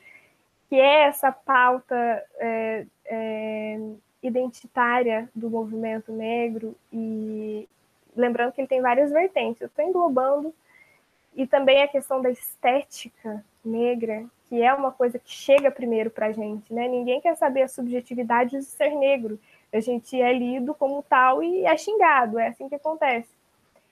[0.69, 1.95] que é essa pauta
[2.37, 3.79] é, é,
[4.21, 7.67] identitária do movimento negro, e
[8.13, 10.53] lembrando que ele tem várias vertentes, eu estou englobando,
[11.33, 16.27] e também a questão da estética negra, que é uma coisa que chega primeiro para
[16.27, 16.87] a gente, né?
[16.87, 19.39] Ninguém quer saber a subjetividade de ser negro.
[19.73, 23.29] A gente é lido como tal e é xingado, é assim que acontece.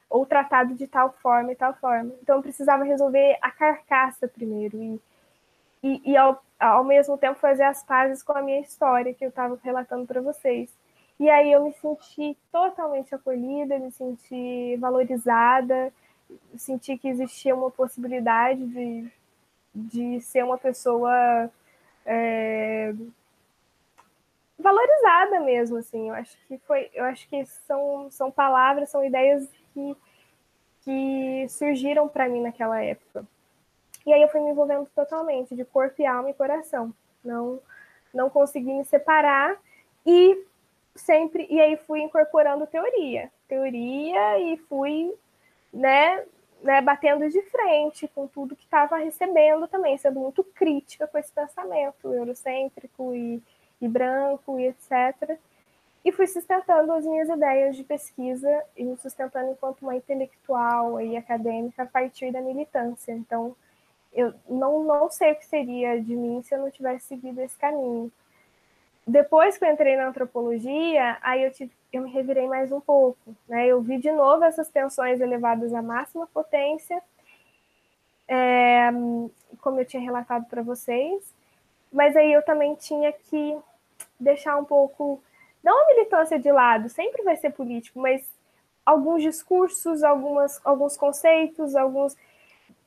[0.10, 2.14] Ou tratado de tal forma e tal forma.
[2.22, 5.02] Então eu precisava resolver a carcaça primeiro e,
[5.84, 9.30] e, e ao, ao mesmo tempo fazer as pazes com a minha história que eu
[9.30, 10.69] estava relatando para vocês.
[11.19, 15.91] E aí eu me senti totalmente acolhida, me senti valorizada,
[16.57, 19.11] senti que existia uma possibilidade de
[19.76, 21.52] de ser uma pessoa
[22.06, 22.93] é,
[24.57, 26.10] valorizada mesmo, assim.
[26.10, 29.97] Eu acho que foi, eu acho que são, são palavras, são ideias que,
[30.81, 33.26] que surgiram para mim naquela época.
[34.06, 36.93] E aí eu fui me envolvendo totalmente, de corpo e alma e coração.
[37.23, 37.60] Não,
[38.14, 39.57] não consegui me separar
[40.06, 40.45] e
[40.95, 45.14] sempre e aí fui incorporando teoria, teoria e fui,
[45.73, 46.23] né,
[46.61, 51.32] né, batendo de frente com tudo que estava recebendo também, sendo muito crítica com esse
[51.32, 53.41] pensamento eurocêntrico e,
[53.82, 55.38] e branco e etc.
[56.03, 61.18] E fui sustentando as minhas ideias de pesquisa e me sustentando enquanto uma intelectual e
[61.18, 63.11] acadêmica a partir da militância.
[63.11, 63.56] Então,
[64.14, 67.57] eu não, não sei o que seria de mim se eu não tivesse seguido esse
[67.57, 68.11] caminho.
[69.07, 73.36] Depois que eu entrei na antropologia, aí eu tive eu me revirei mais um pouco.
[73.48, 73.68] Né?
[73.68, 77.02] Eu vi de novo essas tensões elevadas à máxima potência,
[78.27, 78.90] é,
[79.61, 81.23] como eu tinha relatado para vocês,
[81.91, 83.57] mas aí eu também tinha que
[84.19, 85.22] deixar um pouco,
[85.64, 88.27] não a militância de lado, sempre vai ser político, mas
[88.86, 92.18] alguns discursos, algumas, alguns conceitos, alguns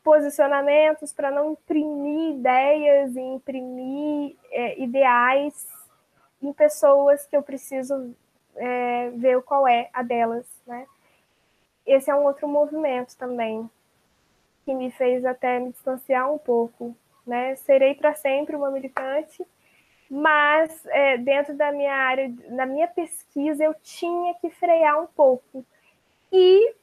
[0.05, 5.78] posicionamentos para não imprimir ideias e imprimir é, ideais
[6.43, 8.15] em pessoas que eu preciso
[8.57, 10.87] é, ver qual é a delas, né?
[11.87, 13.69] Esse é um outro movimento também
[14.65, 16.95] que me fez até me distanciar um pouco,
[17.27, 17.57] né?
[17.57, 19.45] Serei para sempre uma militante,
[20.11, 25.65] mas é, dentro da minha área, na minha pesquisa, eu tinha que frear um pouco.
[26.31, 26.75] E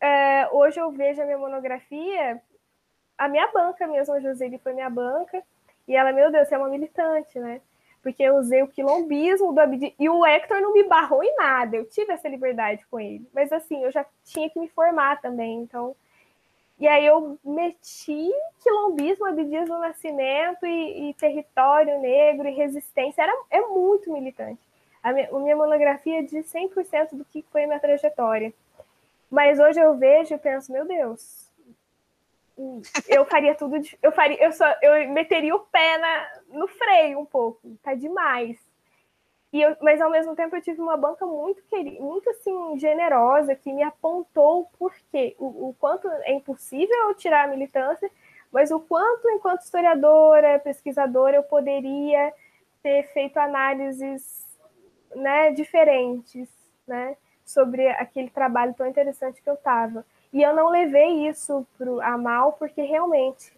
[0.00, 2.40] é, hoje eu vejo a minha monografia,
[3.18, 5.42] a minha banca mesmo, a Joseli foi minha banca,
[5.88, 7.60] e ela, meu Deus, você é uma militante, né?
[8.06, 11.76] Porque eu usei o quilombismo do Abdi e o Hector não me barrou em nada,
[11.76, 13.28] eu tive essa liberdade com ele.
[13.34, 15.96] Mas assim, eu já tinha que me formar também, então.
[16.78, 18.30] E aí eu meti
[18.62, 23.22] quilombismo, Abdias do Nascimento e, e, território negro e resistência.
[23.22, 24.60] Era, é muito militante.
[25.02, 28.54] A minha, a minha monografia diz 100% do que foi a minha trajetória.
[29.28, 31.45] Mas hoje eu vejo e penso, meu Deus,
[33.08, 37.20] eu faria tudo, de, eu faria, eu só, eu meteria o pé na, no freio
[37.20, 38.58] um pouco, tá demais.
[39.52, 43.54] E eu, mas ao mesmo tempo eu tive uma banca muito querida, muito assim generosa
[43.54, 48.10] que me apontou o porquê, o, o quanto é impossível eu tirar a militância,
[48.50, 52.32] mas o quanto enquanto historiadora, pesquisadora eu poderia
[52.82, 54.46] ter feito análises,
[55.14, 56.48] né, diferentes,
[56.86, 60.04] né, sobre aquele trabalho tão interessante que eu estava.
[60.36, 63.50] E eu não levei isso pro, a mal, porque realmente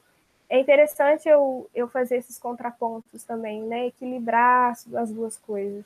[0.49, 3.89] é interessante eu, eu fazer esses contrapontos também, né?
[3.89, 5.85] Equilibrar as duas coisas.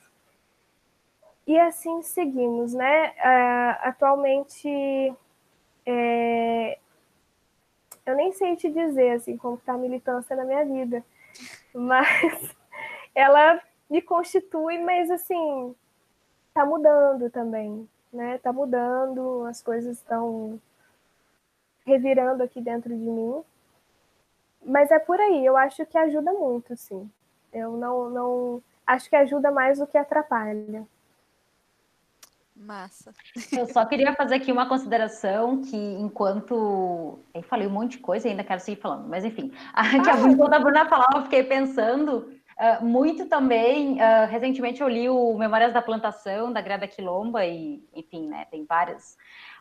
[1.47, 3.09] E assim seguimos, né?
[3.09, 4.69] Uh, atualmente,
[5.87, 6.79] é...
[8.05, 11.03] eu nem sei te dizer assim como está a militância na minha vida,
[11.73, 12.55] mas
[13.15, 15.75] ela me constitui, mas assim
[16.49, 18.37] está mudando também, né?
[18.37, 20.61] Está mudando, as coisas estão
[21.85, 23.43] revirando aqui dentro de mim.
[24.65, 27.11] Mas é por aí, eu acho que ajuda muito, sim.
[27.53, 30.87] Eu não, não acho que ajuda mais do que atrapalha.
[32.55, 33.13] Massa.
[33.51, 37.19] Eu só queria fazer aqui uma consideração que, enquanto.
[37.35, 39.49] Eu falei um monte de coisa e ainda quero seguir falando, mas enfim.
[40.05, 43.95] que a, enquanto a Bruna falava, eu fiquei pensando uh, muito também.
[43.95, 48.65] Uh, recentemente eu li o Memórias da Plantação, da Grada Quilomba, e, enfim, né, tem
[48.65, 49.17] várias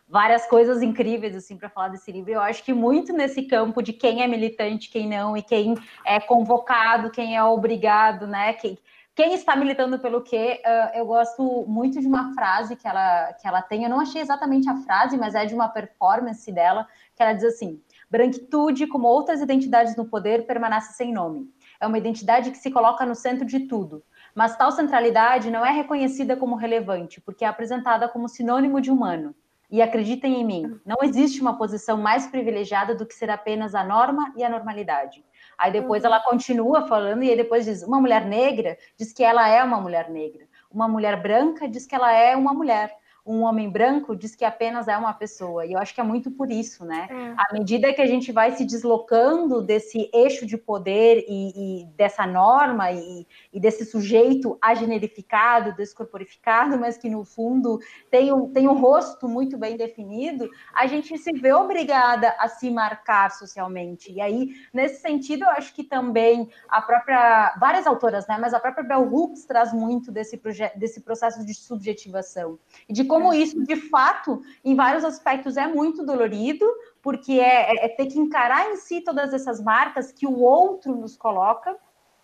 [0.08, 2.30] várias coisas incríveis assim para falar desse livro.
[2.30, 5.74] Eu acho que muito nesse campo de quem é militante, quem não e quem
[6.04, 8.52] é convocado, quem é obrigado, né?
[8.54, 8.78] Quem,
[9.14, 10.62] quem está militando pelo quê?
[10.64, 13.84] Uh, eu gosto muito de uma frase que ela, que ela tem.
[13.84, 17.44] Eu não achei exatamente a frase, mas é de uma performance dela que ela diz
[17.44, 21.46] assim: branquitude, como outras identidades no poder, permanece sem nome.
[21.78, 24.02] É uma identidade que se coloca no centro de tudo,
[24.34, 29.34] mas tal centralidade não é reconhecida como relevante, porque é apresentada como sinônimo de humano.
[29.72, 33.82] E acreditem em mim, não existe uma posição mais privilegiada do que ser apenas a
[33.82, 35.24] norma e a normalidade.
[35.56, 36.08] Aí depois uhum.
[36.08, 39.80] ela continua falando e aí depois diz: uma mulher negra diz que ela é uma
[39.80, 40.46] mulher negra.
[40.70, 42.94] Uma mulher branca diz que ela é uma mulher
[43.24, 45.64] um homem branco diz que apenas é uma pessoa.
[45.64, 47.08] E eu acho que é muito por isso, né?
[47.08, 47.34] É.
[47.36, 52.26] À medida que a gente vai se deslocando desse eixo de poder e, e dessa
[52.26, 57.78] norma e, e, desse sujeito agenerificado, descorporificado, mas que no fundo
[58.10, 62.70] tem um, tem um rosto muito bem definido, a gente se vê obrigada a se
[62.70, 64.10] marcar socialmente.
[64.10, 68.36] E aí, nesse sentido, eu acho que também a própria, várias autoras, né?
[68.40, 70.40] Mas a própria Bell Hooks traz muito desse,
[70.74, 72.58] desse processo de subjetivação
[72.88, 76.64] e de como isso, de fato, em vários aspectos é muito dolorido,
[77.02, 80.96] porque é, é, é ter que encarar em si todas essas marcas que o outro
[80.96, 81.76] nos coloca,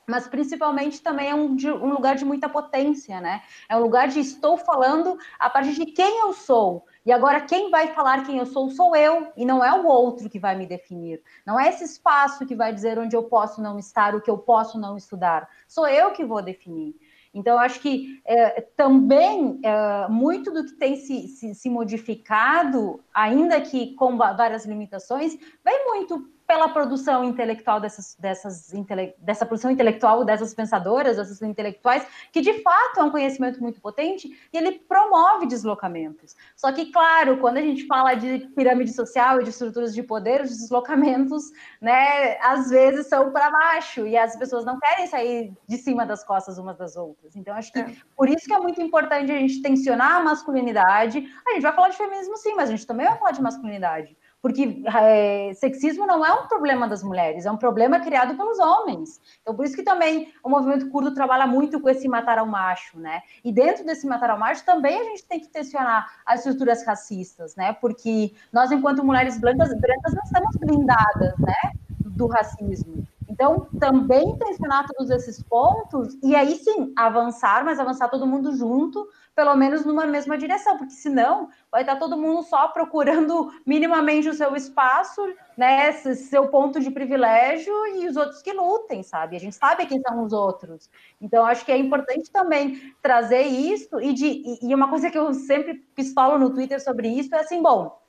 [0.09, 3.43] mas principalmente também é um, de, um, lugar de muita potência, né?
[3.69, 6.87] É um lugar de estou falando a partir de quem eu sou.
[7.05, 10.31] E agora quem vai falar quem eu sou sou eu, e não é o outro
[10.31, 11.23] que vai me definir.
[11.45, 14.39] Não é esse espaço que vai dizer onde eu posso não estar, o que eu
[14.39, 15.47] posso não estudar.
[15.67, 16.95] Sou eu que vou definir.
[17.33, 23.61] Então, acho que é, também é, muito do que tem se, se, se, modificado, ainda
[23.61, 30.25] que com várias limitações, vem muito pela produção intelectual dessas, dessas intele dessa produção intelectual
[30.25, 35.47] dessas pensadoras, dessas intelectuais, que de fato é um conhecimento muito potente e ele promove
[35.47, 36.35] deslocamentos.
[36.57, 40.41] Só que, claro, quando a gente fala de pirâmide social e de estruturas de poder,
[40.41, 41.53] os deslocamentos,
[41.83, 46.25] né, às vezes são para baixo e as pessoas não querem sair de cima das
[46.25, 47.37] costas umas das outras.
[47.37, 47.93] Então, acho que é.
[48.17, 51.31] por isso que é muito importante a gente tensionar a masculinidade.
[51.47, 54.17] A gente vai falar de feminismo sim, mas a gente também vai falar de masculinidade
[54.41, 59.21] porque é, sexismo não é um problema das mulheres, é um problema criado pelos homens.
[59.43, 62.99] Então, por isso que também o movimento curdo trabalha muito com esse matar ao macho,
[62.99, 63.23] né?
[63.45, 67.57] E dentro desse matar ao macho também a gente tem que tensionar as estruturas racistas,
[67.57, 67.73] né?
[67.73, 71.73] Porque nós, enquanto mulheres brancas, brancas não estamos blindadas, né?
[72.05, 73.07] Do racismo.
[73.29, 79.07] Então, também tensionar todos esses pontos e aí sim avançar, mas avançar todo mundo junto,
[79.35, 84.35] pelo menos numa mesma direção, porque senão vai estar todo mundo só procurando minimamente o
[84.35, 85.23] seu espaço,
[85.57, 89.37] né, seu ponto de privilégio e os outros que lutem, sabe?
[89.37, 90.91] A gente sabe quem são os outros.
[91.21, 95.35] Então, acho que é importante também trazer isso e, de, e uma coisa que eu
[95.35, 98.08] sempre pistolo no Twitter sobre isso é assim, bom,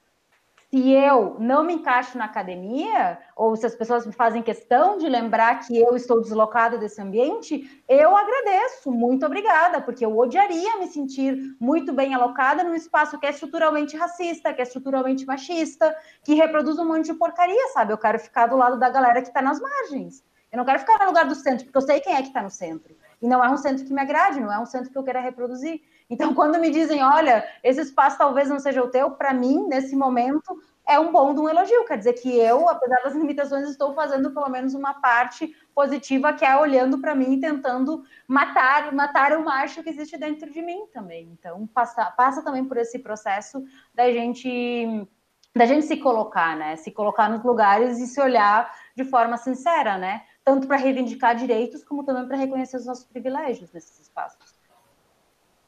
[0.71, 5.09] se eu não me encaixo na academia, ou se as pessoas me fazem questão de
[5.09, 10.87] lembrar que eu estou deslocada desse ambiente, eu agradeço, muito obrigada, porque eu odiaria me
[10.87, 16.35] sentir muito bem alocada num espaço que é estruturalmente racista, que é estruturalmente machista, que
[16.35, 17.91] reproduz um monte de porcaria, sabe?
[17.91, 20.23] Eu quero ficar do lado da galera que está nas margens.
[20.51, 22.43] Eu não quero ficar no lugar do centro, porque eu sei quem é que está
[22.43, 22.95] no centro.
[23.21, 25.19] E não é um centro que me agrade, não é um centro que eu queira
[25.19, 25.81] reproduzir.
[26.09, 29.95] Então, quando me dizem, olha, esse espaço talvez não seja o teu, para mim, nesse
[29.95, 31.85] momento, é um bom de um elogio.
[31.85, 36.43] Quer dizer que eu, apesar das limitações, estou fazendo pelo menos uma parte positiva, que
[36.43, 40.87] é olhando para mim e tentando matar, matar o macho que existe dentro de mim
[40.91, 41.29] também.
[41.31, 43.63] Então, passa, passa também por esse processo
[43.93, 45.07] da gente
[45.55, 46.75] da gente se colocar, né?
[46.75, 50.23] Se colocar nos lugares e se olhar de forma sincera, né?
[50.43, 54.58] Tanto para reivindicar direitos, como também para reconhecer os nossos privilégios nesses espaços.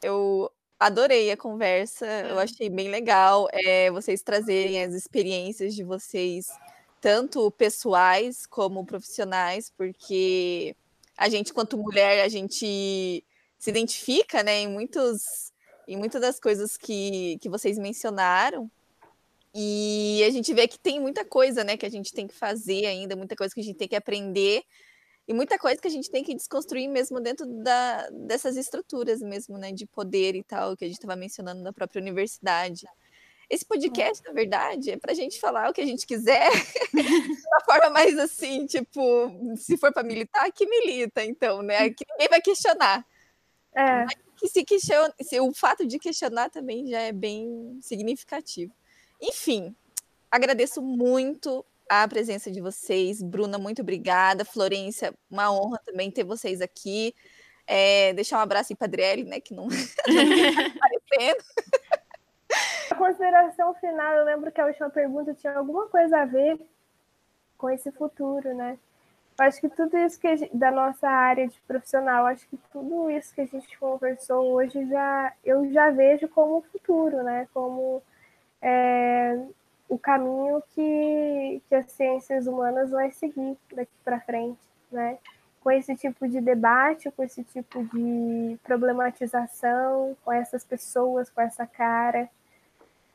[0.02, 6.48] Eu adorei a conversa, eu achei bem legal é, vocês trazerem as experiências de vocês,
[7.00, 10.76] tanto pessoais como profissionais, porque
[11.16, 13.24] a gente, quanto mulher, a gente
[13.60, 15.54] se identifica né, em, muitos,
[15.88, 18.70] em muitas das coisas que, que vocês mencionaram.
[19.54, 22.88] E a gente vê que tem muita coisa né, que a gente tem que fazer
[22.88, 24.64] ainda, muita coisa que a gente tem que aprender
[25.32, 29.58] e muita coisa que a gente tem que desconstruir mesmo dentro da, dessas estruturas mesmo,
[29.58, 32.86] né, de poder e tal, que a gente estava mencionando da própria universidade.
[33.50, 36.50] Esse podcast, na verdade, é para a gente falar o que a gente quiser,
[36.94, 41.90] de uma forma mais assim, tipo, se for para militar, que milita, então, né?
[41.92, 43.06] Que ninguém vai questionar.
[43.74, 44.06] É.
[44.36, 48.74] que se questiona, se, o fato de questionar também já é bem significativo.
[49.22, 49.74] Enfim,
[50.30, 53.22] agradeço muito a presença de vocês.
[53.22, 54.46] Bruna, muito obrigada.
[54.46, 57.14] Florência, uma honra também ter vocês aqui.
[57.68, 61.44] É, deixar um abraço para Adriele, né, que não, está aparecendo.
[62.90, 66.60] A consideração final, eu lembro que a última pergunta tinha alguma coisa a ver
[67.58, 68.78] com esse futuro, né?
[69.38, 73.10] Eu acho que tudo isso que gente, da nossa área de profissional, acho que tudo
[73.10, 77.48] isso que a gente conversou hoje já eu já vejo como futuro, né?
[77.54, 78.02] Como
[78.62, 79.38] é,
[79.92, 85.18] o caminho que, que as ciências humanas vai seguir daqui para frente, né?
[85.60, 91.68] Com esse tipo de debate, com esse tipo de problematização, com essas pessoas, com essa
[91.68, 92.30] cara.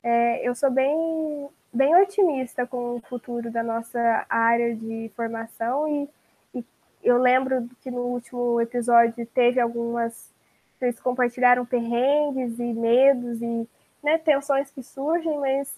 [0.03, 6.11] É, eu sou bem, bem otimista com o futuro da nossa área de formação e,
[6.55, 6.65] e
[7.03, 10.31] eu lembro que no último episódio teve algumas
[10.79, 13.67] vocês compartilharam perrengues e medos e
[14.03, 15.75] né, tensões que surgem, mas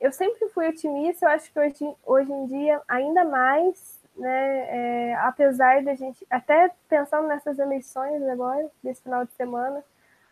[0.00, 5.14] eu sempre fui otimista, eu acho que hoje, hoje em dia ainda mais, né, é,
[5.16, 9.84] apesar da gente, até pensando nessas eleições agora, desse final de semana,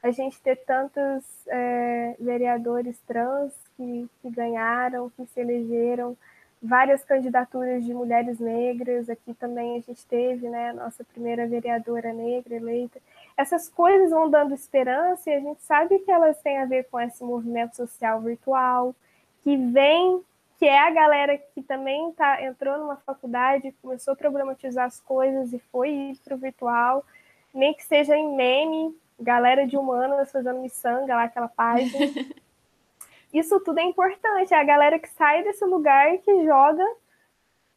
[0.02, 6.16] a gente ter tantos é, vereadores trans que, que ganharam, que se elegeram,
[6.62, 12.12] várias candidaturas de mulheres negras, aqui também a gente teve né, a nossa primeira vereadora
[12.12, 13.00] negra eleita.
[13.36, 16.98] Essas coisas vão dando esperança e a gente sabe que elas têm a ver com
[17.00, 18.94] esse movimento social virtual,
[19.42, 20.22] que vem,
[20.58, 25.52] que é a galera que também tá, entrou numa faculdade, começou a problematizar as coisas
[25.52, 27.04] e foi para o virtual,
[27.54, 31.90] nem que seja em meme, galera de humanas fazendo miçanga lá, aquela página.
[33.32, 36.84] Isso tudo é importante, é a galera que sai desse lugar e que joga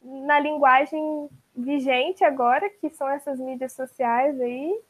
[0.02, 4.80] na linguagem vigente agora, que são essas mídias sociais aí,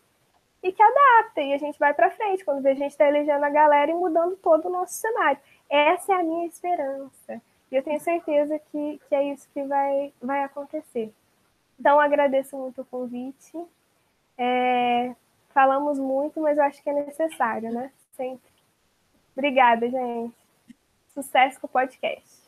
[0.62, 3.50] e que adapta, e a gente vai para frente, quando a gente está elegendo a
[3.50, 5.38] galera e mudando todo o nosso cenário.
[5.72, 7.40] Essa é a minha esperança.
[7.70, 11.10] E eu tenho certeza que, que é isso que vai, vai acontecer.
[11.80, 13.56] Então, agradeço muito o convite.
[14.36, 15.16] É,
[15.54, 17.90] falamos muito, mas eu acho que é necessário, né?
[18.14, 18.52] Sempre.
[19.34, 20.36] Obrigada, gente.
[21.14, 22.42] Sucesso com o podcast.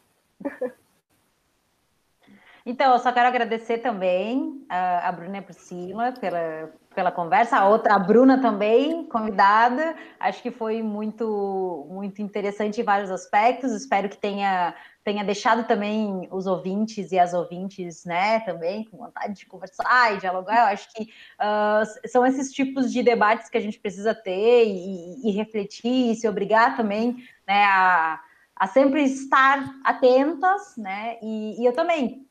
[2.67, 7.95] Então, eu só quero agradecer também a, a Bruna Priscila pela, pela conversa, a outra,
[7.95, 9.95] a Bruna também, convidada.
[10.19, 13.73] Acho que foi muito, muito interessante em vários aspectos.
[13.73, 19.35] Espero que tenha, tenha deixado também os ouvintes e as ouvintes, né, também com vontade
[19.35, 20.69] de conversar e dialogar.
[20.69, 25.29] Eu acho que uh, são esses tipos de debates que a gente precisa ter e,
[25.29, 27.16] e refletir e se obrigar também,
[27.47, 28.21] né, a,
[28.57, 31.19] a sempre estar atentas, né?
[31.21, 32.27] E, e eu também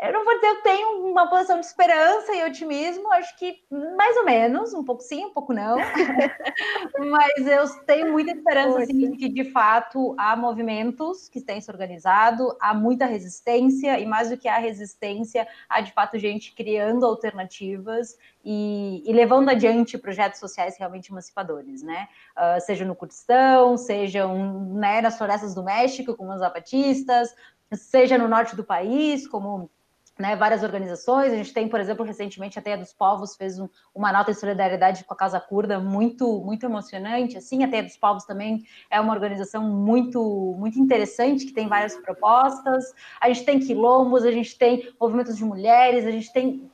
[0.00, 3.62] eu não vou dizer eu tenho uma posição de esperança e otimismo, acho que
[3.96, 5.76] mais ou menos, um pouco sim, um pouco não.
[7.10, 11.70] Mas eu tenho muita esperança assim, de que de fato há movimentos que têm se
[11.70, 17.04] organizado, há muita resistência, e mais do que a resistência, há de fato gente criando
[17.04, 22.08] alternativas e, e levando adiante projetos sociais realmente emancipadores, né?
[22.36, 27.34] Uh, seja no Kurdistão, seja um, né, nas florestas do México, como os zapatistas,
[27.72, 29.70] seja no norte do país, como
[30.18, 31.32] né, várias organizações.
[31.32, 34.38] A gente tem, por exemplo, recentemente a Teia dos Povos fez um, uma nota de
[34.38, 37.36] solidariedade com a Casa Curda muito muito emocionante.
[37.36, 41.94] Assim, a Teia dos Povos também é uma organização muito muito interessante que tem várias
[41.96, 42.92] propostas.
[43.20, 46.68] A gente tem quilombos, a gente tem movimentos de mulheres, a gente tem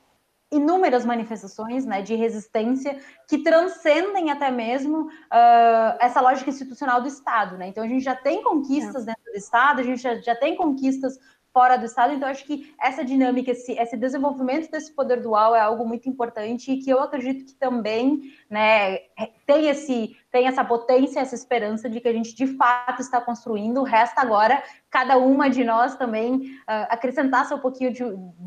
[0.55, 2.99] inúmeras manifestações né, de resistência
[3.29, 7.59] que transcendem até mesmo uh, essa lógica institucional do Estado.
[7.59, 7.69] Né?
[7.69, 9.07] Então, a gente já tem conquistas é.
[9.07, 11.19] dentro do Estado, a gente já, já tem conquistas
[11.55, 12.13] fora do Estado.
[12.13, 16.73] Então, acho que essa dinâmica, esse, esse desenvolvimento desse poder dual é algo muito importante
[16.73, 18.99] e que eu acredito que também né,
[19.47, 23.85] tem, esse, tem essa potência, essa esperança de que a gente de fato está construindo.
[23.85, 28.03] Resta agora cada uma de nós também uh, acrescentar seu pouquinho de,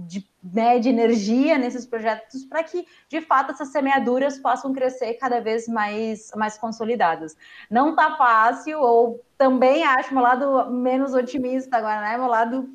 [0.06, 5.40] de, né, de energia nesses projetos para que de fato essas semeaduras possam crescer cada
[5.40, 7.38] vez mais, mais consolidadas.
[7.72, 12.18] Não está fácil, ou também acho meu lado menos otimista agora, né?
[12.18, 12.68] Meu lado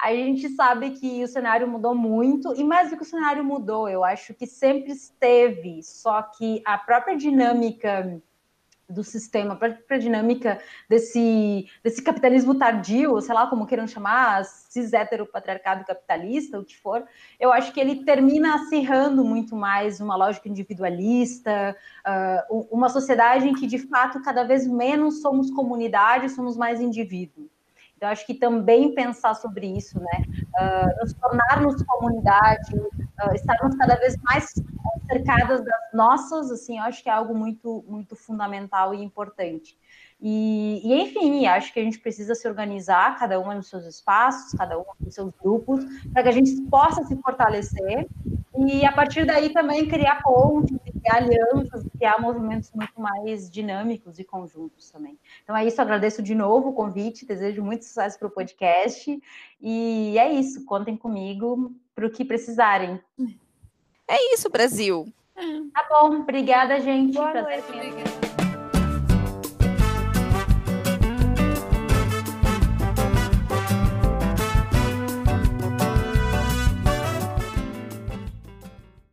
[0.00, 3.86] a gente sabe que o cenário mudou muito, e mais do que o cenário mudou,
[3.86, 8.22] eu acho que sempre esteve, só que a própria dinâmica
[8.90, 14.92] do sistema, a própria dinâmica desse, desse capitalismo tardio, sei lá como queiram chamar, cis
[14.92, 17.04] heteropatriarcado capitalista, o que for,
[17.38, 21.76] eu acho que ele termina acirrando muito mais uma lógica individualista,
[22.50, 27.48] uh, uma sociedade em que, de fato, cada vez menos somos comunidade, somos mais indivíduo.
[28.00, 30.24] Então, acho que também pensar sobre isso, né?
[30.58, 34.54] Uh, nos tornarmos comunidade, uh, estarmos cada vez mais
[35.06, 39.76] cercadas das nossas, assim, eu acho que é algo muito, muito fundamental e importante.
[40.22, 44.52] E, e, enfim, acho que a gente precisa se organizar, cada uma nos seus espaços,
[44.52, 45.82] cada uma nos seus grupos,
[46.12, 48.06] para que a gente possa se fortalecer
[48.58, 54.24] e a partir daí também criar pontes, criar alianças, criar movimentos muito mais dinâmicos e
[54.24, 55.18] conjuntos também.
[55.42, 59.18] Então é isso, agradeço de novo o convite, desejo muito sucesso para o podcast
[59.60, 63.00] e é isso, contem comigo para o que precisarem.
[64.06, 65.10] É isso, Brasil.
[65.34, 67.14] Tá bom, obrigada, gente.
[67.14, 68.29] Boa noite, obrigada.